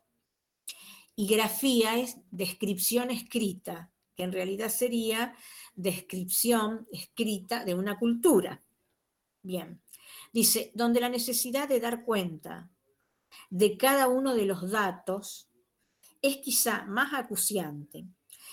[1.17, 5.35] y grafía es descripción escrita, que en realidad sería
[5.75, 8.63] descripción escrita de una cultura.
[9.43, 9.81] Bien,
[10.35, 12.69] Dice, donde la necesidad de dar cuenta
[13.51, 15.49] de cada uno de los datos
[16.21, 18.05] es quizá más acuciante.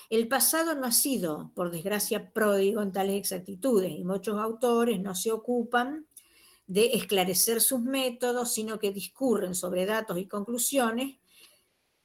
[0.08, 5.16] El pasado no ha sido, por desgracia, pródigo en tales exactitudes y muchos autores no
[5.16, 6.06] se ocupan
[6.68, 11.18] de esclarecer sus métodos, sino que discurren sobre datos y conclusiones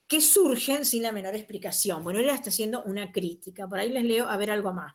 [0.06, 2.02] que surgen sin la menor explicación.
[2.02, 4.94] Bueno, él está haciendo una crítica, por ahí les leo a ver algo más.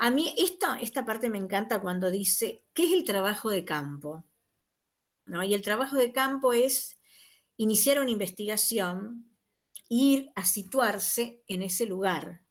[0.00, 4.24] A mí esta, esta parte me encanta cuando dice, ¿qué es el trabajo de campo?
[5.26, 5.42] ¿No?
[5.42, 6.98] Y el trabajo de campo es
[7.56, 9.28] iniciar una investigación,
[9.88, 12.42] ir a situarse en ese lugar.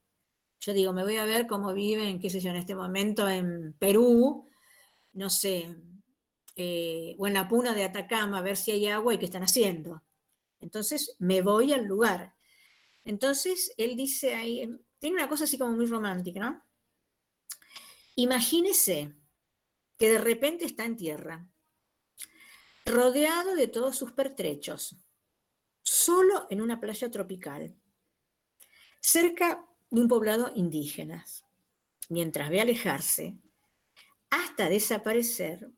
[0.59, 3.73] Yo digo, me voy a ver cómo viven, qué sé yo, en este momento en
[3.79, 4.49] Perú,
[5.13, 5.73] no sé,
[6.57, 9.43] eh, o en la puna de Atacama, a ver si hay agua y qué están
[9.43, 10.03] haciendo.
[10.59, 12.33] Entonces me voy al lugar.
[13.05, 14.69] Entonces él dice ahí,
[14.99, 16.66] tiene una cosa así como muy romántica, ¿no?
[18.19, 19.13] Imagínese
[19.95, 21.47] que de repente está en tierra,
[22.83, 24.95] rodeado de todos sus pertrechos,
[25.83, 27.75] solo en una playa tropical,
[28.99, 31.23] cerca de un poblado indígena,
[32.09, 33.37] mientras ve alejarse,
[34.31, 35.69] hasta desaparecer,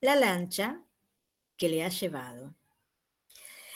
[0.00, 0.82] la lancha
[1.56, 2.56] que le ha llevado.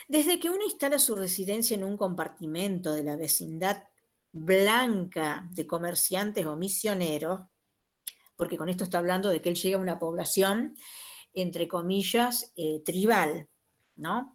[0.09, 3.85] Desde que uno instala su residencia en un compartimento de la vecindad
[4.33, 7.43] blanca de comerciantes o misioneros,
[8.39, 10.77] porque con esto está hablando de que él llega a una población,
[11.35, 13.49] entre comillas, eh, tribal,
[13.97, 14.33] ¿no?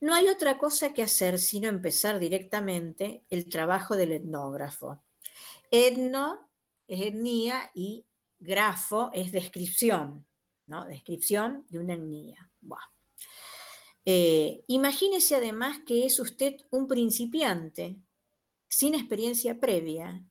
[0.00, 5.04] No hay otra cosa que hacer sino empezar directamente el trabajo del etnógrafo.
[5.70, 6.48] Etno
[6.88, 8.06] es etnía y
[8.40, 10.26] grafo es descripción,
[10.66, 10.86] ¿no?
[10.86, 12.50] Descripción de una.
[12.62, 12.80] Buah.
[14.06, 17.98] Eh, imagínese además que es usted un principiante,
[18.68, 20.24] sin experiencia previa,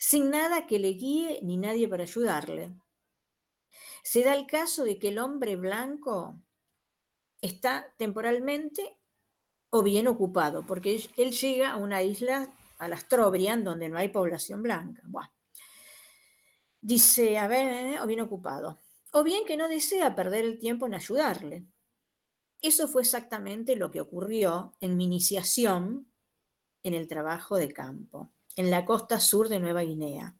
[0.00, 2.72] sin nada que le guíe ni nadie para ayudarle.
[4.02, 6.40] Se da el caso de que el hombre blanco
[7.42, 8.96] está temporalmente
[9.68, 14.08] o bien ocupado, porque él llega a una isla, a las Trobriand, donde no hay
[14.08, 15.02] población blanca.
[16.80, 18.80] Dice, a ver, o bien ocupado.
[19.12, 21.66] O bien que no desea perder el tiempo en ayudarle.
[22.62, 26.10] Eso fue exactamente lo que ocurrió en mi iniciación
[26.82, 30.34] en el trabajo de campo, en la costa sur de Nueva Guinea.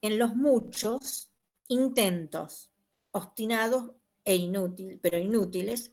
[0.00, 1.30] en los muchos
[1.68, 2.70] intentos
[3.10, 3.92] obstinados
[4.24, 5.92] e inútiles, pero inútiles,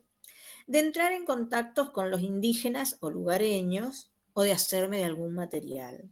[0.70, 6.08] de entrar en contactos con los indígenas o lugareños o de hacerme de algún material.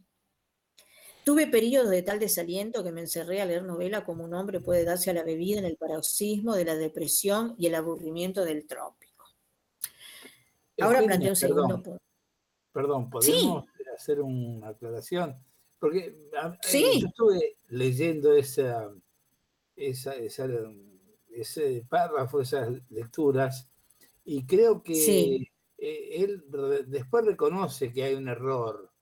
[1.22, 4.84] Tuve periodos de tal desaliento que me encerré a leer novela como un hombre puede
[4.84, 9.26] darse a la bebida en el paroxismo de la depresión y el aburrimiento del trópico.
[10.80, 12.02] Ahora planteo un segundo punto.
[12.72, 13.64] Perdón, ¿podemos
[13.94, 15.40] hacer una aclaración?
[15.78, 16.16] Porque
[16.72, 18.92] yo estuve leyendo esa,
[19.76, 20.48] esa, esa
[21.30, 23.70] ese párrafo, esas lecturas,
[24.30, 25.48] y creo que
[25.78, 26.44] eh, él
[26.86, 28.92] después reconoce que hay un error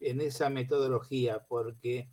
[0.00, 2.10] en esa metodología, porque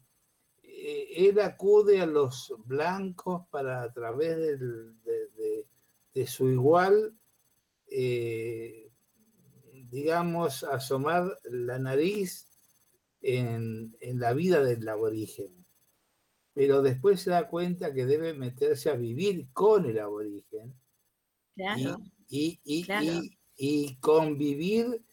[0.62, 4.38] eh, él acude a los blancos para a través
[6.14, 7.18] de, su igual,
[7.88, 8.92] eh,
[9.90, 12.46] digamos, asomar la nariz
[13.20, 15.66] en, en la vida del aborigen.
[16.54, 20.76] Pero después se da cuenta que debe meterse a vivir con el aborigen.
[21.56, 21.88] Y,
[22.30, 25.04] y, convivir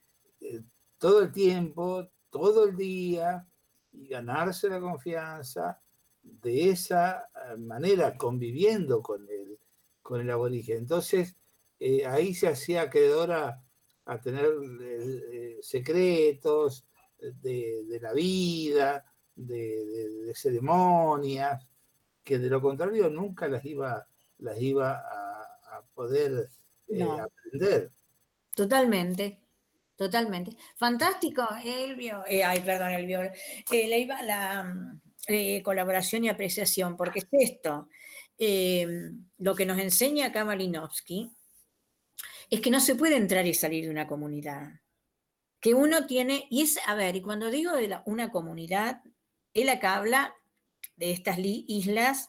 [0.40, 0.62] eh,
[0.98, 3.46] todo el tiempo, todo el día,
[3.92, 5.80] y ganarse la confianza
[6.22, 9.58] de esa eh, manera, conviviendo con el,
[10.02, 10.78] con el aborigen.
[10.78, 11.36] Entonces,
[11.78, 13.62] eh, ahí se hacía acreedora
[14.04, 14.48] a tener
[15.62, 16.84] secretos
[17.18, 19.04] de, de la vida,
[19.46, 21.66] de, ceremonias,
[22.22, 24.06] que de lo contrario nunca las iba,
[24.38, 25.26] las iba a,
[25.94, 26.50] poder
[26.90, 27.92] eh, aprender.
[28.54, 29.40] Totalmente,
[29.96, 30.56] totalmente.
[30.76, 35.00] Fantástico, Elvio, eh, ay, perdón, Elvio, eh, la, iba, la
[35.62, 37.88] colaboración y apreciación, porque es esto,
[39.38, 41.30] lo que nos enseña acá Malinowski,
[42.50, 44.80] es que no se puede entrar y salir de una comunidad.
[45.60, 49.02] Que uno tiene, y es, a ver, y cuando digo de una comunidad,
[49.54, 50.34] él acá habla
[50.96, 52.28] de estas islas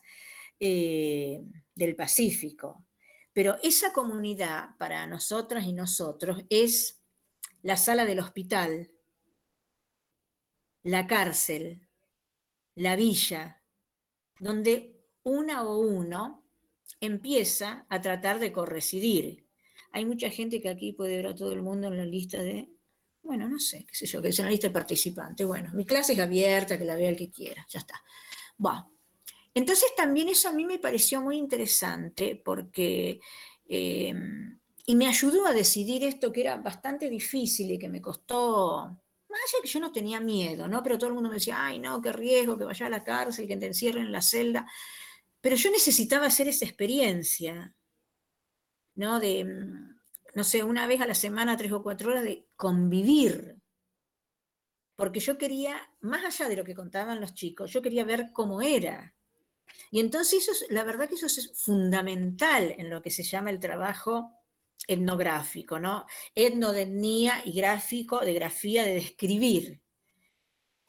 [0.60, 1.42] eh,
[1.76, 2.86] del Pacífico,
[3.34, 7.02] pero esa comunidad para nosotras y nosotros es
[7.62, 8.92] la sala del hospital,
[10.84, 11.88] la cárcel,
[12.76, 13.62] la villa,
[14.40, 16.44] donde una o uno
[17.00, 19.48] empieza a tratar de corresidir.
[19.92, 22.70] Hay mucha gente que aquí puede ver a todo el mundo en la lista de
[23.24, 25.46] bueno, no sé, qué sé yo, que es una lista de participantes.
[25.46, 28.02] Bueno, mi clase es abierta, que la vea el que quiera, ya está.
[28.58, 28.91] Bueno,
[29.54, 33.20] entonces también eso a mí me pareció muy interesante porque,
[33.68, 34.14] eh,
[34.86, 38.98] y me ayudó a decidir esto que era bastante difícil y que me costó,
[39.32, 40.84] más allá que yo no tenía miedo, ¿no?
[40.84, 43.48] Pero todo el mundo me decía, ay, no, qué riesgo, que vaya a la cárcel,
[43.48, 44.68] que te encierren en la celda.
[45.40, 47.74] Pero yo necesitaba hacer esa experiencia,
[48.96, 49.20] ¿no?
[49.20, 49.46] De,
[50.36, 53.58] no sé, una vez a la semana, tres o cuatro horas de convivir.
[54.96, 58.62] Porque yo quería, más allá de lo que contaban los chicos, yo quería ver cómo
[58.62, 59.16] era.
[59.92, 63.60] Y entonces eso la verdad que eso es fundamental en lo que se llama el
[63.60, 64.32] trabajo
[64.88, 66.06] etnográfico, ¿no?
[66.36, 69.82] Etno de etnía y gráfico de grafía de describir.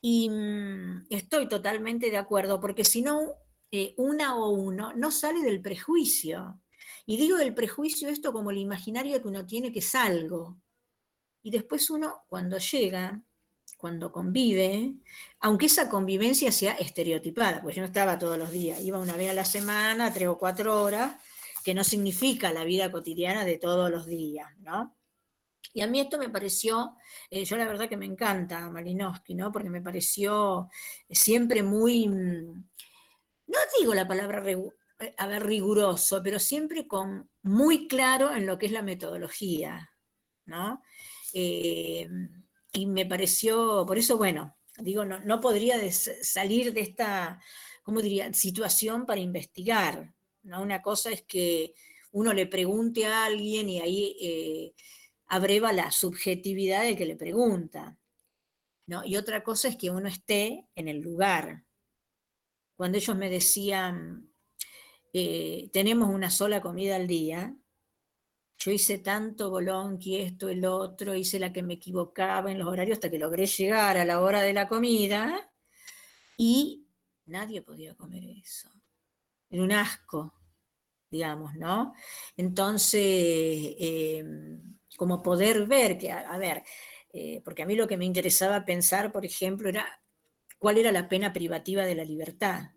[0.00, 3.34] Y mm, estoy totalmente de acuerdo, porque si no,
[3.70, 6.60] eh, una o uno no sale del prejuicio.
[7.06, 10.58] Y digo del prejuicio esto como el imaginario que uno tiene que es algo.
[11.42, 13.22] Y después uno, cuando llega,
[13.82, 14.94] cuando convive,
[15.40, 19.28] aunque esa convivencia sea estereotipada, pues yo no estaba todos los días, iba una vez
[19.28, 21.16] a la semana, tres o cuatro horas,
[21.64, 24.96] que no significa la vida cotidiana de todos los días, ¿no?
[25.72, 26.96] Y a mí esto me pareció,
[27.28, 29.50] eh, yo la verdad que me encanta Malinowski, ¿no?
[29.50, 30.68] Porque me pareció
[31.10, 32.64] siempre muy, mm,
[33.48, 38.60] no digo la palabra eh, a ver, riguroso, pero siempre con muy claro en lo
[38.60, 39.90] que es la metodología,
[40.46, 40.84] ¿no?
[41.34, 42.08] Eh,
[42.72, 47.40] y me pareció, por eso, bueno, digo, no, no podría salir de esta,
[47.82, 50.12] ¿cómo diría?, situación para investigar,
[50.42, 50.62] ¿no?
[50.62, 51.74] Una cosa es que
[52.12, 54.74] uno le pregunte a alguien y ahí eh,
[55.26, 57.96] abreva la subjetividad del que le pregunta,
[58.86, 59.04] ¿no?
[59.04, 61.64] Y otra cosa es que uno esté en el lugar.
[62.76, 64.30] Cuando ellos me decían,
[65.12, 67.54] eh, tenemos una sola comida al día,
[68.64, 72.68] yo hice tanto bolón que esto, el otro, hice la que me equivocaba en los
[72.68, 75.50] horarios hasta que logré llegar a la hora de la comida
[76.36, 76.86] y
[77.26, 78.68] nadie podía comer eso.
[79.50, 80.34] Era un asco,
[81.10, 81.94] digamos, ¿no?
[82.36, 86.62] Entonces, em, como poder ver que, a, ver,
[87.12, 89.84] eh, porque a mí lo que me interesaba pensar, por ejemplo, era
[90.58, 92.70] cuál era la pena privativa de la libertad.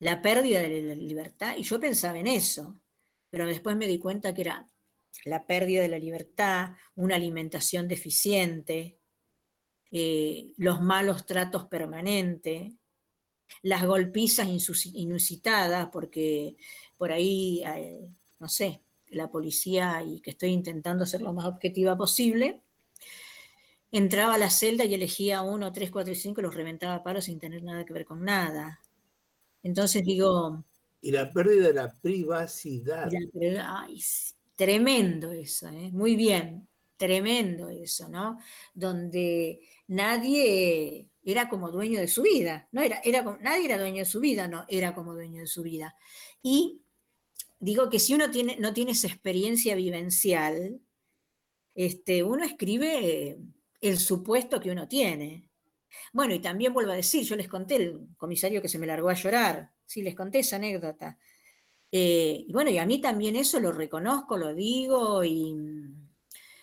[0.00, 2.80] La pérdida de la libertad, y yo pensaba en eso
[3.30, 4.66] pero después me di cuenta que era
[5.24, 8.98] la pérdida de la libertad, una alimentación deficiente,
[9.90, 12.74] eh, los malos tratos permanentes,
[13.62, 14.48] las golpizas
[14.92, 16.56] inusitadas, porque
[16.96, 21.96] por ahí, eh, no sé, la policía, y que estoy intentando ser lo más objetiva
[21.96, 22.62] posible,
[23.90, 27.24] entraba a la celda y elegía uno, tres, cuatro y cinco los reventaba a palos
[27.24, 28.80] sin tener nada que ver con nada.
[29.62, 30.64] Entonces digo,
[31.00, 33.10] y la pérdida de la privacidad.
[34.56, 35.90] tremendo eso, ¿eh?
[35.92, 38.38] muy bien, tremendo eso, ¿no?
[38.74, 44.04] Donde nadie era como dueño de su vida, no era, era nadie era dueño de
[44.04, 45.94] su vida, no, era como dueño de su vida.
[46.42, 46.82] Y
[47.60, 50.80] digo que si uno tiene, no tiene esa experiencia vivencial,
[51.74, 53.38] este, uno escribe
[53.80, 55.48] el supuesto que uno tiene.
[56.12, 59.08] Bueno, y también vuelvo a decir, yo les conté el comisario que se me largó
[59.08, 61.18] a llorar, sí, les conté esa anécdota.
[61.90, 66.08] Eh, y bueno, y a mí también eso lo reconozco, lo digo y mm,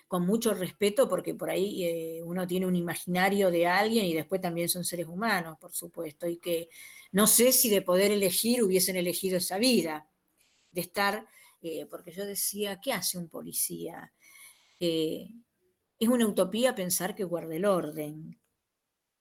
[0.08, 4.40] con mucho respeto porque por ahí eh, uno tiene un imaginario de alguien y después
[4.42, 6.70] también son seres humanos, por supuesto, y que
[7.12, 10.08] no sé si de poder elegir hubiesen elegido esa vida,
[10.72, 11.28] de estar,
[11.64, 14.12] eh, porque yo decía, ¿qué hace un policía?
[14.78, 18.40] es una utopía pensar que guarde el orden.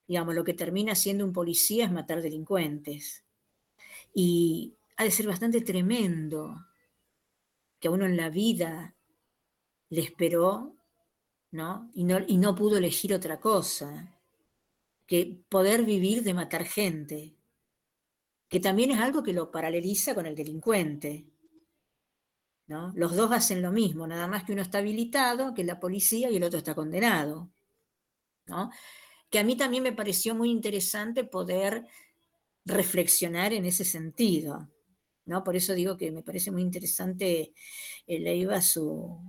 [0.07, 3.24] Digamos, lo que termina siendo un policía es matar delincuentes.
[4.15, 6.55] Y ha de ser bastante tremendo
[7.79, 8.95] que a uno en la vida
[9.89, 10.77] le esperó,
[11.51, 11.91] ¿no?
[11.93, 14.17] Y no, y no pudo elegir otra cosa,
[15.05, 17.35] que poder vivir de matar gente,
[18.47, 21.25] que también es algo que lo paraleliza con el delincuente.
[22.67, 22.91] ¿no?
[22.95, 26.37] Los dos hacen lo mismo, nada más que uno está habilitado, que la policía, y
[26.37, 27.51] el otro está condenado.
[28.45, 28.71] ¿no?
[29.29, 31.85] Que a mí también me pareció muy interesante poder
[32.65, 34.69] reflexionar en ese sentido.
[35.25, 35.43] ¿no?
[35.43, 37.53] Por eso digo que me parece muy interesante,
[38.07, 39.19] eh, Leiva, su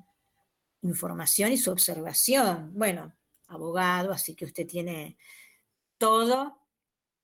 [0.82, 2.72] información y su observación.
[2.74, 3.14] Bueno,
[3.48, 5.16] abogado, así que usted tiene
[5.98, 6.58] todo,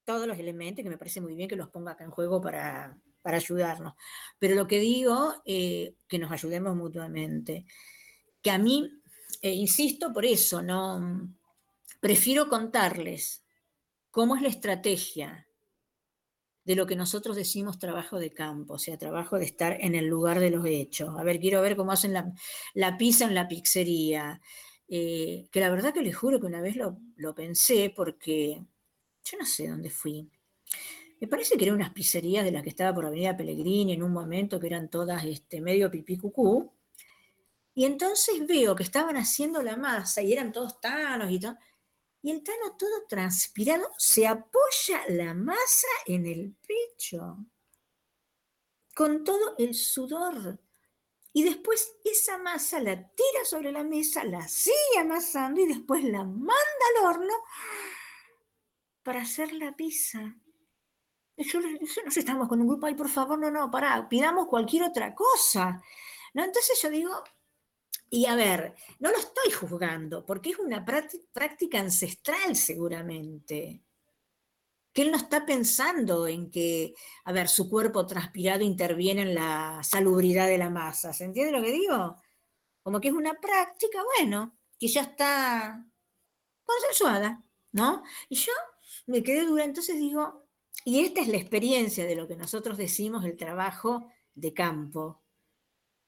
[0.05, 2.98] todos los elementos que me parece muy bien que los ponga acá en juego para,
[3.24, 3.94] ayudarnos.
[4.39, 7.66] Pero lo que digo, eh, que nos ayudemos mutuamente.
[8.43, 8.90] Que a mí,
[9.40, 11.28] eh, insisto por eso, no
[12.01, 13.44] prefiero contarles
[14.10, 15.47] cómo es la estrategia
[16.64, 20.06] de lo que nosotros decimos trabajo de campo, o sea, trabajo de estar en el
[20.06, 21.18] lugar de los hechos.
[21.18, 24.40] A ver, quiero ver cómo hacen la, pizza en la pizzería.
[24.89, 28.62] Eh, que la verdad que les juro que una vez lo, pensé porque
[29.24, 30.30] yo no sé dónde fui.
[31.20, 34.12] Me parece que eran unas pizzerías de las que estaba por Avenida Pellegrini en un
[34.12, 36.72] momento que eran todas este, medio pipí cucú.
[37.74, 41.56] Y entonces veo que estaban haciendo la masa y eran todos tanos y todo
[42.23, 47.39] y el Tano todo transpirado se apoya la masa en el pecho,
[48.94, 50.61] con todo el sudor.
[51.32, 56.24] Y después esa masa la tira sobre la mesa, la sigue amasando y después la
[56.24, 56.55] manda
[56.97, 57.35] al horno
[59.03, 60.36] para hacer la pizza.
[61.36, 61.61] Yo,
[62.05, 65.82] nos estamos con un grupo, ay, por favor, no, no, pará, pidamos cualquier otra cosa.
[66.35, 66.44] ¿No?
[66.44, 67.24] Entonces yo digo,
[68.14, 73.82] y a ver, no lo estoy juzgando, porque es una práctica ancestral seguramente.
[74.93, 76.93] Que él no está pensando en que,
[77.24, 81.14] a ver, su cuerpo transpirado interviene en la salubridad de la masa.
[81.14, 82.16] ¿Se entiende lo que digo?
[82.82, 85.82] Como que es una práctica, bueno, que ya está
[86.64, 88.02] consensuada, ¿no?
[88.28, 88.52] Y yo
[89.06, 90.51] me quedé dura, entonces digo,
[90.84, 95.22] y esta es la experiencia de lo que nosotros decimos el trabajo de campo,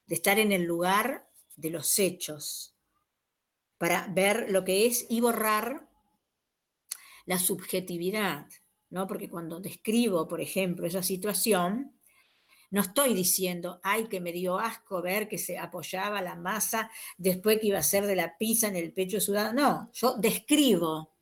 [0.05, 1.24] de estar en el lugar
[1.55, 2.75] de los hechos,
[3.77, 5.87] para ver lo que es y borrar
[7.25, 8.47] la subjetividad,
[8.89, 9.07] ¿no?
[9.07, 11.95] Porque cuando describo, por ejemplo, esa situación,
[12.71, 17.59] no estoy diciendo, ay, que me dio asco ver que se apoyaba la masa después
[17.59, 19.53] que iba a ser de la pizza en el pecho sudado.
[19.53, 21.15] No, yo describo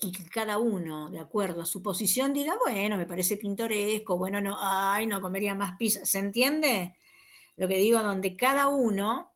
[0.00, 4.56] y cada uno, de acuerdo a su posición, diga, bueno, me parece pintoresco, bueno, no,
[4.60, 6.04] ay, no comería más pizza.
[6.04, 6.96] ¿Se entiende?
[7.56, 9.34] Lo que digo, donde cada uno,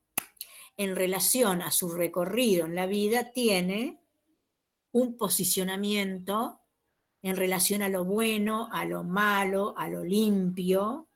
[0.77, 4.01] en relación a su recorrido en la vida, tiene
[4.93, 6.61] un posicionamiento
[7.23, 11.09] en relación a lo bueno, a lo malo, a lo limpio,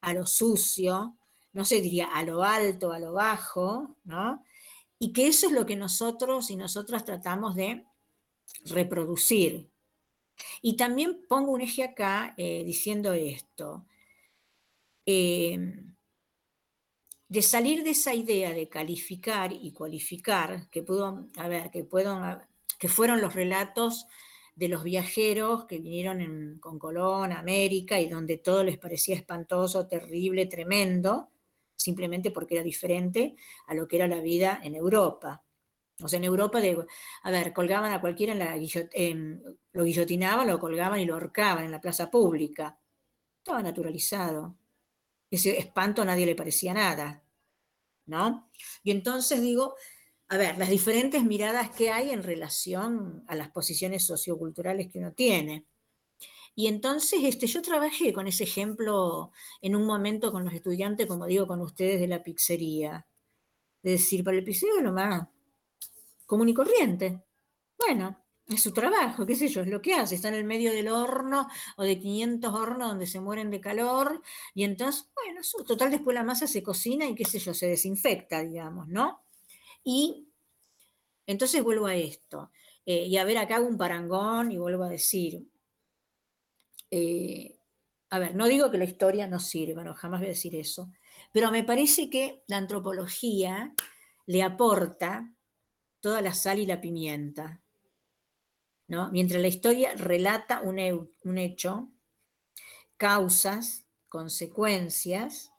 [0.00, 1.18] a lo sucio,
[1.52, 4.44] no sé, diría a lo alto, a lo bajo, ¿no?
[4.98, 7.84] Y que eso es lo que nosotros y nosotras tratamos de
[8.64, 9.70] reproducir.
[10.62, 13.86] Y también pongo un eje acá eh, diciendo esto.
[15.04, 15.95] Em,
[17.28, 20.84] de salir de esa idea de calificar y cualificar, que
[21.72, 22.40] que, puedo,
[22.78, 24.06] que fueron los relatos
[24.54, 29.86] de los viajeros que vinieron con Colón a América y donde todo les parecía espantoso,
[29.86, 31.30] terrible, tremendo,
[31.76, 33.36] simplemente porque era diferente
[33.66, 35.42] a lo que era la vida en Europa.
[36.02, 36.60] O sea, en Europa,
[37.22, 38.56] a ver, colgaban a cualquiera en la
[39.72, 42.78] lo guillotinaban, lo colgaban y lo ahorcaban en la plaza pública.
[43.38, 44.56] Estaba naturalizado.
[45.30, 47.24] Ese espanto a nadie le parecía nada,
[48.06, 48.50] ¿no?
[48.82, 49.74] Y entonces digo,
[50.28, 55.12] a ver, las diferentes miradas que hay en relación a las posiciones socioculturales que uno
[55.12, 55.66] tiene.
[56.54, 59.30] Y entonces este, yo trabajé con ese ejemplo
[59.60, 63.06] en un momento con los estudiantes, como digo, con ustedes de la pizzería.
[63.82, 65.28] De decir, para el pizzero lo más
[66.26, 67.22] común y corriente.
[67.78, 70.14] Bueno, es su trabajo, qué sé yo, es lo que hace.
[70.14, 74.22] Está en el medio del horno o de 500 hornos donde se mueren de calor
[74.54, 77.66] y entonces, bueno, su total después la masa se cocina y qué sé yo, se
[77.66, 79.22] desinfecta, digamos, ¿no?
[79.82, 80.28] Y
[81.26, 82.50] entonces vuelvo a esto.
[82.84, 85.44] Eh, y a ver, acá hago un parangón y vuelvo a decir,
[86.90, 87.58] eh,
[88.10, 90.88] a ver, no digo que la historia no sirva, no, jamás voy a decir eso,
[91.32, 93.74] pero me parece que la antropología
[94.26, 95.32] le aporta
[96.00, 97.60] toda la sal y la pimienta.
[98.88, 101.90] Mientras la historia relata un, un hecho,
[102.96, 105.52] causas, consecuencias,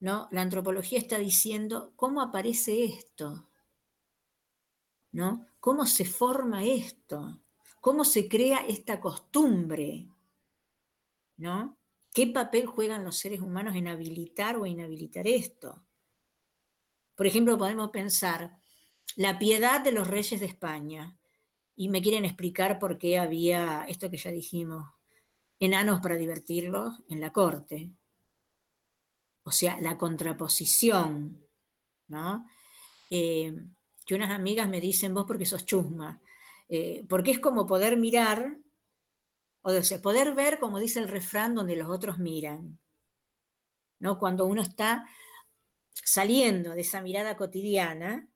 [0.00, 0.28] ¿no?
[0.30, 3.48] La antropología está diciendo cómo aparece esto,
[5.12, 5.46] ¿no?
[5.60, 7.40] ¿Cómo se forma esto?
[7.80, 10.08] ¿Cómo se crea esta costumbre?
[11.36, 11.78] ¿No?
[12.12, 15.84] ¿Qué papel juegan los seres humanos en habilitar o inhabilitar esto?
[17.14, 18.58] Por ejemplo, podemos pensar
[19.16, 21.19] la piedad de los reyes de España.
[21.80, 24.84] Y me quieren explicar por qué había esto que ya dijimos,
[25.58, 27.90] enanos para divertirlos en la corte.
[29.44, 31.42] O sea, la contraposición,
[32.08, 32.46] ¿no?
[33.08, 33.54] Eh,
[34.04, 36.20] que unas amigas me dicen, vos porque sos chusma,
[36.68, 38.58] eh, porque es como poder mirar,
[39.62, 42.78] o sea, poder ver, como dice el refrán, donde los otros miran,
[44.00, 44.18] ¿no?
[44.18, 45.08] Cuando uno está
[45.94, 48.28] saliendo de esa mirada cotidiana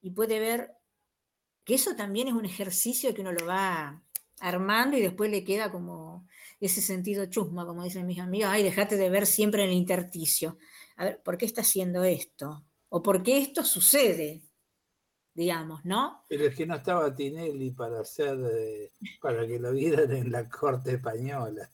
[0.00, 0.76] y puede ver
[1.64, 4.02] que eso también es un ejercicio que uno lo va
[4.40, 6.26] armando y después le queda como
[6.60, 10.58] ese sentido chusma, como dicen mis amigos, ay, dejate de ver siempre en el intersticio.
[10.96, 12.64] A ver, ¿por qué está haciendo esto?
[12.88, 14.42] ¿O por qué esto sucede?
[15.34, 16.24] Digamos, ¿no?
[16.28, 20.48] Pero es que no estaba Tinelli para hacer, eh, para que lo vieran en la
[20.48, 21.70] corte española.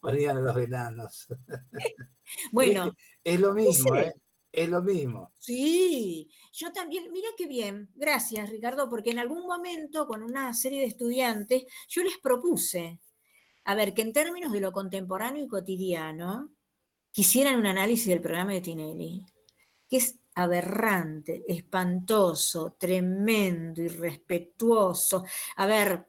[0.00, 1.26] Ponían los enanos.
[2.50, 2.92] Bueno.
[3.22, 4.12] es lo mismo, ¿eh?
[4.56, 5.32] Es lo mismo.
[5.38, 10.80] Sí, yo también, mira qué bien, gracias Ricardo, porque en algún momento con una serie
[10.80, 12.98] de estudiantes yo les propuse,
[13.64, 16.54] a ver, que en términos de lo contemporáneo y cotidiano,
[17.12, 19.26] quisieran un análisis del programa de Tinelli,
[19.90, 25.26] que es aberrante, espantoso, tremendo, irrespetuoso.
[25.56, 26.08] A ver,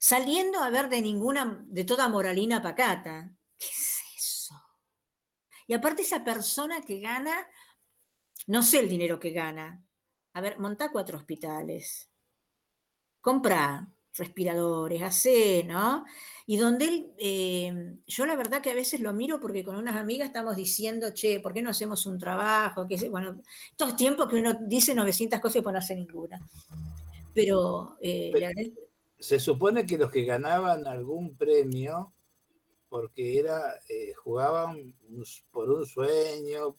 [0.00, 3.30] saliendo a ver de ninguna, de toda moralina pacata.
[3.56, 4.54] ¿Qué es eso?
[5.68, 7.46] Y aparte esa persona que gana
[8.48, 9.84] no sé el dinero que gana.
[10.32, 12.10] A ver, monta cuatro hospitales.
[13.20, 16.04] Compra respiradores, hace, ¿no?
[16.46, 19.96] Y donde él, eh, yo la verdad que a veces lo miro porque con unas
[19.96, 22.88] amigas estamos diciendo, che, ¿por qué no hacemos un trabajo?
[22.88, 23.40] Que, bueno,
[23.76, 26.40] todo tiempo que uno dice 900 cosas y pues no hace ninguna.
[27.34, 28.72] Pero, eh,
[29.18, 32.12] se supone que los que ganaban algún premio,
[32.88, 34.94] porque era, eh, jugaban
[35.50, 36.76] por un sueño,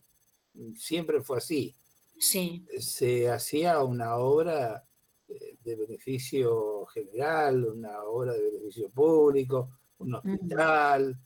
[0.76, 1.76] siempre fue así.
[2.18, 2.66] Sí.
[2.80, 4.86] Se hacía una obra
[5.28, 9.70] eh, de beneficio general, una obra de beneficio público,
[10.00, 11.18] un hospital.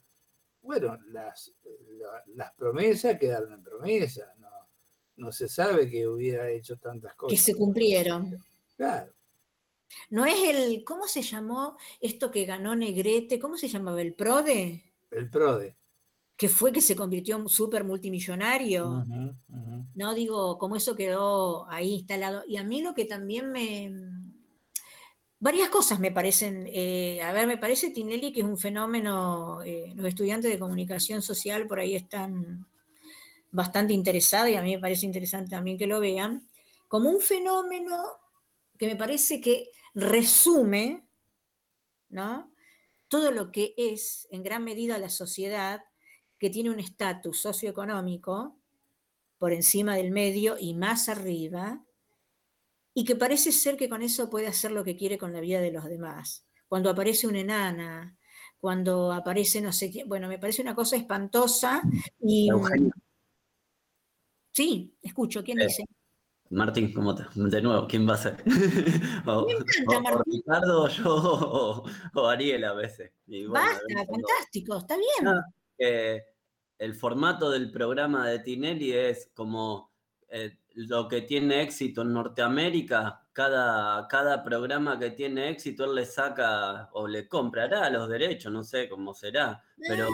[0.62, 1.52] Bueno, las,
[2.36, 4.30] las promesas quedaron en promesas,
[5.16, 7.38] no se sabe que hubiera hecho tantas cosas.
[7.38, 8.38] Que se cumplieron.
[8.76, 9.14] Claro.
[10.10, 13.40] No es el, ¿cómo se llamó esto que ganó Negrete?
[13.40, 14.02] ¿Cómo se llamaba?
[14.02, 14.84] ¿El PRODE?
[15.12, 15.78] El PRODE.
[16.36, 19.06] Que fue que se convirtió en súper multimillonario.
[19.96, 22.44] No digo, como eso quedó ahí instalado.
[22.48, 23.92] Y a mí lo que también me...
[25.40, 29.92] Varias cosas me parecen, eh, a ver, me parece Tinelli que es un fenómeno, eh,
[29.94, 32.66] los estudiantes de comunicación social por ahí están
[33.52, 36.48] bastante interesados y a mí me parece interesante también que lo vean,
[36.88, 38.04] como un fenómeno
[38.78, 41.06] que me parece que resume,
[42.10, 42.52] ¿no?
[43.08, 45.84] Todo lo que es en gran medida la sociedad
[46.44, 48.60] que tiene un estatus socioeconómico
[49.38, 51.82] por encima del medio y más arriba,
[52.94, 55.62] y que parece ser que con eso puede hacer lo que quiere con la vida
[55.62, 56.46] de los demás.
[56.68, 58.18] Cuando aparece una enana,
[58.60, 61.82] cuando aparece no sé quién, bueno, me parece una cosa espantosa
[62.20, 62.50] y...
[62.50, 62.92] Eugenio.
[64.52, 65.86] Sí, escucho, ¿quién Eh, dice?
[66.50, 67.24] Martín, ¿cómo te?
[67.36, 68.44] De nuevo, ¿quién va a ser?
[69.26, 71.84] o, Me encanta, o- o Ricardo, yo, o,
[72.16, 73.14] o Ariel a veces.
[73.28, 75.28] Y bueno, Basta, fantástico, está bien.
[75.28, 75.42] Ah,
[75.78, 76.22] que
[76.86, 79.92] el formato del programa de Tinelli es como
[80.30, 83.28] eh, lo que tiene éxito en Norteamérica.
[83.34, 88.64] Cada, cada programa que tiene éxito, él le saca o le comprará los derechos, no
[88.64, 90.08] sé cómo será, pero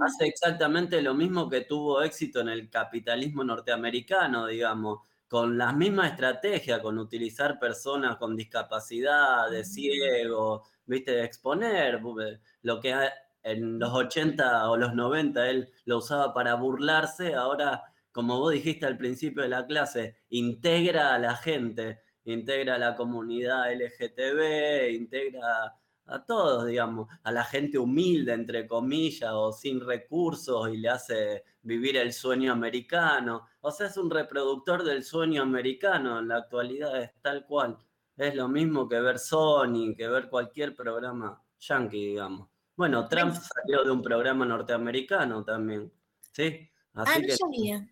[0.00, 6.08] hace exactamente lo mismo que tuvo éxito en el capitalismo norteamericano, digamos, con la misma
[6.08, 13.12] estrategia, con utilizar personas con discapacidad, de ciego, viste, de exponer bu- lo que ha-
[13.44, 18.86] en los 80 o los 90 él lo usaba para burlarse, ahora, como vos dijiste
[18.86, 25.74] al principio de la clase, integra a la gente, integra a la comunidad LGTB, integra
[26.06, 31.44] a todos, digamos, a la gente humilde, entre comillas, o sin recursos y le hace
[31.62, 33.46] vivir el sueño americano.
[33.60, 37.78] O sea, es un reproductor del sueño americano, en la actualidad es tal cual.
[38.16, 42.53] Es lo mismo que ver Sony, que ver cualquier programa yankee, digamos.
[42.76, 45.92] Bueno, Trump salió de un programa norteamericano también,
[46.32, 46.70] ¿sí?
[47.04, 47.88] Ah, Así no que sabía.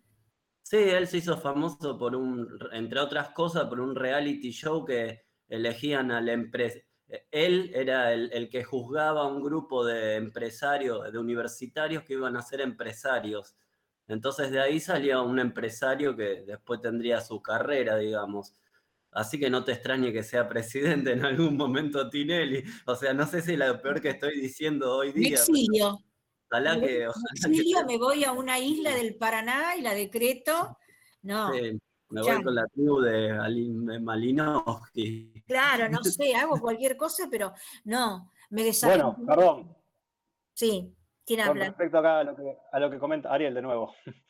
[0.61, 5.25] Sí, él se hizo famoso por un, entre otras cosas, por un reality show que
[5.47, 6.79] elegían al empresa.
[7.31, 12.37] Él era el, el que juzgaba a un grupo de empresarios, de universitarios que iban
[12.37, 13.55] a ser empresarios.
[14.07, 18.53] Entonces de ahí salió un empresario que después tendría su carrera, digamos.
[19.15, 22.63] Así que no te extrañe que sea presidente en algún momento Tinelli.
[22.85, 25.35] O sea, no sé si es lo peor que estoy diciendo hoy día.
[25.35, 25.99] exilio.
[26.51, 29.75] Ojalá Me que, voy- ojalá me que exilio, me voy a una isla del Paraná
[29.75, 30.77] y la decreto.
[31.23, 31.79] No, Sí,
[32.09, 32.35] me Ya.
[32.35, 35.43] voy con la tribu de, Ali- de Malinowski.
[35.47, 37.53] claro, no sé, hago cualquier cosa, pero
[37.85, 39.15] no, me Bueno, desafío.
[39.25, 39.77] perdón,
[40.53, 40.93] Sí,
[41.25, 41.65] ¿quién con habla?
[41.65, 43.93] respecto acá a lo que, a lo que comenta Ariel de nuevo.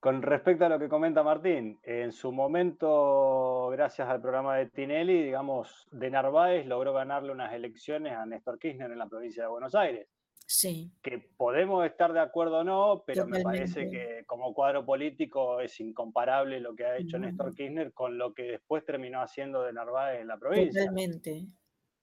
[0.00, 5.22] Con respecto a lo que comenta Martín, en su momento, gracias al programa de Tinelli,
[5.24, 9.74] digamos, de Narváez logró ganarle unas elecciones a Néstor Kirchner en la provincia de Buenos
[9.74, 10.08] Aires.
[10.48, 15.60] Sí, Que podemos estar de acuerdo o no, pero me parece que como cuadro político
[15.60, 17.26] es incomparable lo que ha hecho Ujú.
[17.26, 21.46] Néstor Kirchner con lo que después terminó haciendo de Narváez en la provincia totalmente.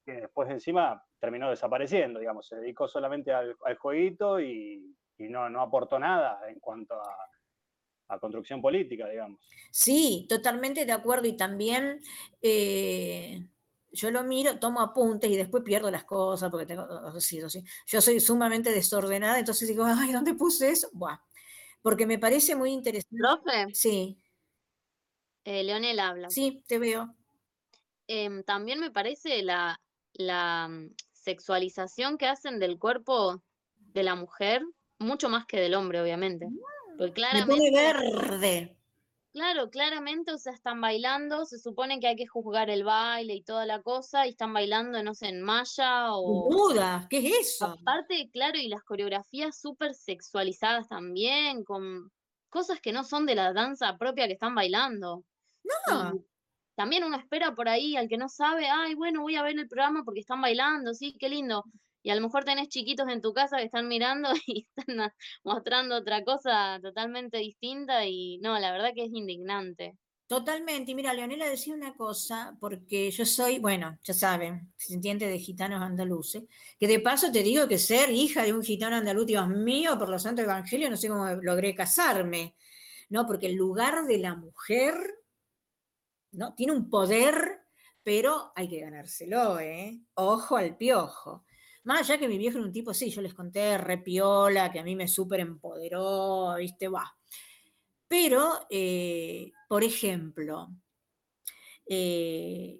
[0.06, 5.49] que después encima terminó desapareciendo, digamos, se dedicó solamente al, al jueguito y, y no,
[5.49, 7.15] no aportó nada en cuanto a,
[8.14, 9.40] a construcción política, digamos.
[9.72, 11.27] Sí, totalmente de acuerdo.
[11.27, 12.02] Y también
[12.41, 13.45] eh,
[13.91, 17.64] yo lo miro, tomo apuntes y después pierdo las cosas porque tengo, sí, sí.
[17.88, 20.90] yo soy sumamente desordenada, entonces digo, ay, ¿dónde puse eso?
[20.94, 21.18] Buah,
[21.81, 23.15] porque me parece muy interesante.
[23.18, 24.18] Profe, Sí,
[25.44, 26.30] eh, Leonel habla.
[26.30, 27.15] sí, te veo.
[28.07, 29.80] Em, también me parece la,
[30.14, 33.44] la mm, sexualización que hacen del cuerpo
[33.76, 34.64] de la mujer,
[34.98, 36.48] mucho más que del hombre, obviamente.
[36.98, 38.78] Porque Me pone claramente, verde.
[39.32, 43.44] claro, claramente, o sea, están bailando, se supone que hay que juzgar el baile y
[43.44, 46.52] toda la cosa, y están bailando, no sé, en malla o...
[46.52, 47.65] Muda, ¿qué es eso?
[47.65, 52.11] Aparte, claro, y las coreografías súper sexualizadas también, con
[52.49, 55.24] cosas que no son de la danza propia que están bailando.
[55.64, 56.15] No.
[56.15, 56.26] Y
[56.76, 59.68] también uno espera por ahí al que no sabe, ay, bueno, voy a ver el
[59.68, 61.64] programa porque están bailando, sí, qué lindo.
[62.03, 65.11] Y a lo mejor tenés chiquitos en tu casa que están mirando y están
[65.43, 69.97] mostrando otra cosa totalmente distinta y no, la verdad que es indignante.
[70.27, 70.91] Totalmente.
[70.91, 75.81] Y mira, Leonela decía una cosa, porque yo soy, bueno, ya saben, sintiente de gitanos
[75.81, 76.43] andaluces,
[76.80, 80.09] que de paso te digo que ser hija de un gitano andaluz, Dios mío, por
[80.09, 82.55] los santos evangelios, no sé cómo logré casarme,
[83.09, 83.27] ¿no?
[83.27, 84.95] Porque el lugar de la mujer,
[86.31, 86.53] ¿no?
[86.55, 87.61] Tiene un poder,
[88.01, 89.99] pero hay que ganárselo, ¿eh?
[90.15, 91.45] Ojo al piojo.
[91.84, 94.84] Más allá que mi viejo era un tipo, sí, yo les conté, repiola, que a
[94.84, 96.88] mí me súper empoderó, ¿viste?
[96.88, 97.14] Va.
[98.07, 100.69] Pero, eh, por ejemplo,
[101.85, 102.80] eh,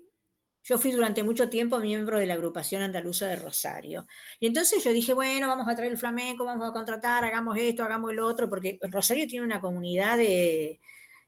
[0.63, 4.07] yo fui durante mucho tiempo miembro de la agrupación andaluza de Rosario.
[4.39, 7.84] Y entonces yo dije, bueno, vamos a traer el flamenco, vamos a contratar, hagamos esto,
[7.84, 10.80] hagamos el otro, porque Rosario tiene una comunidad de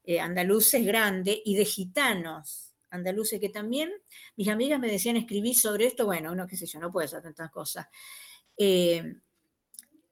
[0.05, 3.91] eh, andaluces grande y de gitanos andaluces que también
[4.35, 6.05] mis amigas me decían escribir sobre esto.
[6.05, 7.87] Bueno, no, qué sé yo, no puedo hacer tantas cosas.
[8.57, 9.15] Eh,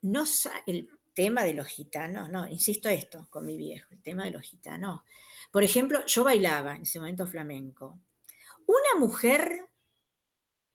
[0.02, 0.26] no
[0.66, 4.41] el tema de los gitanos, no, insisto esto con mi viejo, el tema de los
[4.41, 5.02] gitanos.
[5.52, 8.00] Por ejemplo, yo bailaba en ese momento flamenco
[8.66, 9.70] una mujer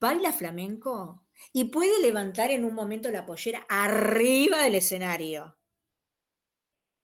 [0.00, 5.56] baila flamenco y puede levantar en un momento la pollera arriba del escenario,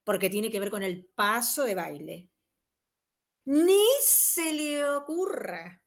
[0.04, 2.30] porque tiene que ver con el paso de baile.
[3.46, 5.80] Ni se le ocurra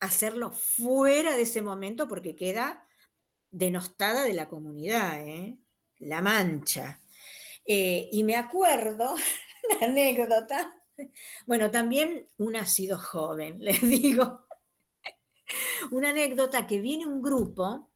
[0.00, 2.86] hacerlo fuera de ese momento porque queda
[3.50, 5.58] denostada de la comunidad, ¿eh?
[5.98, 7.00] la mancha.
[7.64, 9.14] Eh, y me acuerdo,
[9.80, 10.74] la anécdota,
[11.46, 14.46] bueno, también una ha sido joven, les digo.
[15.90, 17.90] Una anécdota que viene un grupo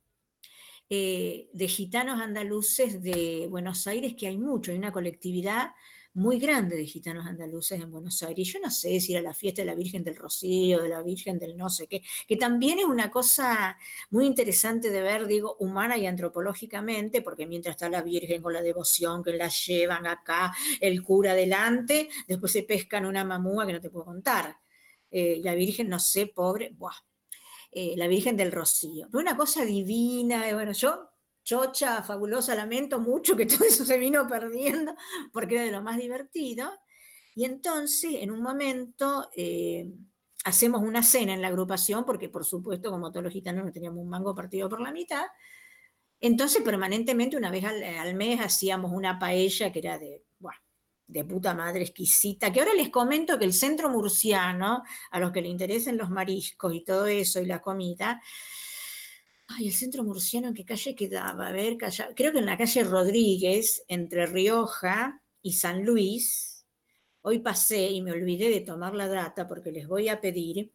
[0.89, 5.73] eh, de gitanos andaluces de Buenos Aires, que hay mucho, hay una colectividad
[6.15, 8.49] muy grande de gitanos andaluces en Buenos Aires.
[8.53, 11.39] Yo no sé si era la fiesta de la Virgen del Rocío, de la Virgen
[11.39, 13.77] del no sé qué, que también es una cosa
[14.11, 18.63] muy interesante de ver, digo, humana y antropológicamente, porque mientras está la Virgen con la
[18.63, 23.81] devoción que la llevan acá, el cura delante, después se pescan una mamúa que no
[23.81, 24.57] te puedo contar.
[25.11, 26.95] Eh, la Virgen, no sé, pobre, buah,
[27.71, 29.09] eh, la Virgen del Rocío.
[29.13, 31.12] Una cosa divina, eh, bueno, yo
[31.43, 34.95] chocha, fabulosa, lamento mucho que todo eso se vino perdiendo
[35.33, 36.71] porque era de lo más divertido.
[37.35, 39.91] Y entonces, en un momento, eh,
[40.45, 44.01] hacemos una cena en la agrupación, porque por supuesto, como todos los gitanos, no teníamos
[44.01, 45.25] un mango partido por la mitad.
[46.21, 50.23] Entonces, permanentemente, una vez al, mes, hacíamos una paella que era de,
[51.07, 55.43] de puta madre exquisita, que ahora les comento que el centro murciano, a los que
[55.43, 58.21] le interesen los mariscos y todo eso y la comida,
[59.49, 61.49] Ay, el centro murciano, ¿en qué calle quedaba?
[61.49, 61.77] A ver,
[62.15, 66.67] creo que en la calle Rodríguez, entre Rioja y San Luis.
[67.21, 70.73] Hoy pasé y me olvidé de tomar la data porque les voy a pedir.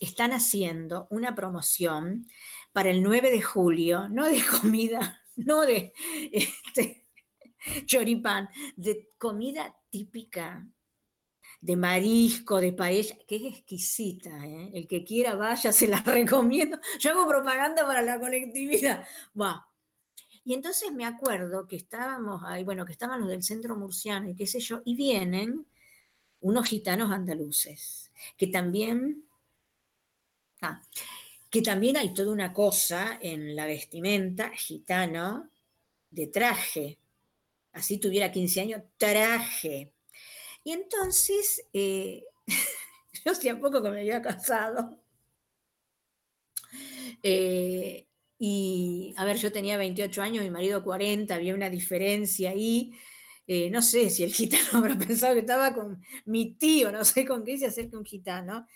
[0.00, 2.26] Están haciendo una promoción
[2.72, 5.92] para el 9 de julio, no de comida, no de
[6.32, 7.06] este,
[7.84, 10.66] choripán, de comida típica
[11.60, 14.30] de marisco, de paella, que es exquisita.
[14.46, 14.70] ¿eh?
[14.72, 16.78] El que quiera vaya, se la recomiendo.
[16.98, 19.06] Yo hago propaganda para la colectividad.
[19.38, 19.66] Va.
[20.44, 24.34] Y entonces me acuerdo que estábamos ahí, bueno, que estaban los del centro murciano y
[24.34, 25.66] qué sé yo, y vienen
[26.40, 29.24] unos gitanos andaluces, que también,
[30.62, 30.80] ah,
[31.50, 35.50] que también hay toda una cosa en la vestimenta gitano
[36.10, 36.98] de traje.
[37.72, 39.92] Así tuviera 15 años, traje.
[40.64, 42.24] Y entonces, eh,
[43.24, 45.00] yo hacía poco que me había casado.
[47.22, 48.06] Eh,
[48.38, 52.92] y, a ver, yo tenía 28 años, mi marido 40, había una diferencia ahí.
[53.46, 57.26] Eh, no sé si el gitano habrá pensado que estaba con mi tío, no sé
[57.26, 58.66] con qué se acerca un gitano.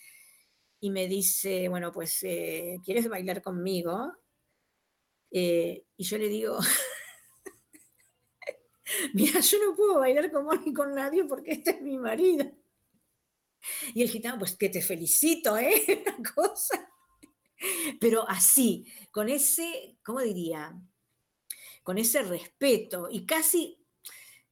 [0.81, 2.19] Y me dice, bueno, pues,
[2.85, 4.13] ¿quieres bailar conmigo?
[5.37, 6.59] y yo le digo,
[9.15, 12.51] mira, yo no puedo bailar con vos ni con nadie porque este es mi marido.
[13.95, 16.05] Y el gitano, pues que te felicito, ¿eh?
[16.19, 16.89] Una cosa.
[18.01, 20.75] Pero así, con ese, ¿cómo diría?
[21.83, 23.79] Con ese respeto y casi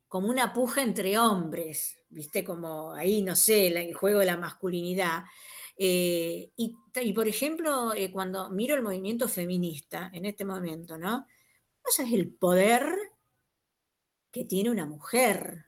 [0.09, 2.45] como una puja entre hombres, ¿viste?
[2.45, 5.25] Como ahí, no sé, el juego de la masculinidad.
[5.77, 11.19] Eh, y, por ejemplo, eh, cuando miro el movimiento feminista en este momento, ¿no?
[11.21, 13.02] ¿No sabes el poder
[14.33, 15.67] que tiene una mujer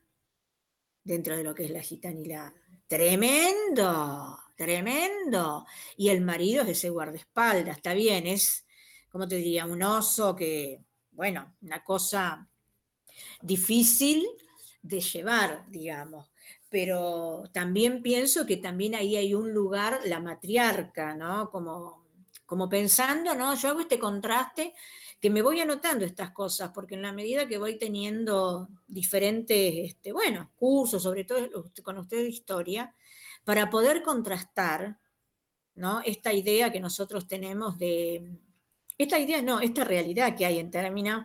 [1.04, 2.52] dentro de lo que es la gitanidad.
[2.86, 5.66] Tremendo, tremendo.
[5.96, 8.66] Y el marido es ese guardaespaldas, está bien, es,
[9.10, 10.82] como te diría, un oso que,
[11.12, 12.48] bueno, una cosa
[13.42, 14.26] difícil
[14.82, 16.30] de llevar, digamos.
[16.70, 21.50] Pero también pienso que también ahí hay un lugar, la matriarca, ¿no?
[21.50, 22.06] Como,
[22.46, 23.54] como pensando, ¿no?
[23.54, 24.74] Yo hago este contraste
[25.20, 30.12] que me voy anotando estas cosas, porque en la medida que voy teniendo diferentes, este,
[30.12, 31.48] bueno, cursos, sobre todo
[31.82, 32.94] con ustedes de historia,
[33.44, 34.98] para poder contrastar
[35.74, 36.00] ¿no?
[36.02, 38.38] esta idea que nosotros tenemos de,
[38.98, 41.24] esta idea no, esta realidad que hay en términos,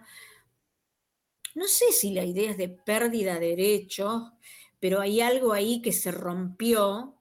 [1.56, 4.32] no sé si la idea es de pérdida de derechos,
[4.80, 7.16] pero hay algo ahí que se rompió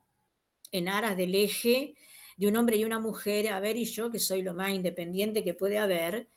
[0.71, 1.97] en aras del eje
[2.37, 5.43] de un hombre y una mujer, a ver, y yo que soy lo más independiente
[5.43, 6.29] que puede haber,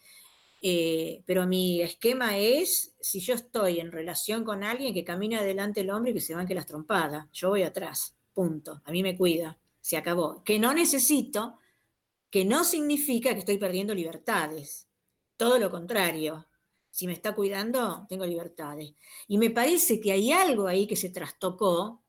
[0.63, 5.81] Eh, pero mi esquema es, si yo estoy en relación con alguien, que camine adelante
[5.81, 7.27] el hombre y que se banque las trompadas.
[7.33, 8.81] Yo voy atrás, punto.
[8.85, 10.43] A mí me cuida, se acabó.
[10.43, 11.57] Que no necesito,
[12.29, 14.87] que no significa que estoy perdiendo libertades.
[15.35, 16.47] Todo lo contrario.
[16.91, 18.93] Si me está cuidando, tengo libertades.
[19.27, 22.03] Y me parece que hay algo ahí que se trastocó,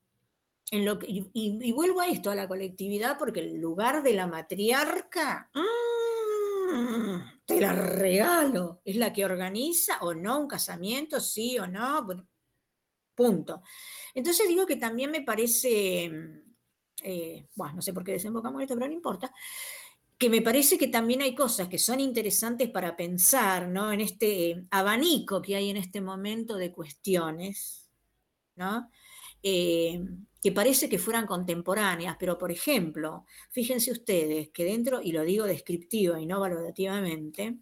[0.69, 4.13] en lo que, y, y vuelvo a esto, a la colectividad, porque el lugar de
[4.13, 5.49] la matriarca...
[6.63, 7.33] ¡mm!
[7.45, 8.81] te la regalo.
[8.85, 12.27] Es la que organiza o no un casamiento, sí o no.
[13.15, 13.61] punto.
[14.13, 16.11] Entonces digo que también me parece,
[17.03, 19.31] eh, bueno, no sé por qué desembocamos esto, pero no importa,
[20.17, 23.91] que me parece que también hay cosas que son interesantes para pensar, ¿no?
[23.91, 27.89] En este abanico que hay en este momento de cuestiones,
[28.55, 28.89] ¿no?
[29.41, 30.01] Eh,
[30.43, 35.45] que parece que fueran contemporáneas, pero por ejemplo, fíjense ustedes que dentro, y lo digo
[35.45, 37.59] descriptiva y no valorativamente,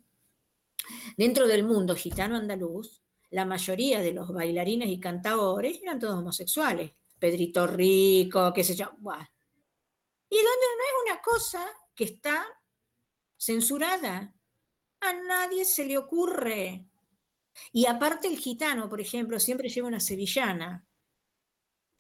[1.16, 6.94] dentro del mundo gitano andaluz, la mayoría de los bailarines y cantadores eran todos homosexuales.
[7.20, 8.90] Pedrito Rico, qué sé yo.
[8.98, 12.44] Y donde no es una cosa que está
[13.38, 14.34] censurada.
[15.02, 16.86] A nadie se le ocurre.
[17.72, 20.86] Y aparte el gitano, por ejemplo, siempre lleva una sevillana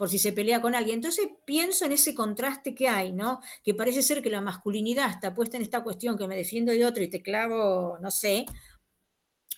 [0.01, 0.95] por si se pelea con alguien.
[0.95, 3.39] Entonces pienso en ese contraste que hay, ¿no?
[3.63, 6.83] Que parece ser que la masculinidad está puesta en esta cuestión que me defiendo de
[6.87, 8.47] otro y te clavo, no sé.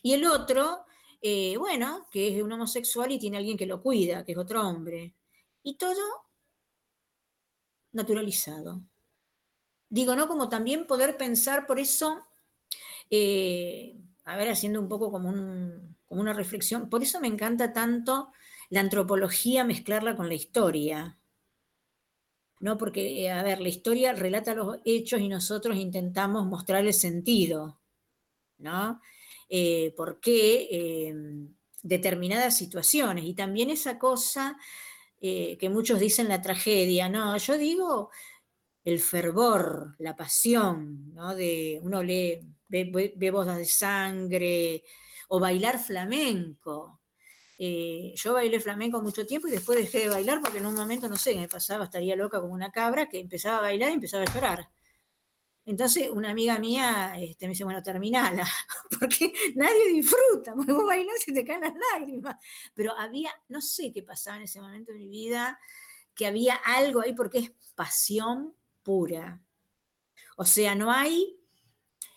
[0.01, 0.83] Y el otro,
[1.21, 4.67] eh, bueno, que es un homosexual y tiene alguien que lo cuida, que es otro
[4.67, 5.15] hombre.
[5.63, 6.25] Y todo
[7.93, 8.81] naturalizado.
[9.87, 10.27] Digo, ¿no?
[10.27, 12.21] Como también poder pensar, por eso,
[13.09, 13.95] eh,
[14.25, 15.31] a ver, haciendo un poco como,
[16.05, 18.33] como una reflexión, por eso me encanta tanto
[18.73, 21.19] la antropología mezclarla con la historia.
[22.59, 22.75] ¿no?
[22.75, 27.79] Porque, eh, a ver, la historia relata los hechos y nosotros intentamos mostrar el sentido,
[28.57, 28.99] ¿no?
[29.47, 33.25] Eh, ¿Por qué em, determinadas situaciones?
[33.25, 34.57] Y también esa cosa
[35.21, 37.37] eh, que muchos dicen la tragedia, ¿no?
[37.37, 38.09] Yo digo
[38.83, 41.35] el fervor, la pasión, ¿no?
[41.35, 44.83] De uno lee, ve, ve bodas de sangre
[45.27, 47.02] o bailar flamenco,
[47.65, 51.07] eh, yo bailé flamenco mucho tiempo y después dejé de bailar porque en un momento,
[51.07, 54.23] no sé, me pasaba, estaría loca como una cabra que empezaba a bailar y empezaba
[54.23, 54.69] a llorar.
[55.65, 58.45] Entonces una amiga mía este, me dice, bueno, terminala,
[58.99, 62.35] porque nadie disfruta, porque vos bailás y te caen las lágrimas.
[62.73, 65.57] Pero había, no sé qué pasaba en ese momento de mi vida,
[66.13, 69.41] que había algo ahí porque es pasión pura.
[70.35, 71.39] O sea, no hay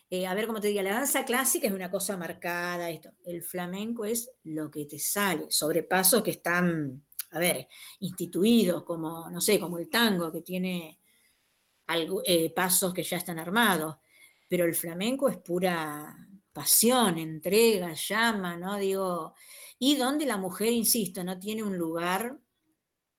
[0.09, 3.11] eh, a ver cómo te diga, la danza clásica es una cosa marcada, esto.
[3.25, 7.67] El flamenco es lo que te sale, sobre pasos que están, a ver,
[8.01, 11.01] instituidos, como, no sé, como el tango, que tiene
[12.25, 13.97] eh, pasos que ya están armados.
[14.49, 16.17] Pero el flamenco es pura
[16.53, 18.77] pasión, entrega, llama, ¿no?
[18.77, 19.35] Digo,
[19.79, 22.39] y donde la mujer, insisto, no tiene un lugar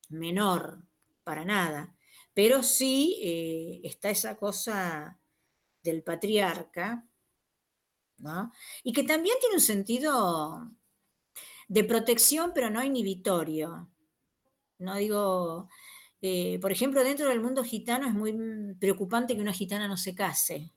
[0.09, 0.81] menor
[1.23, 1.93] para nada,
[2.33, 5.19] pero sí eh, está esa cosa
[5.91, 7.05] del patriarca,
[8.19, 8.51] ¿no?
[8.83, 10.71] y que también tiene un sentido
[11.67, 13.89] de protección, pero no inhibitorio.
[14.79, 15.69] No digo,
[16.21, 18.33] eh, por ejemplo, dentro del mundo gitano es muy
[18.79, 20.71] preocupante que una gitana no se case,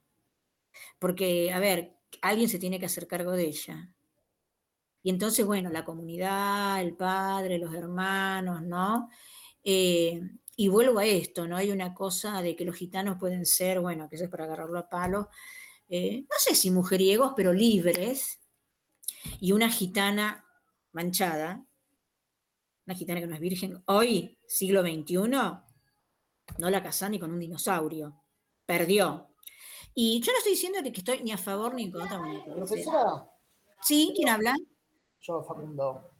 [0.98, 3.92] porque, a ver, alguien se tiene que hacer cargo de ella.
[5.02, 9.08] Y entonces, bueno, la comunidad, el padre, los hermanos, ¿no?
[9.64, 10.20] Eh,
[10.60, 11.56] y vuelvo a esto, ¿no?
[11.56, 14.78] Hay una cosa de que los gitanos pueden ser, bueno, que eso es para agarrarlo
[14.78, 15.30] a palo,
[15.88, 18.42] eh, no sé si mujeriegos, pero libres,
[19.40, 20.44] y una gitana
[20.92, 21.64] manchada,
[22.84, 25.64] una gitana que no es virgen, hoy, siglo XXI, no
[26.58, 28.22] la casa ni con un dinosaurio,
[28.66, 29.30] perdió.
[29.94, 32.20] Y yo no estoy diciendo que estoy ni a favor ni en contra.
[32.54, 33.26] Profesora.
[33.80, 34.54] Sí, ¿quién habla?
[35.22, 36.10] Yo, Facundo.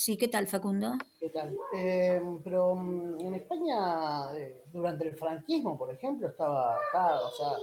[0.00, 0.92] Sí, ¿qué tal, Facundo?
[1.18, 1.56] ¿Qué tal?
[1.74, 6.78] Eh, pero mm, en España, eh, durante el franquismo, por ejemplo, estaba
[7.26, 7.56] o sea,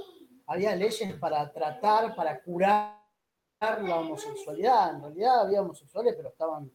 [0.48, 3.00] había leyes para tratar, para curar
[3.62, 4.96] la homosexualidad.
[4.96, 6.70] En realidad había homosexuales, pero estaban.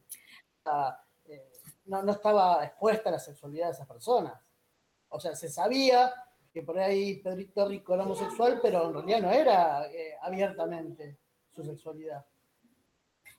[1.27, 1.53] Eh,
[1.85, 4.41] no, no, estaba expuesta la sexualidad de esas personas.
[5.11, 6.11] O sea, se sabía
[6.51, 9.87] que por ahí Pedrito Rico era homosexual, pero en realidad no era
[10.23, 11.19] abiertamente
[11.51, 12.25] su sexualidad.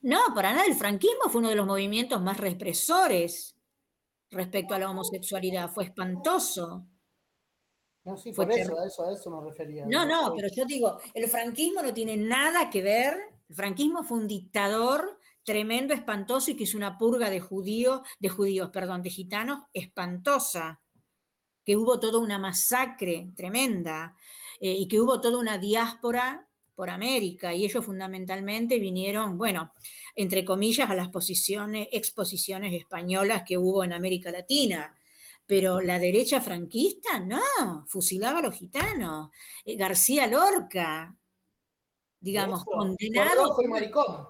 [0.02, 0.66] No, para nada.
[0.66, 3.56] El franquismo fue uno de los movimientos más represores
[4.30, 5.70] respecto a la homosexualidad.
[5.70, 6.86] Fue espantoso.
[8.04, 9.86] No, sí, por eso, a eso, a eso me refería.
[9.86, 13.16] No, no, pero yo digo, el franquismo no tiene nada que ver.
[13.48, 18.28] El franquismo fue un dictador tremendo, espantoso y que hizo una purga de judíos, de
[18.28, 20.80] judíos, perdón, de gitanos espantosa.
[21.64, 24.16] Que hubo toda una masacre tremenda
[24.60, 29.72] eh, y que hubo toda una diáspora por América y ellos fundamentalmente vinieron, bueno,
[30.14, 34.94] entre comillas, a las posiciones, exposiciones españolas que hubo en América Latina.
[35.46, 39.30] Pero la derecha franquista, no, fusilaba a los gitanos.
[39.64, 41.14] Eh, García Lorca,
[42.20, 43.46] digamos, Por condenado.
[43.48, 44.28] rojo y maricón.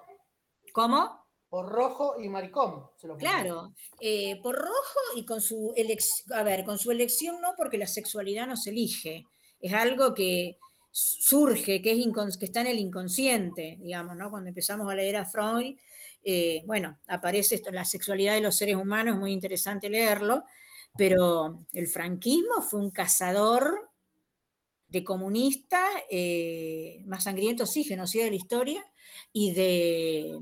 [0.73, 1.23] ¿Cómo?
[1.49, 2.87] Por rojo y maricón.
[2.97, 7.41] Se lo Claro, eh, por rojo y con su elección, a ver, con su elección
[7.43, 9.27] no, porque la sexualidad no se elige,
[9.61, 10.59] es algo que
[10.93, 14.31] surge, que, es que está en el inconsciente, digamos, ¿no?
[14.31, 15.77] Cuando empezamos a leer a Freud,
[16.23, 20.45] eh, bueno, aparece esto, la sexualidad de los seres humanos, es muy interesante leerlo,
[20.97, 23.91] pero el franquismo fue un cazador
[24.89, 28.85] de comunistas eh, más sangrientos, sí, genocida de la historia,
[29.33, 30.39] y de,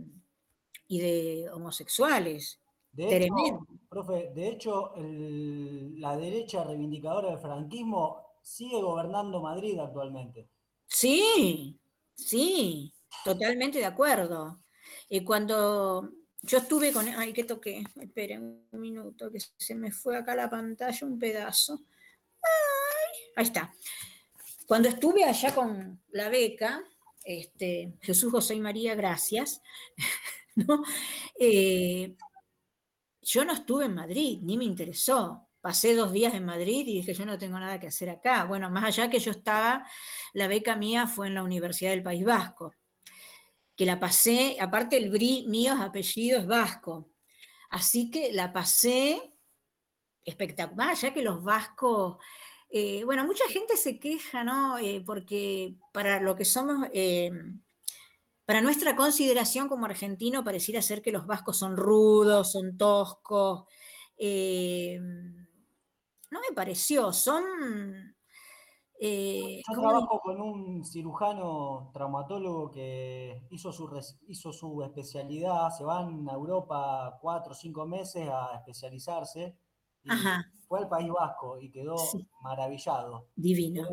[0.89, 2.61] y de homosexuales.
[2.93, 3.67] De hecho, Tremendo.
[3.89, 10.49] profe, de hecho, el- la derecha reivindicadora del franquismo sigue gobernando Madrid actualmente.
[10.87, 11.79] Sí,
[12.15, 12.93] sí,
[13.25, 14.61] totalmente de acuerdo.
[15.09, 16.11] Y cuando
[16.43, 17.09] yo estuve con...
[17.09, 17.85] Ay, que toqué.
[18.01, 21.81] Esperen un minuto, que se me fue acá la pantalla un pedazo.
[22.43, 23.73] Ay, ahí está.
[24.67, 26.83] Cuando estuve allá con la beca,
[27.25, 29.63] este, Jesús José y María, gracias,
[30.57, 30.83] ¿no?
[31.39, 32.17] Eh,
[33.23, 35.50] yo no estuve en Madrid, ni me interesó.
[35.61, 38.45] Pasé dos días en Madrid y dije, yo no tengo nada que hacer acá.
[38.45, 39.87] Bueno, más allá que yo estaba,
[40.33, 42.75] la beca mía fue en la Universidad del País Vasco,
[43.77, 47.11] que la pasé, aparte el BRI mío apellido es vasco.
[47.71, 49.33] Así que la pasé
[50.25, 52.17] espectacular, ya que los vascos,
[52.71, 54.79] eh, bueno, mucha gente se queja, ¿no?
[54.79, 57.31] Eh, porque para lo que somos, eh,
[58.45, 63.65] para nuestra consideración como argentino, pareciera ser que los vascos son rudos, son toscos.
[64.19, 65.01] eh,
[66.31, 67.45] no me pareció, son...
[69.01, 75.71] eh, Yo ¿cómo trabajo con un cirujano traumatólogo que hizo su, res- hizo su especialidad,
[75.71, 79.57] se van a Europa cuatro o cinco meses a especializarse
[80.03, 80.45] y Ajá.
[80.69, 82.27] fue al País Vasco y quedó Sí.
[82.43, 83.29] maravillado.
[83.37, 83.87] Divino.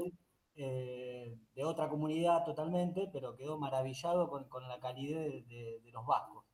[0.60, 5.92] Eh, de otra comunidad totalmente, pero quedó maravillado con, con la calidez de, de- de
[5.92, 6.46] los vascos.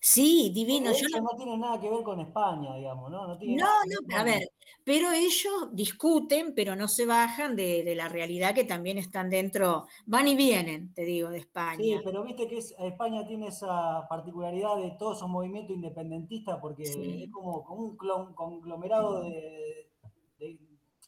[0.00, 0.92] Sí, divino.
[0.92, 3.26] Yo no, no tiene nada que ver con España, digamos, ¿no?
[3.26, 4.48] No tiene no, nada que no, ver a ver,
[4.84, 9.86] pero ellos discuten, pero no se bajan de, de la realidad que también están dentro,
[10.06, 12.00] van y vienen, te digo, de Sí, España.
[12.04, 17.24] pero viste que es- España tiene esa particularidad de todos esos movimientos independentistas porque Sí.
[17.24, 19.90] es como, como un clon- conglomerado de,
[20.38, 20.58] de,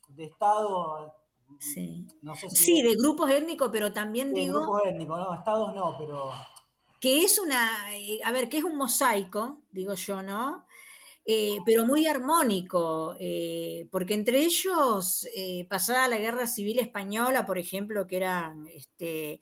[0.09, 1.13] de estados,
[1.59, 2.07] Sí.
[2.23, 5.75] no sé si Sí, de grupos étnicos, pero también de digo grupos étnicos, no, estados
[5.75, 6.31] no, pero
[7.01, 10.67] que es una, eh, a ver, que es un mosaico, digo yo, ¿no?
[11.25, 15.27] Eh, pero muy armónico, eh, porque entre ellos,
[15.69, 19.41] pasada la guerra civil española, por ejemplo, que eran este,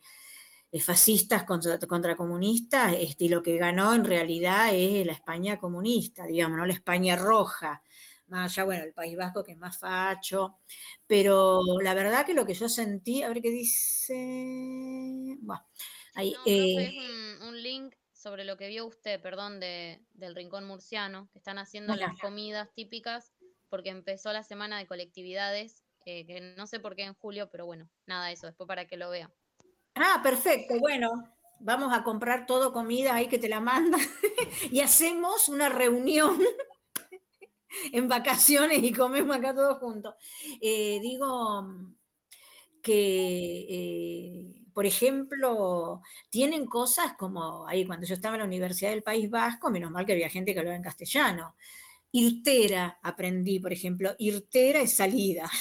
[0.80, 6.26] fascistas contra, contra comunistas, este, y lo que ganó en realidad es la España comunista,
[6.26, 7.82] digamos, no la España roja.
[8.28, 10.58] Más allá, bueno, el País Vasco que es más facho,
[11.06, 14.14] pero la verdad que lo que yo sentí, a ver qué dice,
[16.14, 20.34] ahí, No, eh, es un, un link sobre lo que vio usted, perdón, de, del
[20.34, 23.34] Rincón Murciano, que están haciendo las comidas típicas,
[23.68, 27.66] porque empezó la semana de colectividades, eh, que no sé por qué en julio, pero
[27.66, 29.30] bueno, nada, eso, después para que lo vea.
[29.94, 30.78] Ah, perfecto.
[30.78, 33.98] Bueno, vamos a comprar todo comida ahí que te la manda
[34.70, 36.40] y hacemos una reunión
[37.92, 40.14] en vacaciones y comemos acá todos juntos.
[40.62, 41.68] Eh, digo
[42.80, 49.30] que, por ejemplo, tienen cosas como ahí cuando yo estaba en la Universidad del País
[49.30, 51.54] Vasco, menos mal que había gente que hablaba en castellano.
[52.10, 55.48] Irtera aprendí, por ejemplo, irtera es salida.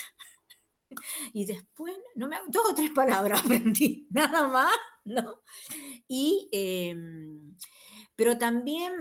[1.33, 4.75] Y después, no me, dos o tres palabras aprendí, nada más,
[5.05, 5.41] ¿no?
[6.07, 7.57] Y, em,
[8.15, 8.93] pero también,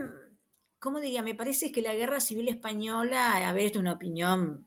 [0.78, 1.22] ¿cómo diría?
[1.22, 4.66] Me parece que la guerra civil española, a ver, esto es una opinión,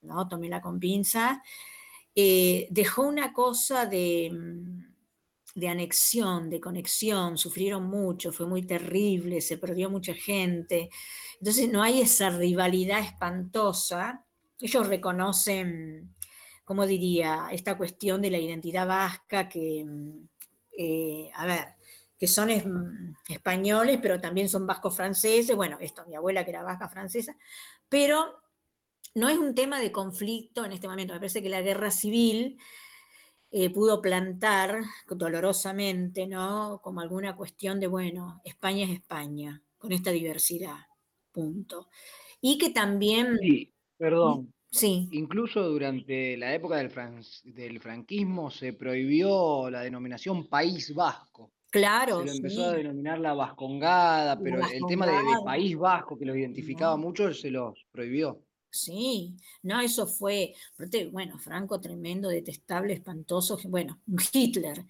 [0.00, 0.26] ¿no?
[0.26, 1.38] Tómela con pinzas,
[2.16, 4.94] eh, dejó una cosa de, mm,
[5.54, 10.90] de anexión, de conexión, sufrieron mucho, fue muy terrible, se perdió mucha gente.
[11.40, 14.24] Entonces no hay esa rivalidad espantosa.
[14.60, 16.14] Ellos reconocen,
[16.64, 20.28] ¿cómo diría?, esta cuestión de la identidad vasca que, mm,
[20.78, 21.64] eh, a ver,
[22.18, 25.54] que son es- mm, españoles, pero también son vascos franceses.
[25.56, 27.36] Bueno, esto, mi abuela que era vasca francesa,
[27.88, 28.36] pero
[29.16, 31.14] no es un tema de conflicto en este momento.
[31.14, 32.58] Me parece que la guerra civil
[33.50, 36.80] eh, pudo plantar dolorosamente, ¿no?
[36.82, 40.76] Como alguna cuestión de, bueno, España es España, con esta diversidad,
[41.32, 41.88] punto.
[42.40, 43.38] Y que también...
[43.40, 44.52] Sí, perdón.
[44.70, 45.08] Sí.
[45.12, 51.52] Incluso durante la época del, fran- del franquismo se prohibió la denominación País Vasco.
[51.70, 55.12] Claro, Se lo empezó a denominar la vascongada, La pero el tema de.
[55.44, 57.02] País Vasco, que los identificaba No.
[57.02, 58.42] mucho, se los prohibió.
[58.84, 60.54] Sí, no, eso fue,
[61.12, 64.00] bueno, Franco tremendo, detestable, espantoso, bueno,
[64.32, 64.84] Hitler.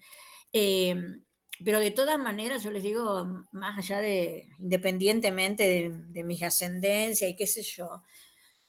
[0.53, 1.23] Em,
[1.65, 7.29] pero de todas maneras, yo les digo, más allá de, independientemente de, de mis ascendencias
[7.31, 8.03] y qué sé yo,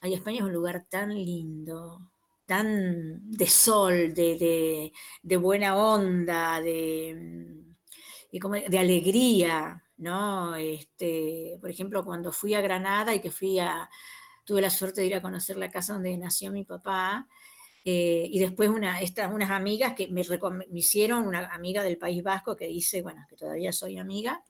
[0.02, 2.10] España es un lugar tan lindo,
[2.46, 4.92] tan de sol, de, de-
[5.22, 10.54] de buena onda, de, mm, como de alegría, ¿no?
[10.56, 13.88] Este, por ejemplo, cuando fui a Granada y que fui a,
[14.48, 17.28] tuve la suerte de ir a conocer la casa donde nació mi papá,
[17.84, 18.98] eh, y después una,
[19.30, 20.22] unas amigas que me,
[20.72, 24.42] hicieron, una amiga del País Vasco que dice, bueno, que todavía soy amiga,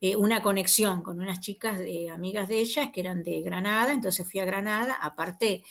[0.00, 4.26] eh, una conexión con unas chicas, de, amigas de ellas, que eran de Granada, entonces
[4.26, 5.64] fui a Granada, aparte,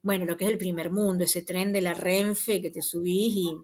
[0.00, 3.34] bueno, lo que es el primer mundo, ese tren de la Renfe que te subís
[3.36, 3.54] y,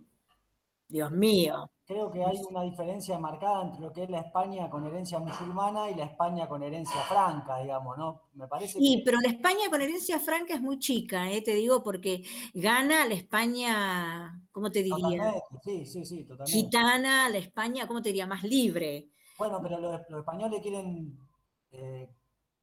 [0.87, 4.87] Dios mío, Creo que hay una diferencia marcada entre lo que es la España con
[4.87, 8.23] herencia musulmana y la España con herencia franca, digamos, ¿no?
[8.33, 11.55] Me parece Sí, que pero la España con herencia franca es muy chica, eh, te
[11.55, 12.25] digo, porque
[12.55, 14.99] gana la España, ¿cómo te diría?
[14.99, 16.53] totalmente, sí, sí, sí, totalmente.
[16.53, 18.27] Gitana, la España, ¿cómo te diría?
[18.27, 19.11] Más libre.
[19.37, 21.19] Bueno, pero los, los españoles quieren
[21.71, 22.09] eh,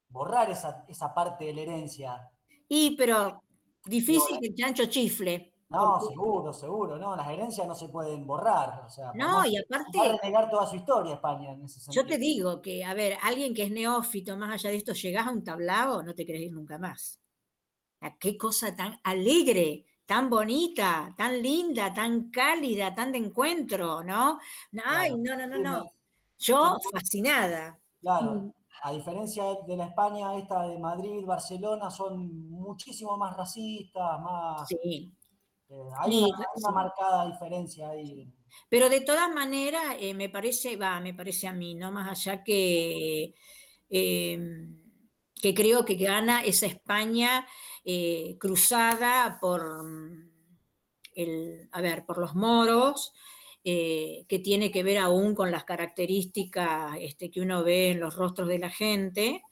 [0.10, 2.32] borrar esa, esa parte de la herencia.
[2.68, 3.44] Y, pero
[3.86, 5.51] difícil que el chancho chifle.
[5.72, 8.84] No, porque- seguro, seguro, no, las herencias no se pueden borrar.
[8.86, 11.84] O sea, No, y va a aparte, renegar toda su historia España en ese yo
[11.94, 12.06] sentido.
[12.08, 15.32] te digo que, a ver, alguien que es neófito, más allá de esto, llegás a
[15.32, 17.20] un tablao, no te querés ir nunca más.
[18.20, 24.40] Qué cosa tan alegre, tan bonita, tan linda, tan cálida, tan de encuentro, ¿no?
[24.84, 25.60] Ay, no, no, no, no.
[25.60, 25.86] no.
[26.40, 27.80] Yo fascinada.
[28.02, 28.52] Claro,
[28.84, 34.68] a diferencia de la España esta de Madrid, Barcelona, son muchísimo más racistas, más...
[34.68, 35.14] Sí.
[36.00, 36.74] Hay, Sí, una, hay una sí.
[36.74, 38.32] marcada diferencia ahí.
[38.70, 42.44] Pero de todas maneras, eh, me parece, va, me parece a mí, no más allá
[42.44, 43.34] que,
[43.90, 44.78] em,
[45.42, 47.48] que creo que gana esa España
[47.84, 49.62] eh, cruzada por
[51.14, 53.14] el, a ver, por los moros,
[53.64, 58.16] eh, que tiene que ver aún con las características este, que uno ve en los
[58.16, 59.44] rostros de la gente.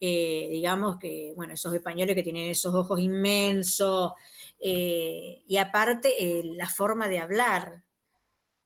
[0.00, 4.12] digamos que, bueno, esos españoles que tienen esos ojos inmensos,
[4.60, 7.84] eh, y aparte eh, la forma de hablar,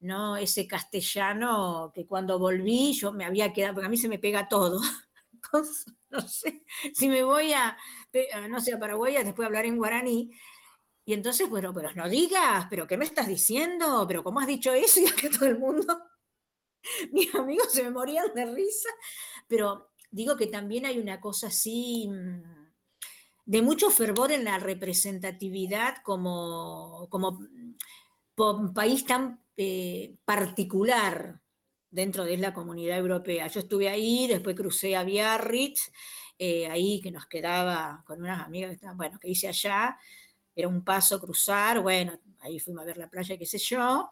[0.01, 0.36] ¿no?
[0.36, 4.49] Ese castellano que cuando volví yo me había quedado, porque a mí se me pega
[4.49, 4.81] todo.
[6.10, 7.77] No sé, si me voy a,
[8.35, 10.31] a, no sé, a Paraguay después hablar en guaraní,
[11.05, 14.05] y entonces, bueno, pero no digas, pero ¿qué me estás diciendo?
[14.09, 15.01] ¿Pero cómo has dicho eso?
[15.02, 16.01] Y acá todo el mundo,
[17.12, 18.89] mis amigos se me morían de risa,
[19.49, 22.60] pero digo que también hay una cosa así mm,
[23.51, 31.41] de mucho fervor en la representatividad como, como país tan eh, particular
[31.91, 33.49] dentro de la comunidad europea.
[33.49, 35.91] Yo estuve ahí, después crucé a Biarritz,
[36.39, 39.99] eh, ahí que nos quedaba con unas amigas que estaban, bueno, que hice allá,
[40.55, 44.11] era un paso cruzar, bueno, ahí fuimos a ver la playa, qué sé yo,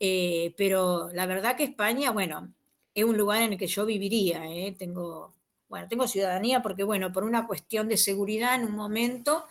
[0.00, 2.52] eh, pero la verdad que España, bueno,
[2.92, 4.42] es un lugar en el que yo viviría,
[4.76, 5.36] tengo,
[5.70, 9.46] bueno, tengo ciudadanía porque, bueno, por una cuestión de seguridad en un momento,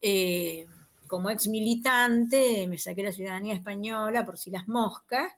[0.00, 0.66] eh,
[1.06, 5.30] como ex militante, me saqué la ciudadanía española por si las moscas,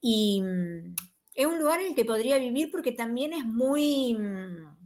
[0.00, 0.94] y mm,
[1.34, 4.76] es un lugar en el que podría vivir porque también es muy, mm,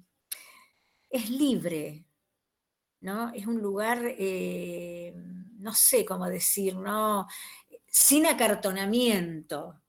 [1.11, 2.05] es libre,
[3.01, 3.33] ¿no?
[3.33, 5.15] Es un lugar, eh,
[5.59, 7.29] no sé cómo decir, ¿no?
[7.87, 9.81] Sin acartonamiento.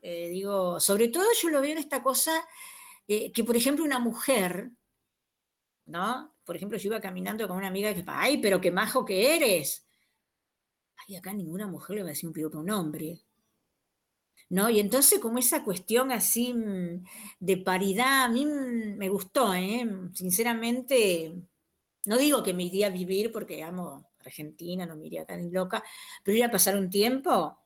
[0.00, 2.46] Eh, digo, sobre todo yo lo veo en esta cosa
[3.08, 4.70] eh, que, por ejemplo, una mujer,
[5.86, 6.34] ¿no?
[6.44, 9.86] Por ejemplo, yo iba caminando con una amiga que, ay, pero qué majo que eres.
[11.06, 13.22] Ay, acá ninguna mujer le va a decir un piropo a un hombre.
[14.50, 14.70] ¿No?
[14.70, 17.04] Y entonces como esa cuestión así mm,
[17.40, 19.86] de paridad, a mí mm, me gustó, ¿eh?
[20.14, 21.34] Sinceramente,
[22.06, 25.50] no digo que me iría a vivir porque amo Argentina, no me iría acá ni
[25.50, 25.82] loca,
[26.22, 27.58] pero ir a pasar un tiempo,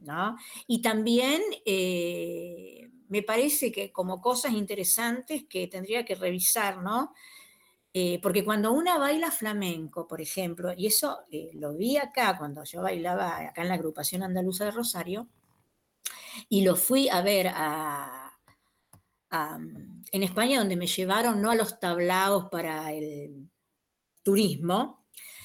[0.00, 0.36] ¿no?
[0.66, 7.12] Y también eh, me parece que como cosas interesantes que tendría que revisar, ¿no?
[7.92, 12.64] Eh, porque cuando una baila flamenco, por ejemplo, y eso eh, lo vi acá cuando
[12.64, 15.28] yo bailaba acá en la agrupación andaluza de Rosario,
[16.48, 18.32] y lo fui a ver a,
[19.30, 23.50] en España donde me llevaron no a los tablaos para el
[24.22, 25.04] turismo,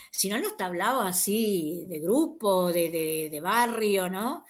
[0.10, 4.46] sino a los tablaos así de grupo, de, de barrio, ¿no?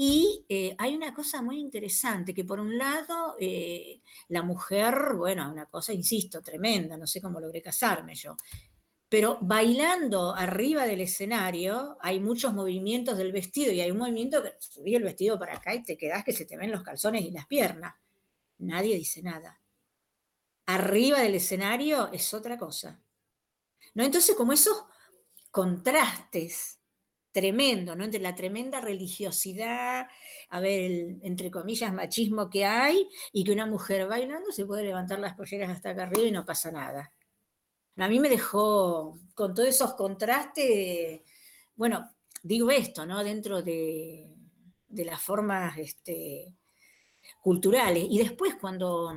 [0.00, 5.50] Y eh, hay una cosa muy interesante, que por un lado eh, la mujer, bueno,
[5.50, 8.36] una cosa, insisto, tremenda, no sé cómo logré casarme yo,
[9.08, 14.52] Pero bailando arriba del escenario hay muchos movimientos del vestido y hay un movimiento que
[14.60, 17.32] subí el vestido para acá y te quedás que se te ven los calzones y
[17.32, 17.96] las piernas.
[18.58, 19.60] Nadie dice nada.
[20.66, 23.02] Arriba del escenario es otra cosa.
[23.94, 24.04] ¿No?
[24.04, 24.84] Entonces, como esos
[25.50, 26.77] contrastes
[27.32, 28.04] tremendo, ¿no?
[28.04, 30.06] Entre la tremenda religiosidad,
[30.50, 35.18] a ver, entre comillas, machismo que hay, y que una mujer bailando se puede levantar
[35.18, 37.12] las polleras hasta acá arriba y no pasa nada.
[37.96, 41.20] A mí me dejó con todos esos contrastes,
[41.74, 43.22] bueno, digo esto, ¿no?
[43.24, 44.28] Dentro de,
[44.88, 46.54] de las formas este,
[47.40, 48.06] culturales.
[48.08, 49.12] Y después cuando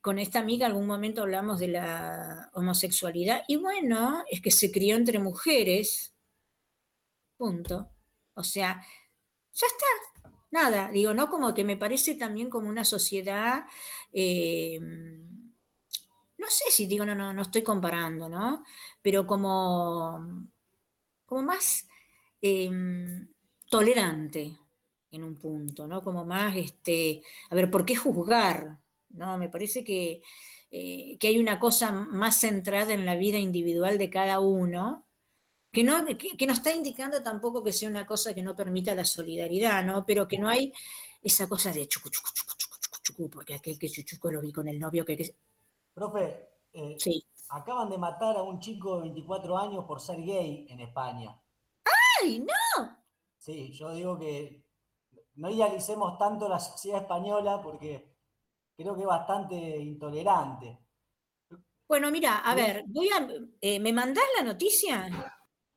[0.00, 4.96] con esta amiga algún momento hablamos de la homosexualidad, y bueno, es que se crió
[4.96, 6.13] entre mujeres,
[7.36, 7.90] punto.
[8.34, 8.84] O sea,
[9.52, 9.86] ya está,
[10.50, 11.28] nada, digo, ¿no?
[11.30, 13.64] Como que me parece también como una sociedad,
[14.12, 18.64] eh, no sé si digo, no, no, no estoy comparando, ¿no?
[19.02, 20.48] Pero como,
[21.26, 21.88] como más
[22.42, 22.70] eh,
[23.70, 24.58] tolerante
[25.10, 26.02] en un punto, ¿no?
[26.02, 28.78] Como más, este, a ver, ¿por qué juzgar?
[29.14, 29.38] ¿no?
[29.38, 30.22] Me parece que,
[30.70, 35.03] eh, que hay una cosa más centrada en la vida individual de cada uno,
[35.74, 38.94] que no, que, que no está indicando tampoco que sea una cosa que no permita
[38.94, 40.06] la solidaridad, ¿no?
[40.06, 40.72] Pero que no hay
[41.22, 44.52] esa cosa de chucu, chucu, chucu, chucu, chucu, chucu, porque aquel que chuchuco lo vi
[44.52, 45.16] con el novio que...
[45.16, 45.36] que-
[45.92, 47.26] Profe, eh, Sí.
[47.48, 51.36] acaban de matar a un chico de 24 años por ser gay en España.
[52.20, 52.96] ¡Ay, no!
[53.38, 54.64] Sí, yo digo que
[55.34, 58.16] no idealicemos tanto la sociedad española porque
[58.76, 60.78] creo que es bastante intolerante.
[61.86, 63.28] Bueno, mira, a ver, voy a,
[63.60, 65.33] eh, ¿me mandás la noticia?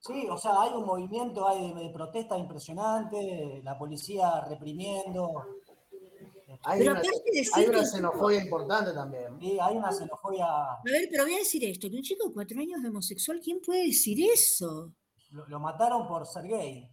[0.08, 5.44] Sí, o sea, hay un movimiento hay de, de protesta impresionante, la policía reprimiendo.
[6.64, 9.40] Hay, Pero una, aparte de decir hay una que- xenofobia importante también.
[9.40, 12.34] Sí, hay una xenofobia, A ver, pero voy a decir esto, que un chico de
[12.34, 14.94] cuatro años de homosexual, ¿quién puede decir eso?
[15.32, 16.90] lo, lo mataron por ser gay.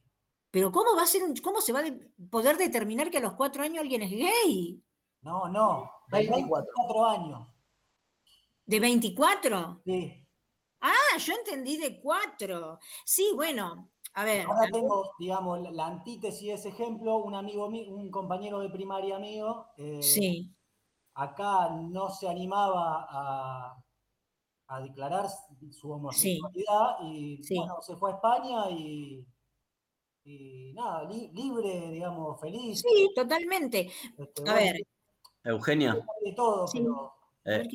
[0.51, 3.21] Pero ¿cómo va a ser un, cómo se va a de- poder determinar que a
[3.21, 4.83] los cuatro años alguien es gay?
[5.23, 6.67] No, no, de 24.
[6.77, 7.49] 24 años.
[8.67, 9.83] ¿De 24?
[9.85, 10.24] Sí.
[10.87, 12.79] Ah, yo entendí de cuatro.
[13.07, 14.45] Sí, bueno, a ver.
[14.47, 19.19] Ahora tengo, digamos, la, antítesis de ese ejemplo, un amigo mío, un compañero de primaria
[19.19, 20.55] mío, eh, Sí.
[21.15, 23.83] acá no se animaba a,
[24.69, 25.27] a declarar
[25.71, 27.57] su homosexualidad y Sí.
[27.57, 29.27] bueno, se fue a España y,
[30.25, 32.81] y nada, li- libre, digamos, feliz.
[32.83, 33.91] Sí, totalmente.
[34.19, 34.77] Este, A ver,
[35.45, 36.79] Eugenia, de todo, Sí.
[36.81, 37.15] pero
[37.47, 37.69] eh,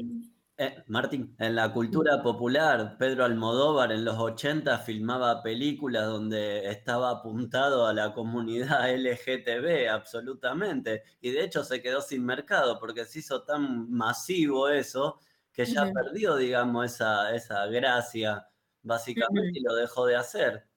[0.61, 7.11] eh, Martín, en la cultura popular, Pedro Almodóvar en los 80 filmaba películas donde estaba
[7.11, 11.03] apuntado a la comunidad LGTB, absolutamente.
[11.21, 15.21] Y de hecho se quedó sin mercado porque se hizo tan masivo eso
[15.53, 18.45] que ya perdió, digamos, esa, esa gracia,
[18.81, 20.67] básicamente, y lo dejó de hacer.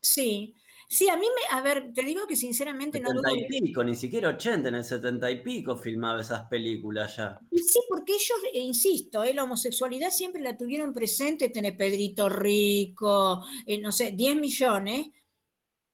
[0.00, 0.56] sí.
[0.92, 3.82] Sí, a mí me, a ver, te digo que sinceramente no dudo 70 y pico,
[3.82, 7.40] ni siquiera 80, en el 70 y pico filmaba esas películas ya.
[7.50, 13.42] Sí, porque ellos, eh, insisto, eh, la homosexualidad siempre la tuvieron presente, tenés Pedrito Rico,
[13.64, 15.06] eh, no sé, 10 millones,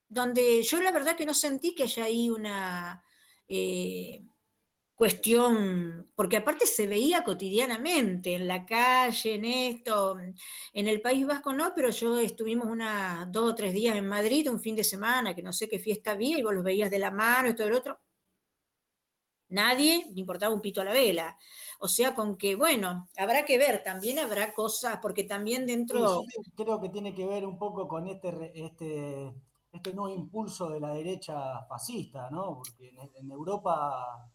[0.08, 3.00] donde yo la verdad que no sentí que haya ahí una
[3.46, 4.24] eh,
[4.98, 11.52] cuestión, porque aparte se veía cotidianamente en la calle, en esto, en el País Vasco
[11.52, 15.36] no, pero yo estuvimos unas dos o tres días en Madrid, un fin de semana,
[15.36, 17.68] que no sé qué fiesta había, y vos los veías de la mano y todo
[17.68, 18.00] el otro.
[19.50, 21.38] Nadie le importaba un pito a la vela.
[21.78, 26.22] O sea, con que, bueno, habrá que ver, también habrá cosas, porque también dentro...
[26.22, 29.32] Sí, yo creo que tiene que ver un poco con este, este,
[29.70, 32.56] este nuevo impulso de la derecha fascista, ¿no?
[32.56, 34.28] Porque en Europa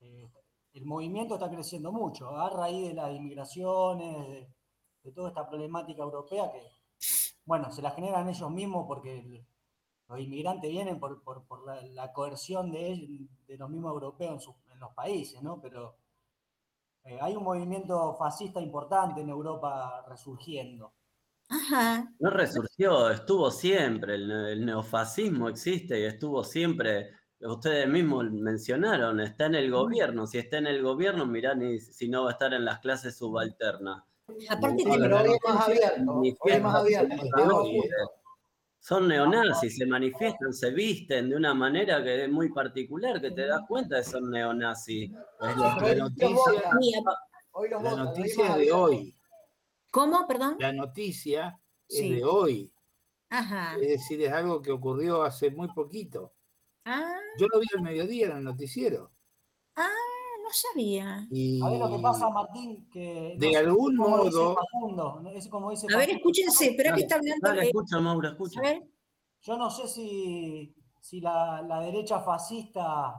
[0.00, 0.30] eh,
[0.74, 4.48] el movimiento está creciendo mucho, a raíz de las inmigraciones, de,
[5.04, 6.62] de toda esta problemática europea que,
[7.44, 9.46] bueno, se la generan ellos mismos porque el-
[10.08, 13.26] los inmigrantes vienen por, por- por la, la coerción de,
[13.58, 15.60] los mismos europeos en, sus- en los países, ¿no?
[15.60, 15.96] Pero
[17.04, 20.92] eh, hay un movimiento fascista importante en Europa resurgiendo.
[21.50, 22.10] Ajá.
[22.18, 27.10] No resurgió, estuvo siempre, el neofascismo existe y estuvo siempre,
[27.40, 32.08] ustedes mismos mencionaron, está en el gobierno, si está en el gobierno, mirá ni, si
[32.08, 34.02] no va a estar en las clases subalternas.
[34.50, 36.12] Aparte No, pero hoy es más abierto.
[36.12, 37.16] Hoy es más abierto.
[38.80, 43.46] Son neonazis, se manifiestan, se visten de una manera que es muy particular, que te
[43.46, 45.10] das cuenta de son neonazis.
[45.10, 46.36] Es lo La que- noticia,
[47.82, 49.14] la noticia es de hoy.
[49.90, 50.26] ¿Cómo?
[50.26, 50.56] Perdón.
[50.58, 51.58] La noticia
[51.88, 52.14] es Sí.
[52.14, 52.72] de hoy.
[53.30, 53.74] Ajá.
[53.80, 56.32] Es decir, es algo que ocurrió hace muy poquito.
[56.90, 59.10] Ah, Yo lo vi al mediodía en el noticiero.
[59.76, 59.88] ah,
[60.42, 61.26] no sabía.
[61.30, 65.20] Y A ver lo que pasa, Martín, que de no sé, algún dice modo- Facundo,
[65.20, 65.30] ¿no?
[65.30, 67.46] es como dice A ver, escúchense, espera que está hablando.
[67.48, 68.60] Dale, escucha, Mauro, escucha.
[68.60, 68.82] a ver,
[69.42, 73.14] Yo no sé si, si la, la derecha fascista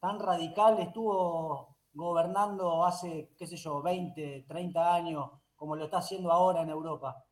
[0.00, 6.32] tan radical estuvo gobernando hace, qué sé yo, 20, 30 años, como lo está haciendo
[6.32, 7.22] ahora en Europa.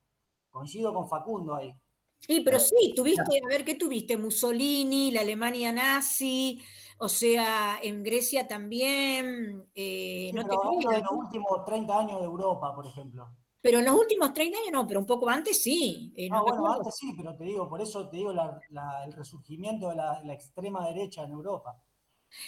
[0.51, 1.75] Coincido con Facundo ahí.
[2.21, 4.17] Sí, pero sí, tuviste, a ver, ¿qué tuviste?
[4.17, 6.63] Mussolini, la Alemania nazi,
[6.99, 10.61] o sea, en Grecia también, eh, Sí, no te pero
[10.93, 13.29] de creas, los últimos 30 años de Europa, por ejemplo.
[13.63, 16.13] pero en los últimos 30 años no, pero un poco antes sí.
[16.17, 19.05] eh, No, no bueno, antes sí, pero te digo, por eso te digo la- la-
[19.05, 21.83] el resurgimiento de la, la extrema derecha en Europa.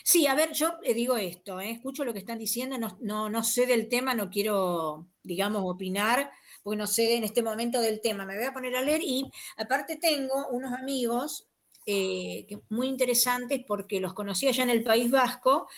[0.04, 3.28] Sí, a ver, yo eh, digo esto, eh, escucho lo que están diciendo, no, no,
[3.28, 6.30] no sé del tema, no quiero, digamos, opinar,
[6.62, 8.24] porque no sé en este momento del tema.
[8.24, 11.48] Me voy a poner a leer y aparte tengo unos amigos
[11.86, 15.68] eh, muy interesantes porque los conocí allá en el País Vasco,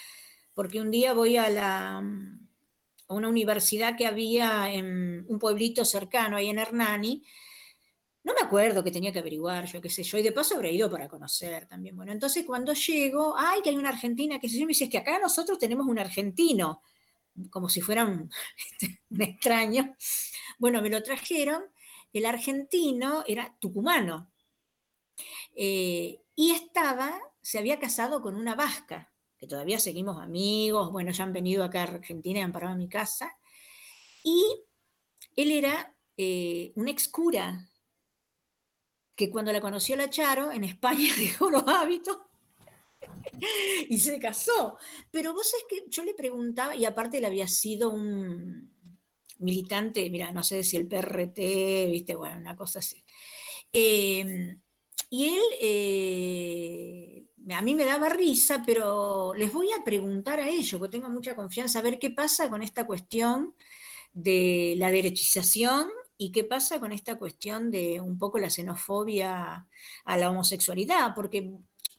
[0.53, 2.03] porque un día voy a
[3.09, 7.23] una universidad que había en un pueblito cercano, ahí en Hernani,
[8.25, 10.73] no me acuerdo que tenía que averiguar, yo qué sé yo, y de paso habré
[10.73, 11.95] ido para conocer también.
[11.95, 14.91] Bueno, entonces cuando llego, ay, que hay una argentina, que sé yo, me dice, es
[14.91, 16.81] que acá nosotros tenemos un argentino,
[17.51, 18.31] como si fuera un,
[19.11, 19.95] un extraño.
[20.59, 21.65] Bueno, me lo trajeron,
[22.13, 24.31] el argentino era tucumano,
[25.55, 31.25] eh, y estaba, se había casado con una vasca, que todavía seguimos amigos, bueno, ya
[31.25, 33.37] han venido acá a Argentina y han parado en mi casa,
[34.23, 34.43] y
[35.37, 37.69] él era eh, un ex cura
[39.15, 42.19] que cuando la conoció la Charo, en España dejó los hábitos
[43.89, 44.79] y se casó.
[45.11, 48.74] Pero vos es que yo le preguntaba, y aparte él había sido un
[49.39, 51.39] militante, mira, no sé si el PRT,
[51.91, 53.05] viste, bueno, una cosa así.
[53.73, 54.57] Eh,
[55.11, 60.79] y él, eh, a mí me daba risa, pero les voy a preguntar a ellos,
[60.79, 63.55] porque tengo mucha confianza, a ver qué pasa con esta cuestión
[64.13, 69.67] de la derechización y qué pasa con esta cuestión de un poco la xenofobia
[70.05, 71.53] a la homosexualidad, porque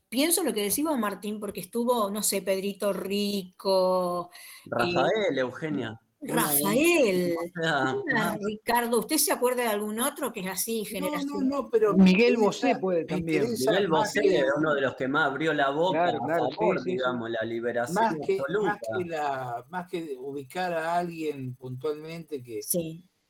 [0.10, 4.32] pienso lo que decimos Martín, porque estuvo, no sé, Pedrito Rico,
[4.66, 6.00] eh, Rafael, Eugenia.
[6.28, 11.48] Rafael, ah, Ricardo, ¿usted se acuerda de algún otro que es así, generación?
[11.48, 13.44] No, no, pero Miguel Bosé puede también.
[13.52, 16.78] Miguel Bosé es uno de los que más abrió la boca Claro, claro, a favor,
[16.78, 16.96] sí, sí, sí.
[16.98, 18.72] digamos, la liberación más que, absoluta.
[18.72, 22.60] más, que la, más que ubicar a alguien puntualmente que,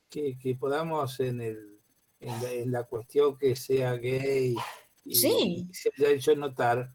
[0.10, 1.80] que, que podamos en, el,
[2.20, 4.56] en, la, en la cuestión que sea gay
[5.04, 5.68] y, Sí.
[5.70, 6.90] y se haya hecho notar,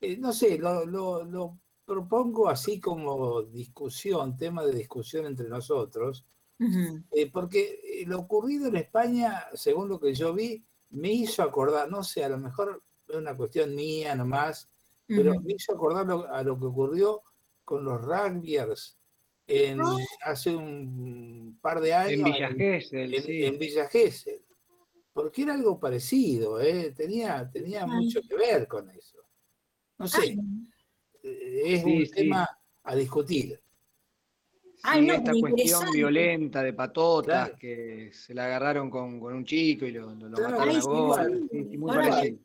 [0.00, 6.26] eh, no sé, lo, lo, lo propongo así como discusión, tema de discusión entre nosotros,
[7.12, 11.90] eh, porque eh, lo ocurrido en España, según lo que yo vi, me hizo acordar,
[11.90, 14.68] no sé, a lo mejor es una cuestión mía nomás,
[15.06, 17.22] pero me hizo acordar lo- a lo que ocurrió
[17.64, 18.98] con los rugbyers
[19.46, 19.96] en, Ah.
[20.24, 23.44] hace un par de años En Villa Gesell, en, sí.
[23.44, 24.42] en Villa Gesell,
[25.12, 26.92] porque era algo parecido, ¿eh?
[26.96, 27.90] tenía, tenía Ay.
[27.90, 29.18] mucho que ver con eso.
[29.98, 30.36] No sé, Ay,
[31.26, 32.12] es Sí, un sí.
[32.12, 32.48] tema
[32.84, 33.60] a discutir.
[34.82, 37.58] Ay, no, esta cuestión violenta de patotas Claro.
[37.58, 40.78] que se la agarraron con, con un chico y lo, lo- lo Claro, mataron a
[40.78, 41.48] igual.
[41.50, 42.38] Sí, sí, muy parecido.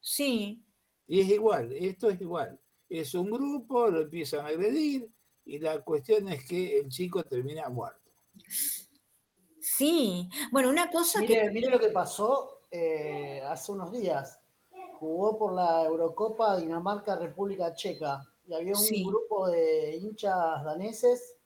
[0.00, 0.62] sí.
[1.08, 2.58] Y es igual, esto es igual.
[2.88, 5.08] Es un grupo, lo empiezan a agredir
[5.44, 8.10] y la cuestión es que el chico termina muerto.
[9.60, 11.50] Sí, bueno, una cosa Mire, que...
[11.50, 14.38] mire lo que pasó eh, hace unos días.
[14.98, 19.04] Jugó por la Eurocopa Dinamarca-República Checa y había un Sí.
[19.04, 21.36] grupo de hinchas daneses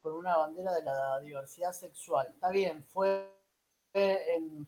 [0.00, 2.28] con una bandera de la diversidad sexual.
[2.32, 3.30] Está bien, fue
[3.92, 4.66] en,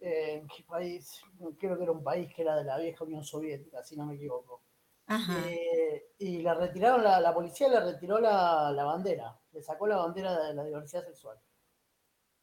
[0.00, 1.20] en qué país,
[1.58, 4.14] creo que era un país que era de la vieja Unión Soviética, si no me
[4.14, 4.62] equivoco.
[5.06, 5.38] Ajá.
[5.48, 9.96] Eh, y le retiraron, la, la policía le retiró la, la bandera, le sacó la
[9.96, 11.38] bandera de la diversidad sexual.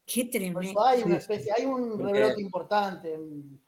[0.04, 0.60] Qué tremendo.
[0.60, 3.14] eso hay una especie, hay un rebrote importante.
[3.14, 3.60] en-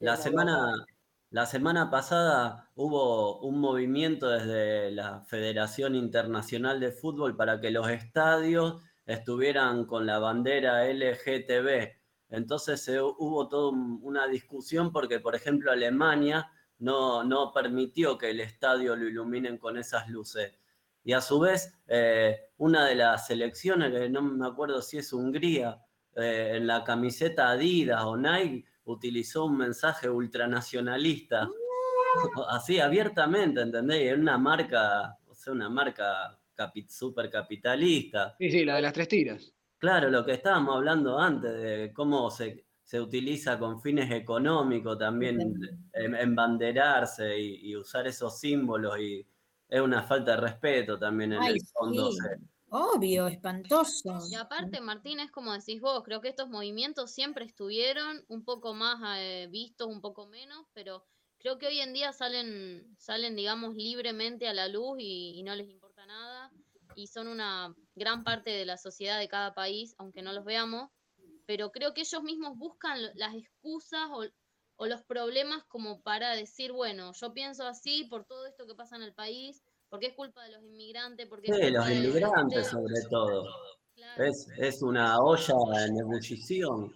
[0.00, 0.89] La en semana, Europa.
[1.30, 7.88] La semana pasada hubo un movimiento desde la Federación Internacional de Fútbol para que los
[7.88, 11.96] estadios estuvieran con la bandera LGTB.
[12.30, 18.40] Entonces hubo toda un- una discusión porque, por ejemplo, Alemania no, no permitió que el
[18.40, 20.52] estadio lo iluminen con esas luces.
[21.04, 25.80] Y a su vez, eh, una de las selecciones, no me acuerdo si es Hungría,
[26.16, 31.48] eh, en la camiseta Adidas o Nike, utilizó un mensaje ultranacionalista.
[32.48, 34.02] Así, abiertamente, ¿entendés?
[34.02, 38.34] Era una marca, o sea, una marca capi- supercapitalista.
[38.38, 39.52] Sí, sí, la de las tres tiras.
[39.78, 45.40] Claro, lo que estábamos hablando antes, de cómo se, se utiliza con fines económicos también,
[45.94, 49.26] en- embanderarse y, y usar esos símbolos y,
[49.68, 52.10] es una falta de respeto también en Ay, el fondo.
[52.10, 52.18] sí.
[52.70, 54.20] Obvio, espantoso.
[54.30, 58.74] Y aparte, Martín, es como decís vos, creo que estos movimientos siempre estuvieron un poco
[58.74, 61.04] más eh, vistos, un poco menos, pero
[61.38, 65.68] creo que hoy en día salen, salen, digamos, libremente a la luz y, no les
[65.68, 66.52] importa nada,
[66.94, 70.90] y son una gran parte de la sociedad de cada país, aunque no los veamos,
[71.46, 74.08] pero creo que ellos mismos buscan las excusas
[74.76, 78.94] o los problemas como para decir, bueno, yo pienso así por todo esto que pasa
[78.94, 81.94] en el país, porque es culpa de los inmigrantes, porque es Sí, culpa los de
[81.96, 83.44] inmigrantes sobre todo.
[84.18, 85.54] Es, es una olla
[85.86, 86.94] en ebullición.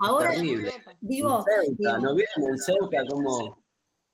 [0.00, 0.72] Ahora, terrible.
[1.00, 3.64] digo, Ceuta, digo- ¿no vieron en Ceuta cómo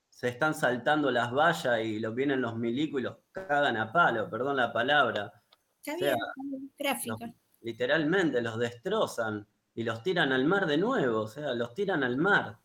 [0.09, 4.29] se están saltando las vallas y los vienen los milicos y los cagan a palo,
[4.29, 5.33] perdón la palabra?
[5.79, 7.17] Está O bien, sea, está bien, gráfica.
[7.27, 12.03] los- literalmente los destrozan y los tiran al mar de nuevo, o sea, los tiran
[12.05, 12.59] al mar,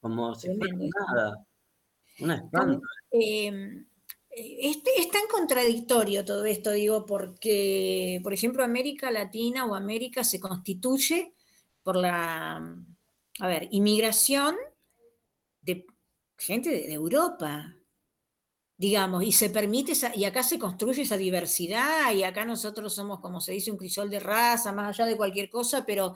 [0.00, 1.46] como si fuera nada.
[2.20, 2.82] Un espanto.
[3.12, 3.84] Eh,
[4.60, 10.40] es, es tan contradictorio todo esto, digo, porque, por ejemplo, América Latina o América se
[10.40, 11.34] constituye
[11.82, 12.56] por la,
[13.40, 14.56] a ver, inmigración
[15.60, 15.86] de
[16.36, 17.77] gente de, de Europa,
[18.78, 23.18] digamos, y se permite, esa- y acá se construye esa diversidad, y acá nosotros somos,
[23.20, 26.14] como se dice, un crisol de raza, más allá de cualquier cosa, pero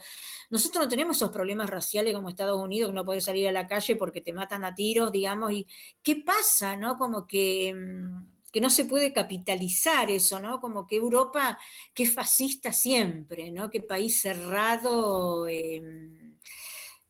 [0.48, 3.66] nosotros no tenemos esos problemas raciales como Estados Unidos, que no puedes salir a la
[3.66, 5.66] calle porque te matan a tiros, digamos, y
[6.02, 6.96] ¿qué pasa, no?
[6.98, 10.60] Como que, mm, que no se puede capitalizar eso, ¿no?
[10.60, 11.58] Como que Europa,
[11.94, 13.70] que es fascista siempre, ¿no?
[13.70, 16.38] Que país cerrado, em,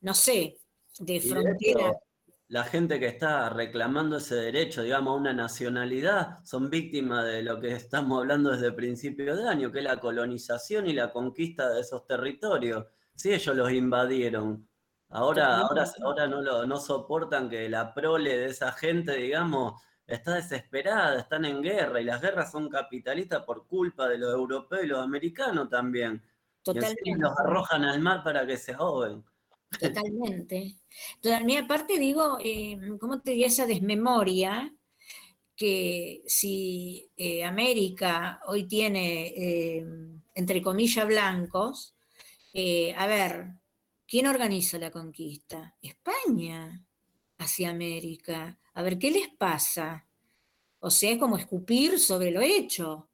[0.00, 0.58] no sé,
[0.98, 1.92] de frontera.
[2.52, 7.58] La gente que está reclamando ese derecho, digamos, a una nacionalidad, son víctimas de lo
[7.58, 11.70] que estamos hablando desde el principio de año, que es la colonización y la conquista
[11.70, 12.84] de esos territorios.
[13.14, 14.68] Sí, ellos los invadieron.
[15.08, 20.34] Ahora, ahora, ahora no, lo, no soportan que la prole de esa gente, digamos, está
[20.34, 24.88] desesperada, están en guerra, y las guerras son capitalistas por culpa de los europeos y
[24.88, 26.22] los americanos también.
[26.60, 27.16] Y Totalmente.
[27.16, 29.24] los arrojan al mar para que se ahoguen.
[29.80, 30.76] Totalmente.
[31.62, 34.72] Aparte digo, eh, ¿cómo te diría esa desmemoria?
[35.56, 39.86] Que si eh, América hoy tiene, eh,
[40.34, 41.94] entre comillas, blancos,
[42.96, 43.46] a ver,
[44.06, 45.76] ¿quién organiza la conquista?
[45.82, 46.84] España
[47.38, 48.58] hacia América.
[48.74, 50.06] A ver, ¿qué les pasa?
[50.80, 53.10] O sea, es como escupir sobre lo hecho,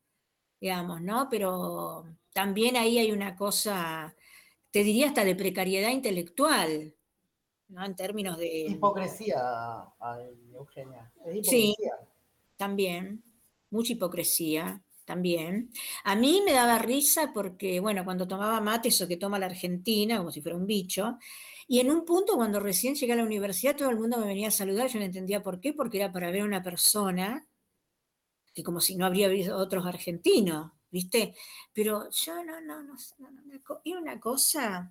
[0.61, 1.29] digamos, ¿no?
[1.31, 4.15] Pero también ahí hay una cosa,
[4.71, 6.95] te diría hasta de precariedad intelectual,
[7.69, 7.85] ¿no?
[7.85, 8.67] En términos de...
[8.69, 9.41] Hipocresía,
[10.53, 11.13] Eugenia.
[11.25, 11.75] Es Sí,
[12.57, 13.23] también,
[13.71, 15.71] mucha hipocresía, también.
[16.05, 20.19] A mí me daba risa porque, bueno, cuando tomaba mate, eso que toma la Argentina,
[20.19, 21.19] como si fuera un bicho,
[21.67, 24.49] y en un punto, cuando recién llegué a la universidad, todo el mundo me venía
[24.49, 27.47] a saludar, yo no entendía por qué, porque era para ver a una persona
[28.55, 31.35] que como si no habría habido otros argentinos, ¿viste?
[31.73, 34.91] Pero yo no, no, no, no, era una cosa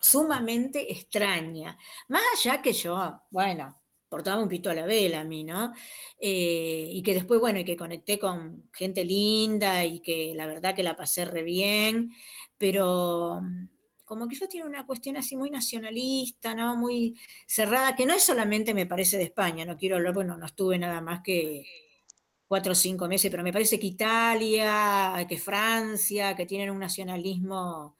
[0.00, 1.76] sumamente extraña.
[2.08, 5.72] Más allá que yo, bueno, portaba un pito a la vela a mí, ¿no?
[6.18, 10.74] Eh, y que después, bueno, y que conecté con gente linda y que la verdad
[10.74, 12.12] que la pasé re bien,
[12.56, 13.68] pero mm,
[14.04, 16.76] como que yo tiene una cuestión así muy nacionalista, ¿no?
[16.76, 20.46] Muy cerrada, que no es solamente, me parece, de España, no quiero hablar, bueno, no
[20.46, 21.66] estuve nada más que
[22.46, 27.96] cuatro o cinco meses, pero me parece que Italia, que Francia, que tienen un nacionalismo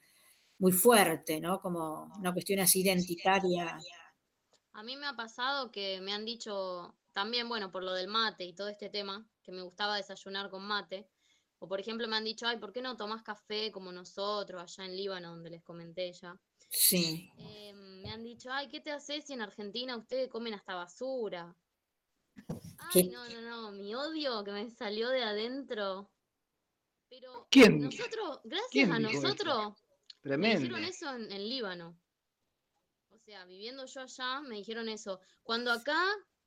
[0.59, 1.59] muy fuerte, ¿no?
[1.59, 3.77] Como una cuestión así identitaria.
[4.73, 8.45] A mí me ha pasado que me han dicho también, bueno, por lo del mate
[8.45, 11.07] y todo este tema, que me gustaba desayunar con mate.
[11.59, 14.85] O por ejemplo me han dicho, ay, ¿por qué no tomás café como nosotros allá
[14.85, 16.39] en Líbano, donde les comenté ya?
[16.69, 17.31] Sí.
[17.37, 21.55] Eh, me han dicho, ay, ¿qué te haces si en Argentina ustedes comen hasta basura?
[22.93, 26.11] Ay, ¿Qué- no, no, no, mi odio que me salió de adentro.
[27.09, 27.79] Pero ¿Quién?
[27.81, 29.73] nosotros, gracias ¿Quién a nosotros,
[30.23, 31.97] me dijeron eso en, en Líbano.
[33.09, 35.19] O sea, viviendo yo allá, me dijeron eso.
[35.43, 36.01] Cuando acá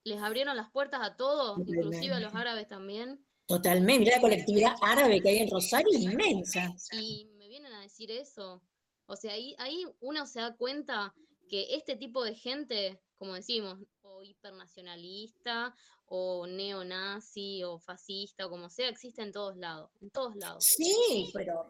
[0.04, 5.20] les abrieron las puertas a todos, inclusive a los árabes también, Totalmente, la colectividad árabe
[5.20, 6.72] que hay en Rosario, es inmensa.
[6.92, 8.62] y me vienen a decir eso.
[9.06, 11.12] O sea, ahí, ahí uno se da cuenta
[11.50, 15.74] que este tipo de gente, como decimos, o hipernacionalista,
[16.06, 20.64] o neonazi, o fascista, o como sea, existe en todos lados, en todos lados.
[20.64, 21.66] Sí, pero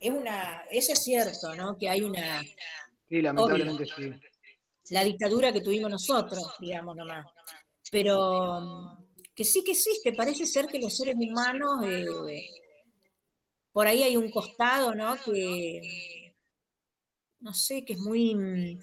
[0.00, 1.76] es una, eso es cierto, ¿no?
[1.76, 2.42] Que hay una,
[3.08, 4.10] Sí, lamentablemente sí.
[4.90, 7.26] la dictadura que tuvimos nosotros, digamos nomás.
[7.90, 8.98] Pero
[9.34, 12.06] que sí que existe, parece ser que los seres humanos, eh,
[13.72, 15.16] por ahí hay un costado, ¿no?
[15.22, 16.34] Que,
[17.40, 18.78] no sé, que es muy,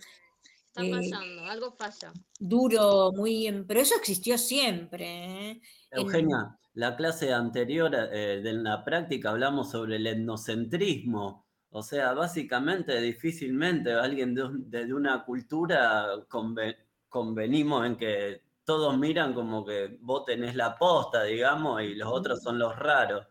[0.73, 2.13] Está eh, fallando, algo falla.
[2.39, 3.45] duro, muy...
[3.47, 5.05] en- Pero eso existió siempre.
[5.05, 5.61] ¿eh?
[5.91, 11.45] En- Eugenia, la clase anterior eh, de la práctica hablamos sobre el etnocentrismo.
[11.71, 14.43] O sea, básicamente, difícilmente alguien de,
[14.85, 16.77] de una cultura conve-
[17.09, 22.41] convenimos en que todos miran como que vos tenés la posta, digamos, y los otros
[22.41, 23.27] son los raros.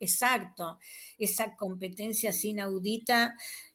[0.00, 0.78] Exacto,
[1.18, 3.34] esa competencia así inaudita,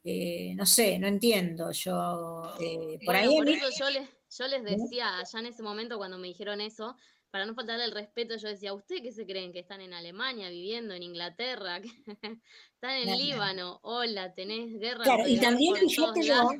[0.10, 1.72] eh, no sé, no entiendo.
[1.72, 5.62] Yo, eh, por Bueno, ahí por eso yo les, yo les decía allá en ese
[5.62, 6.96] momento cuando me dijeron eso,
[7.30, 9.54] para no faltarle el respeto, yo decía, ¿ustedes qué se creen?
[9.54, 11.80] ¿Que están en Alemania viviendo, en Inglaterra?
[12.74, 13.18] ¿Están en.
[13.18, 13.80] Líbano?
[13.84, 16.54] Hola, tenés guerra Claro, y también fíjate lados.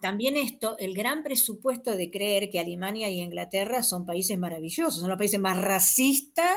[0.00, 5.08] también esto, el gran presupuesto de creer que Alemania y Inglaterra son países maravillosos, son
[5.08, 6.56] los países más racistas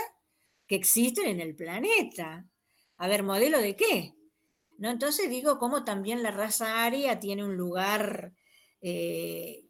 [0.68, 2.48] que existen en el planeta.
[2.98, 4.15] A ver, ¿modelo de qué?
[4.78, 4.90] ¿No?
[4.90, 8.34] Entonces digo, cómo también la raza aria tiene un lugar
[8.82, 9.64] eh,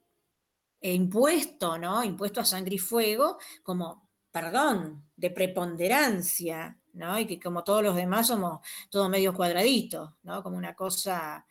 [0.81, 2.03] e impuesto, ¿no?
[2.03, 7.19] Impuesto a sangre y fuego, como, perdón, de preponderancia, ¿no?
[7.19, 10.41] Y que como todos los demás somos todos medios cuadraditos, ¿no?
[10.43, 11.45] Como una cosa,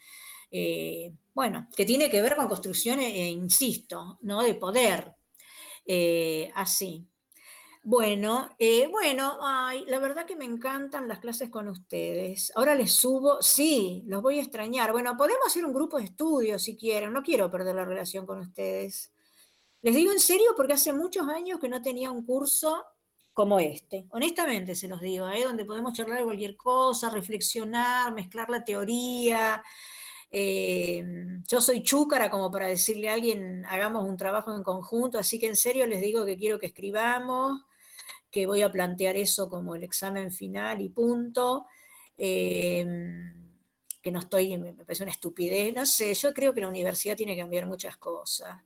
[0.50, 4.42] eh, bueno, que tiene que ver con construcciones, eh, insisto, ¿no?
[4.42, 5.14] De poder,
[6.54, 7.06] así.
[7.86, 9.38] Bueno, eh, bueno,
[9.86, 12.50] la verdad que me encantan las clases con ustedes.
[12.56, 14.90] Ahora les subo, sí, los voy a extrañar.
[14.90, 18.38] Bueno, podemos hacer un grupo de estudio si quieren, no quiero perder la relación con
[18.38, 19.12] ustedes.
[19.82, 22.86] Les digo en serio porque hace muchos años que no tenía un curso
[23.34, 24.06] como este.
[24.12, 25.44] Honestamente se los digo, ¿eh?
[25.44, 29.62] donde podemos charlar de cualquier cosa, reflexionar, mezclar la teoría.
[30.30, 31.04] Eh,
[31.46, 35.48] yo soy chúcara como para decirle a alguien, hagamos un trabajo en conjunto, así que
[35.48, 37.60] en serio les digo que quiero que escribamos,
[38.34, 41.66] que voy a plantear eso como el examen final y punto.
[42.18, 42.84] Eh,
[44.02, 47.16] que no estoy, me me parece una estupidez, no sé, yo creo que la universidad
[47.16, 48.60] tiene que cambiar muchas cosas.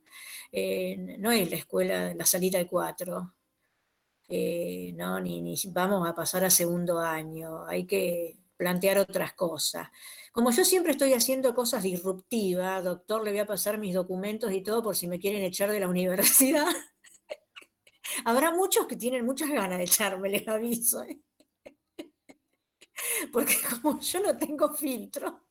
[0.51, 3.35] Eh, no es la escuela, la salita de cuatro,
[4.27, 9.87] eh, no, ni, ni vamos a pasar a segundo año, hay que plantear otras cosas.
[10.33, 14.61] Como yo siempre estoy haciendo cosas disruptivas, doctor, le voy a pasar mis documentos y
[14.61, 16.67] todo por si me quieren echar de la universidad.
[18.25, 21.03] Habrá muchos que tienen muchas ganas de echarme, les aviso.
[21.03, 21.19] ¿eh?
[23.33, 25.45] Porque como yo no tengo filtro.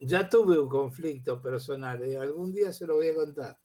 [0.00, 2.16] Ya tuve un conflicto personal, ¿eh?
[2.16, 3.58] algún día se lo voy a contar.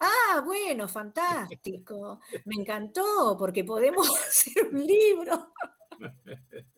[0.00, 2.20] Ah, bueno, fantástico.
[2.46, 5.52] Me encantó porque podemos hacer un libro.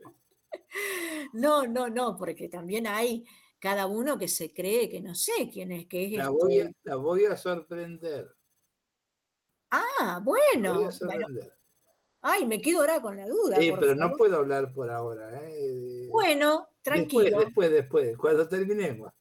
[1.32, 3.24] No, no, no, porque también hay
[3.58, 6.64] cada uno que se cree que no sé quién es, que es La voy, a,
[6.64, 6.80] este.
[6.84, 8.35] la voy a sorprender.
[9.70, 10.90] Ah, bueno.
[12.22, 13.56] Ay, me quedo ahora con la duda.
[13.56, 15.30] Sí, pero no puedo hablar por ahora.
[15.42, 16.08] ¿eh?
[16.10, 17.38] Bueno, Después, tranquilo.
[17.40, 19.12] después, después, cuando terminemos.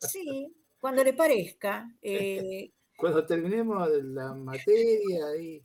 [0.00, 1.88] Sí, cuando le parezca.
[2.00, 5.62] Eh, Cuando terminemos la materia y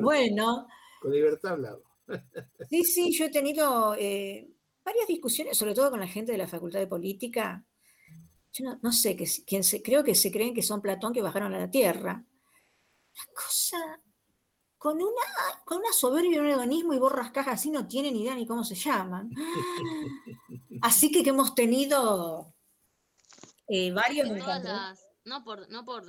[0.00, 0.68] bueno,
[1.00, 1.82] con libertad hablamos.
[2.70, 4.48] sí, sí, yo he tenido eh,
[4.84, 7.64] varias discusiones, sobre todo con la gente de la Facultad de Política.
[8.52, 11.22] Yo no, no sé, que, quién se, creo que se creen que son Platón que
[11.22, 12.24] bajaron a la Tierra.
[13.26, 14.00] Una cosa
[14.76, 18.34] con una, con una soberbia y un hedonismo y borras cajas así no tienen idea
[18.34, 19.30] ni cómo se llaman.
[20.82, 22.54] Así que que hemos tenido
[23.66, 26.04] eh, varios las, no por, no por,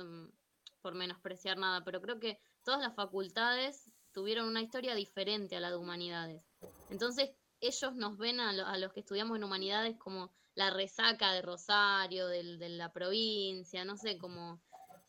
[0.80, 5.70] por menospreciar nada, pero creo que todas las facultades tuvieron una historia diferente a la
[5.70, 6.44] de humanidades.
[6.88, 7.30] Entonces,
[7.60, 11.42] ellos nos ven a, lo- a los que estudiamos en humanidades como la resaca de
[11.42, 14.60] Rosario, del- de la provincia, no sé, como,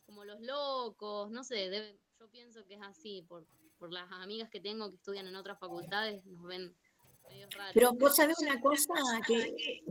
[0.04, 3.46] como los locos, no sé, yo pienso que es así, por,
[3.78, 6.74] por las amigas que tengo que estudian en otras facultades, nos ven
[7.28, 7.72] medio raros.
[7.74, 8.94] Pero vos sabés una cosa
[9.26, 9.82] que,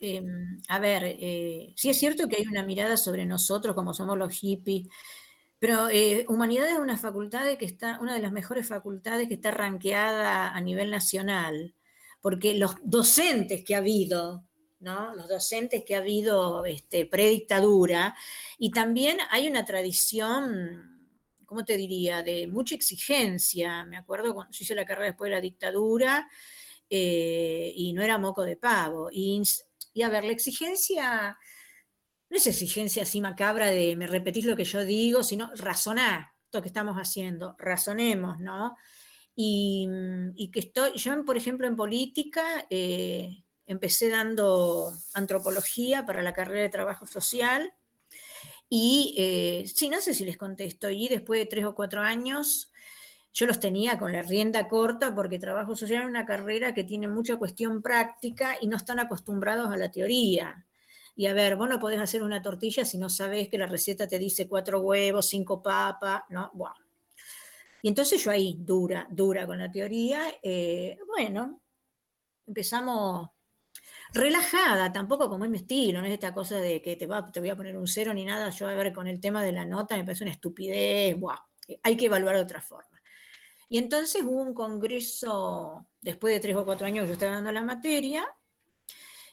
[0.00, 0.22] eh,
[0.68, 4.32] a ver, eh, sí es cierto que hay una mirada sobre nosotros como somos los
[4.32, 4.88] hippies,
[5.58, 9.50] pero eh, Humanidades es una facultad que está, una de las mejores facultades que está
[9.50, 11.74] ranqueada a nivel nacional,
[12.22, 14.44] porque los docentes que ha habido,
[14.80, 15.14] ¿no?
[15.14, 18.14] Los docentes que ha habido este, predictadura,
[18.58, 21.08] y también hay una tradición,
[21.46, 23.84] ¿cómo te diría?, de mucha exigencia.
[23.84, 26.28] Me acuerdo cuando yo hice la carrera después de la dictadura,
[26.88, 29.08] eh, y no era moco de pavo.
[29.12, 29.42] Y,
[29.94, 31.38] y a ver, la exigencia
[32.30, 36.62] no es exigencia así macabra de me repetís lo que yo digo, sino razonar esto
[36.62, 38.76] que estamos haciendo, razonemos, ¿no?
[39.36, 39.88] Y,
[40.34, 46.62] y que estoy, yo, por ejemplo, en política, eh, empecé dando antropología para la carrera
[46.62, 47.72] de trabajo social.
[48.68, 50.90] Y eh, sí, no sé si les contesto.
[50.90, 52.72] Y después de tres o cuatro años,
[53.32, 57.06] yo los tenía con la rienda corta porque trabajo social es una carrera que tiene
[57.06, 60.66] mucha cuestión práctica y no están acostumbrados a la teoría.
[61.14, 64.08] Y a ver, vos no podés hacer una tortilla si no sabés que la receta
[64.08, 66.50] te dice cuatro huevos, cinco papas, ¿no?
[66.54, 66.74] Buah.
[67.82, 71.60] Y entonces yo ahí, dura, dura con la teoría, eh, bueno,
[72.48, 73.30] empezamos
[74.12, 77.40] relajada, tampoco como es mi estilo, no es esta cosa de que te, va, te
[77.40, 79.64] voy a poner un cero ni nada, yo a ver con el tema de la
[79.64, 81.38] nota me parece una estupidez, buah,
[81.82, 83.00] hay que evaluar de otra forma.
[83.68, 87.52] Y entonces hubo un congreso, después de tres o cuatro años que yo estaba dando
[87.52, 88.26] la materia,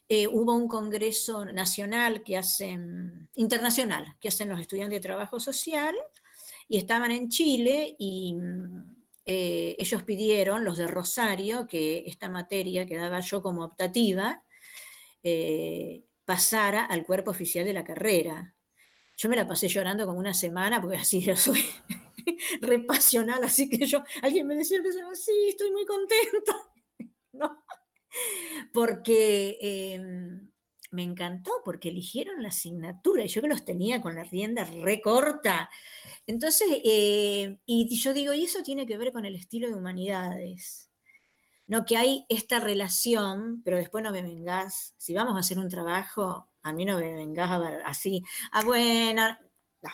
[0.10, 5.96] eh, hubo un congreso nacional que hacen, internacional, que hacen los estudiantes de trabajo social,
[6.68, 8.36] y estaban en Chile y
[9.26, 14.44] eh, ellos pidieron, los de Rosario, que esta materia que daba yo como optativa,
[15.30, 18.56] eh, pasara al cuerpo oficial de la carrera.
[19.18, 21.66] Yo me la pasé llorando como una semana porque así yo soy
[22.62, 24.80] repasional, así que yo, alguien me decía,
[25.14, 26.56] sí, estoy muy contenta.
[27.34, 27.64] ¿No?
[28.74, 30.50] Porque em,
[30.92, 35.70] me encantó, porque eligieron la asignatura y yo que los tenía con la rienda recorta.
[36.26, 40.87] Entonces, eh, y yo digo, y eso tiene que ver con el estilo de humanidades.
[41.68, 44.94] No, que hay esta relación, pero después no me vengas.
[44.98, 48.24] Si vamos a hacer un trabajo, a mí no me vengas a ver así.
[48.54, 49.38] Ah, bueno,
[49.82, 49.90] no,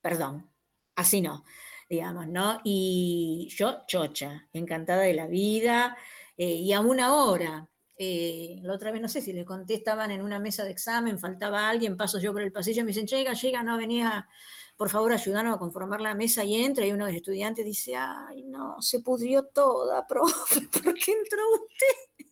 [0.00, 0.50] perdón,
[0.96, 1.44] así no,
[1.88, 2.60] digamos, ¿no?
[2.64, 5.96] Y yo, chocha, encantada de la vida,
[6.36, 10.38] eh, y aún ahora, eh, la otra vez no sé si le contestaban en una
[10.38, 13.76] mesa de examen, faltaba alguien, paso yo por el pasillo, me dicen, llega, llega, no
[13.76, 14.28] venía
[14.76, 17.96] por favor ayúdanos a conformar la mesa y entra y uno de los estudiantes dice,
[17.96, 22.26] ay no, se pudrió toda, profe, ¿por qué entró usted?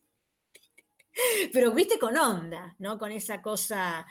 [1.52, 2.98] Pero viste con onda, ¿no?
[2.98, 4.06] Con esa cosa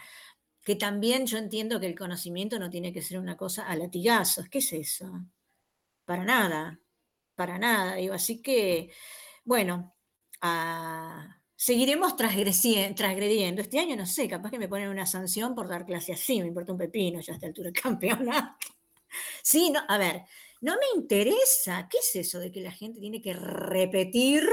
[0.63, 4.49] que también yo entiendo que el conocimiento no tiene que ser una cosa a latigazos.
[4.49, 5.11] ¿Qué es eso?
[6.05, 6.79] Para nada,
[7.35, 7.95] para nada.
[7.95, 8.91] Digo, así que,
[9.43, 9.95] bueno,
[10.41, 13.61] a seguiremos transgrediendo.
[13.61, 16.47] Este año no sé, capaz que me ponen una sanción por dar clase así, me
[16.47, 18.55] importa un pepino ya a esta altura del campeonato.
[19.43, 20.21] Sí, no, a ver,
[20.61, 21.89] no me interesa.
[21.89, 24.47] ¿Qué es eso de que la gente tiene que repetir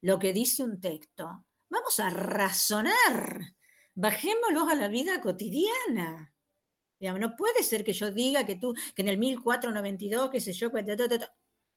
[0.00, 1.44] lo que dice un texto?
[1.70, 3.54] Vamos a razonar.
[3.94, 6.34] Bajémoslo a la vida cotidiana.
[7.00, 10.72] no puede ser que yo diga que tú, que en el 1492, qué sé yo,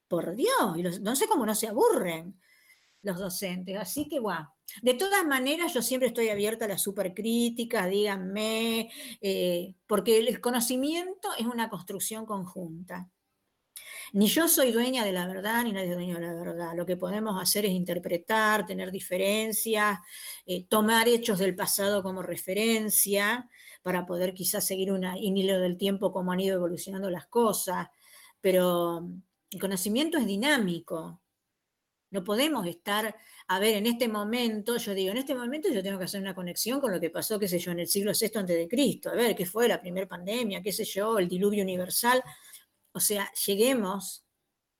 [0.08, 2.36] por Dios, no sé cómo no se aburren
[3.02, 3.76] los docentes.
[3.78, 8.90] Así que, bueno, de todas maneras, yo siempre estoy abierta a las supercríticas, díganme,
[9.20, 13.10] eh, porque el conocimiento es una construcción conjunta.
[14.12, 16.74] Ni yo soy dueña de la verdad, ni nadie es dueño de la verdad.
[16.76, 19.98] Lo que podemos hacer es interpretar, tener diferencias,
[20.44, 23.48] eh, tomar hechos del pasado como referencia
[23.82, 27.88] para poder quizás seguir un hilo del tiempo como han ido evolucionando las cosas.
[28.40, 29.08] Pero
[29.50, 31.21] el conocimiento es dinámico,
[32.12, 33.16] no podemos estar,
[33.48, 36.34] a ver, en este momento, yo digo, en este momento yo tengo que hacer una
[36.34, 39.08] conexión con lo que pasó, qué sé yo, en el siglo VI antes de Cristo,
[39.10, 42.22] a ver, qué fue la primera pandemia, qué sé yo, el diluvio universal.
[42.92, 44.26] O sea, lleguemos,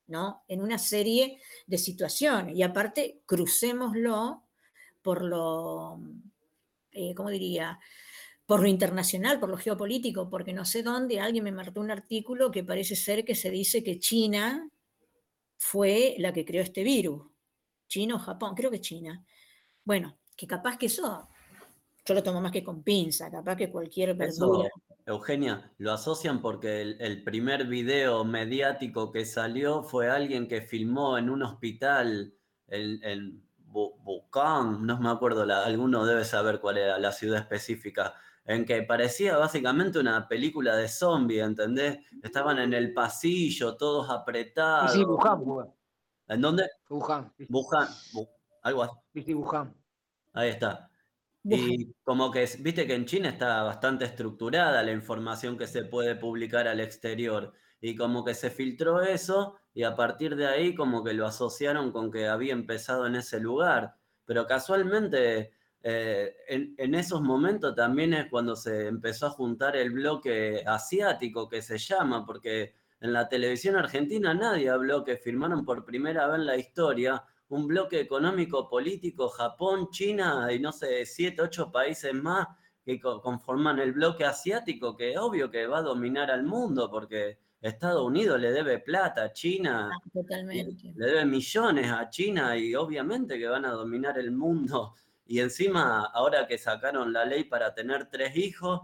[0.08, 0.44] ¿no?
[0.46, 4.44] En una serie de situaciones y aparte crucémoslo
[5.00, 6.00] por lo,
[6.92, 7.80] eh, ¿cómo diría?
[8.44, 12.50] Por lo internacional, por lo geopolítico, porque no sé dónde alguien me marcó un artículo
[12.50, 14.68] que parece ser que se dice que China
[15.62, 17.22] fue la que creó este virus.
[17.86, 19.24] China o Japón, creo que China.
[19.84, 21.28] Bueno, que capaz que eso,
[22.04, 24.68] yo lo tomo más que con pinza, capaz que cualquier verdura.
[25.06, 31.30] Eugenia, lo asocian porque el, primer video mediático que salió fue alguien que filmó en
[31.30, 32.34] un hospital
[32.66, 38.14] en, en Bukán, no me acuerdo, alguno debe saber cuál era la ciudad específica,
[38.44, 41.98] en que parecía básicamente una película de zombie, ¿entendés?
[42.22, 44.92] Estaban en el pasillo, todos apretados.
[44.92, 45.72] Sí, Wuhan,
[46.28, 46.68] ¿En dónde?
[46.88, 47.32] Wuhan.
[47.48, 47.88] Wuhan,
[48.62, 49.22] algo así.
[49.24, 49.74] Sí, Wuhan.
[50.32, 50.90] Ahí está.
[51.44, 56.14] Y como que, viste que en China está bastante estructurada la información que se puede
[56.14, 57.52] publicar al exterior.
[57.80, 61.90] Y como que se filtró eso y a partir de ahí como que lo asociaron
[61.90, 63.96] con que había empezado en ese lugar.
[64.24, 65.52] Pero casualmente
[65.84, 71.60] eh, en, esos momentos también es cuando se empezó a juntar el bloque asiático que
[71.60, 76.46] se llama, porque en la televisión argentina nadie habló que firmaron por primera vez en
[76.46, 82.46] la historia un bloque económico político Japón, China y no sé, siete, ocho países más
[82.84, 88.04] que conforman el bloque asiático, que obvio que va a dominar al mundo, porque Estados
[88.04, 90.92] Unidos le debe plata a China, ah, Totalmente.
[90.94, 94.94] le debe millones a China y obviamente que van a dominar el mundo
[95.32, 98.82] y encima, ahora que sacaron la ley para tener tres hijos.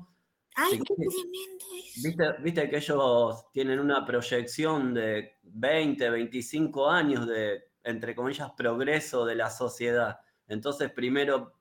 [0.57, 1.65] ¡Ay, qué tremendo
[2.03, 9.27] ¿viste, viste que ellos tienen una proyección de 20, 25 años de, entre comillas, progreso
[9.27, 10.21] de la sociedad.
[10.47, 11.53] Entonces, primero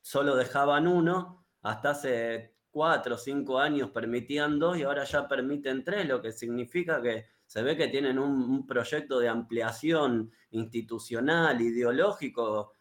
[0.00, 5.84] solo dejaban uno, hasta hace cuatro o cinco años permitían dos y ahora ya permiten
[5.84, 11.60] tres, lo que significa que se ve que tienen un, un proyecto de ampliación institucional,
[11.60, 12.72] ideológico,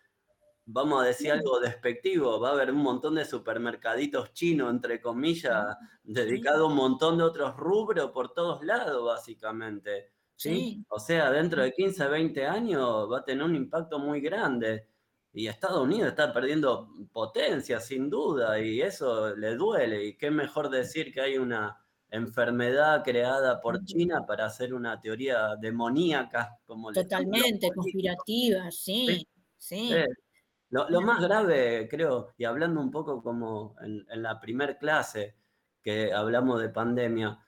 [0.65, 5.77] vamos a decir algo despectivo, va a haber un montón de supermercaditos chinos, entre comillas,
[6.03, 10.11] dedicados a un montón de otros rubros por todos lados, básicamente.
[10.35, 10.83] ¿sí?
[10.90, 14.88] O sea, dentro de 15, 20 años va a tener un impacto muy grande.
[15.33, 20.03] Y Estados Unidos está perdiendo potencia, sin duda, y eso le duele.
[20.06, 21.77] Y qué mejor decir que hay una
[22.09, 29.25] enfermedad creada por China para hacer una teoría demoníaca, como Totalmente, conspirativa, sí,
[29.57, 29.90] sí.
[29.90, 29.93] Sí.
[30.72, 35.35] Lo, lo más grave, creo, y hablando un poco como en, en la primer clase
[35.83, 37.40] que hablamos de pandemia,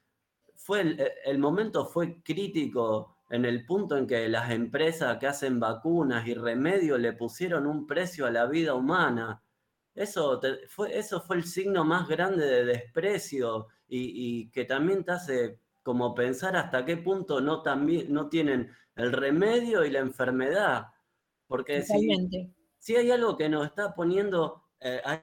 [0.55, 5.59] fue el, el momento fue crítico en el punto en que las empresas que hacen
[5.59, 9.41] vacunas y remedios le pusieron un precio a la vida humana.
[9.95, 15.03] Eso, te- fue, eso fue el signo más grande de desprecio y, y que también
[15.03, 19.99] te hace como pensar hasta qué punto no, también, no tienen el remedio y la
[19.99, 20.87] enfermedad.
[21.47, 22.19] Porque si.
[22.83, 25.21] Si hay algo que nos está poniendo eh, ahí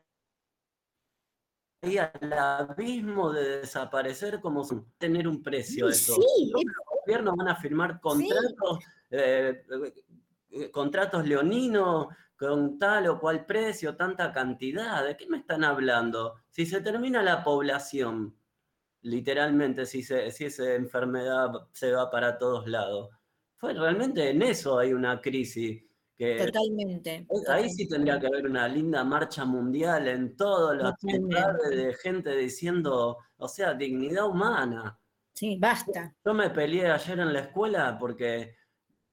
[1.99, 6.15] al abismo de desaparecer como si tener un precio Sí, eso.
[6.15, 6.65] sí, Los
[7.05, 8.79] gobiernos van a firmar contratos,
[9.11, 9.63] eh,
[10.53, 15.05] eh, contratos leoninos con tal o cual precio, tanta cantidad.
[15.05, 16.37] ¿De qué me están hablando?
[16.49, 18.35] Si se termina la población,
[19.03, 23.11] literalmente, si, se, si esa enfermedad se va para todos lados.
[23.59, 25.90] Fue realmente en eso hay una crisis.
[26.21, 27.27] Que Totalmente.
[27.49, 31.35] Ahí sí tendría que haber una linda marcha mundial en las Totalmente.
[31.35, 35.01] ciudades de gente diciendo, o sea, dignidad humana.
[35.33, 36.15] Sí, basta.
[36.23, 38.55] Yo me peleé ayer en la escuela porque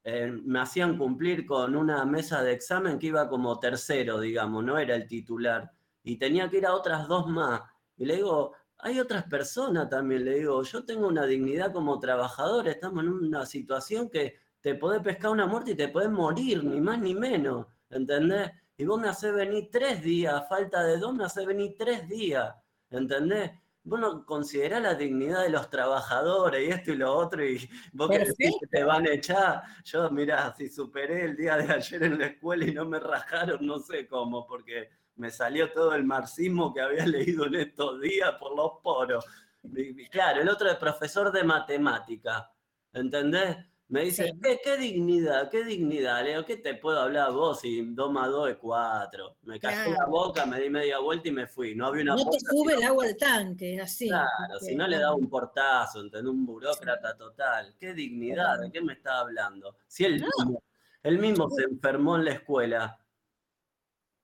[0.03, 4.77] eh, me hacían cumplir con una mesa de examen que iba como tercero, digamos, no
[4.77, 5.71] era el titular.
[6.03, 7.61] Y tenía que ir a otras dos más.
[7.95, 12.67] Y le digo, hay otras personas también, le digo, yo tengo una dignidad como trabajador,
[12.67, 16.81] estamos en una situación que te podés pescar una muerte y te podés morir, ni
[16.81, 18.51] más ni menos, ¿entendés?
[18.77, 22.07] Y vos me hacés venir tres días, a falta de dos me hacés venir tres
[22.07, 22.53] días,
[22.89, 23.51] ¿entendés?
[23.83, 28.09] Vos no considerás la dignidad de los trabajadores y esto y lo otro, y vos
[28.09, 29.63] que decís que te van a echar.
[29.85, 33.65] Yo, mirá, si superé el día de ayer en la escuela y no me rajaron,
[33.65, 38.33] no sé cómo, porque me salió todo el marxismo que había leído en estos días
[38.39, 39.25] por los poros.
[39.63, 42.51] Y claro, el otro es profesor de matemática,
[42.93, 43.57] ¿entendés?
[43.89, 44.39] Me dice, Sí.
[44.43, 45.49] ¿qué, qué dignidad?
[45.49, 46.21] ¿Qué dignidad?
[46.23, 49.37] Le digo, ¿qué te puedo hablar vos si 2 más 2 es 4?
[49.43, 51.73] Me callé la boca, me di media vuelta y me fui.
[51.73, 54.09] No había una No te sube el agua al tanque, así.
[54.09, 56.29] Claro, porque, si no le daba un portazo, ¿entendés?
[56.29, 57.75] Un burócrata total.
[57.79, 58.59] ¿Qué dignidad?
[58.59, 59.77] ¿De qué me está hablando?
[59.87, 60.27] Si él No.
[60.37, 60.63] mismo,
[61.03, 62.99] él mismo se enfermó en la escuela.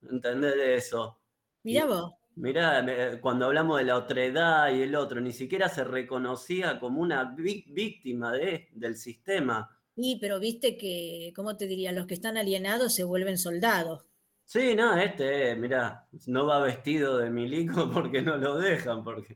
[0.02, 1.20] ¿Entendés de eso?
[1.64, 2.14] Mirá vos.
[2.36, 7.02] Mirá, me- cuando hablamos de la otredad y el otro, ni siquiera se reconocía como
[7.02, 9.70] una víctima de, del sistema.
[9.96, 11.92] Y, pero viste que, ¿cómo te diría?
[11.92, 14.06] Los que están alienados se vuelven soldados.
[14.46, 19.36] Sí, no, este, eh, mirá, no va vestido de milico porque no lo dejan, porque...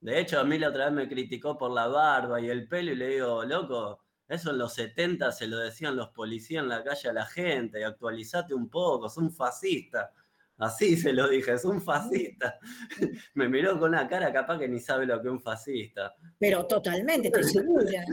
[0.00, 2.92] De hecho, a mí la otra vez me criticó por la barba y el pelo
[2.92, 6.82] y le digo, loco, eso en los 70 se lo decían los policías en la
[6.84, 10.12] calle a la gente, actualizate un poco, es un fascista.
[10.58, 12.58] Así se lo dije, es un fascista.
[13.34, 16.14] Me miró con una cara capaz que ni sabe lo que es un fascista.
[16.38, 18.04] Pero totalmente, estoy segura.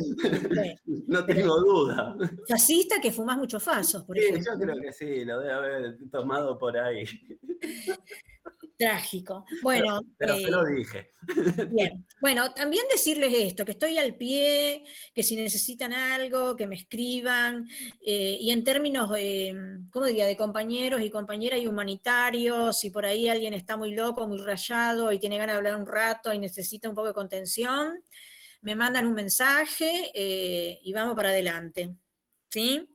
[1.07, 2.15] No tengo duda.
[2.47, 4.53] Fascista que fumás muchos fasos, por Sí, ejemplo.
[4.53, 7.03] yo creo que sí, lo debe haber tomado por ahí.
[8.77, 9.45] Trágico.
[9.61, 11.11] Bueno, Pero eh, se lo dije.
[11.69, 14.83] Bien, bueno, también decirles esto, que estoy al pie,
[15.13, 17.67] que si necesitan algo, que me escriban,
[18.05, 19.53] eh, y en términos, eh,
[19.91, 24.27] ¿cómo diría?, de compañeros y compañeras y humanitarios, si por ahí alguien está muy loco,
[24.27, 28.03] muy rayado y tiene ganas de hablar un rato y necesita un poco de contención,
[28.61, 31.95] me mandan un mensaje eh, y vamos para adelante,
[32.49, 32.94] ¿sí?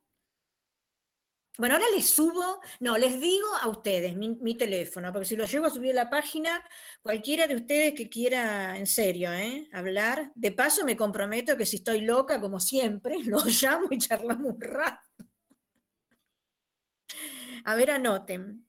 [1.61, 5.45] Bueno, ahora les subo, no, les digo a ustedes mi, mi teléfono, porque si lo
[5.45, 6.67] llego a subir a la página,
[7.03, 9.69] cualquiera de ustedes que quiera, en serio, ¿eh?
[9.71, 14.55] hablar, de paso me comprometo que si estoy loca, como siempre, lo llamo y charlamos
[14.55, 15.07] un rato.
[17.67, 18.67] A ver, anoten.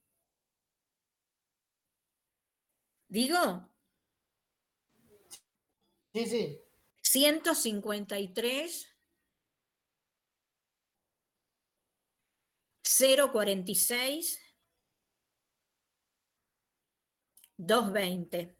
[3.07, 3.69] ¿Digo?
[6.13, 6.59] Sí, sí.
[7.03, 8.90] 153
[12.97, 14.39] 046
[17.57, 18.55] 220.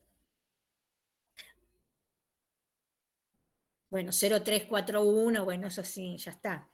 [3.89, 6.69] Bueno, 0341, bueno, eso sí, ya está.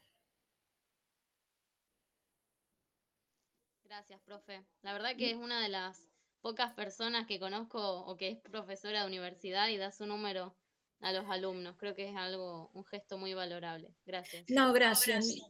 [3.86, 4.64] Gracias, profe.
[4.84, 6.08] La verdad que es una de las
[6.42, 10.56] pocas personas que conozco o que es profesora de universidad y da su número
[11.00, 11.76] a los alumnos.
[11.78, 13.96] Creo que es algo, un gesto muy valorable.
[14.06, 14.46] Gracias.
[14.50, 15.42] No, gracias.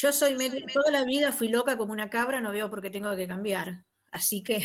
[0.00, 2.88] Yo soy medio, toda la vida fui loca como una cabra, no veo por qué
[2.88, 3.84] tengo que cambiar.
[4.10, 4.62] Así que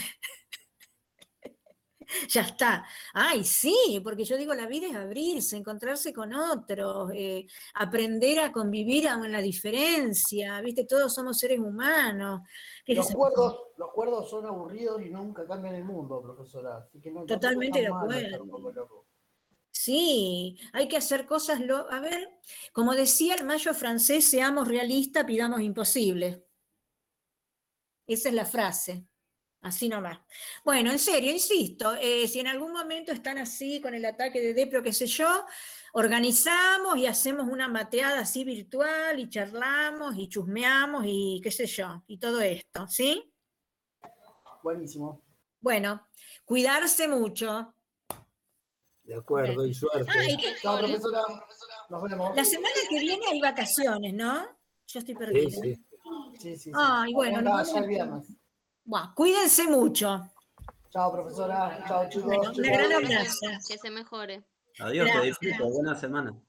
[2.29, 2.85] ya está.
[3.13, 8.53] Ay, sí, porque yo digo, la vida es abrirse, encontrarse con otros, eh, aprender a
[8.53, 10.85] convivir en la diferencia, ¿viste?
[10.85, 12.41] Todos somos seres humanos.
[12.85, 16.77] ¿Qué Los cuerdos, los cuerdos son aburridos y nunca cambian el mundo, profesora.
[16.77, 19.04] Así que no, Totalmente de acuerdo.
[19.85, 22.27] Sí, hay que hacer cosas, lo- a ver,
[22.73, 26.43] como decía el mayo francés, seamos realistas, pidamos imposible.
[28.07, 29.05] Esa es la frase,
[29.61, 30.17] así nomás.
[30.63, 34.55] Bueno, en serio, insisto, eh, si en algún momento están así con el ataque de
[34.55, 35.45] Depro, qué sé yo,
[35.93, 42.03] organizamos y hacemos una mateada así virtual y charlamos y chusmeamos y qué sé yo,
[42.07, 43.31] y todo esto, ¿sí?
[44.63, 45.21] Buenísimo.
[45.59, 46.07] Bueno,
[46.43, 47.74] cuidarse mucho.
[49.05, 50.09] De acuerdo, y suerte.
[50.09, 51.21] Ah, y que- Chao, profesora.
[51.89, 52.35] Nos vemos.
[52.35, 54.45] La semana que viene hay vacaciones, ¿no?
[54.87, 55.49] Yo estoy perdida.
[55.49, 55.75] sí.
[56.39, 56.71] Sí, sí, sí.
[56.75, 58.27] Ay, bueno, nos ya el viernes.
[59.15, 60.29] Cuídense mucho.
[60.91, 61.83] Chao, profesora.
[61.87, 62.25] Chao, chicos.
[62.25, 63.39] Bueno, un gran abrazo.
[63.67, 64.43] Que se mejore.
[64.79, 65.39] Adiós, Gracias.
[65.39, 65.73] disfrutes.
[65.73, 66.39] Buena semana.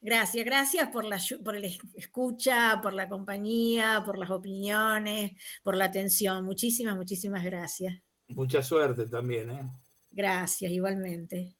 [0.00, 5.32] Gracias, gracias por la por el es- escucha, por la compañía, por las opiniones,
[5.62, 6.44] por la atención.
[6.44, 7.94] Muchísimas, muchísimas gracias.
[8.28, 9.70] Mucha suerte también, ¿eh?
[10.10, 11.56] Gracias, igualmente.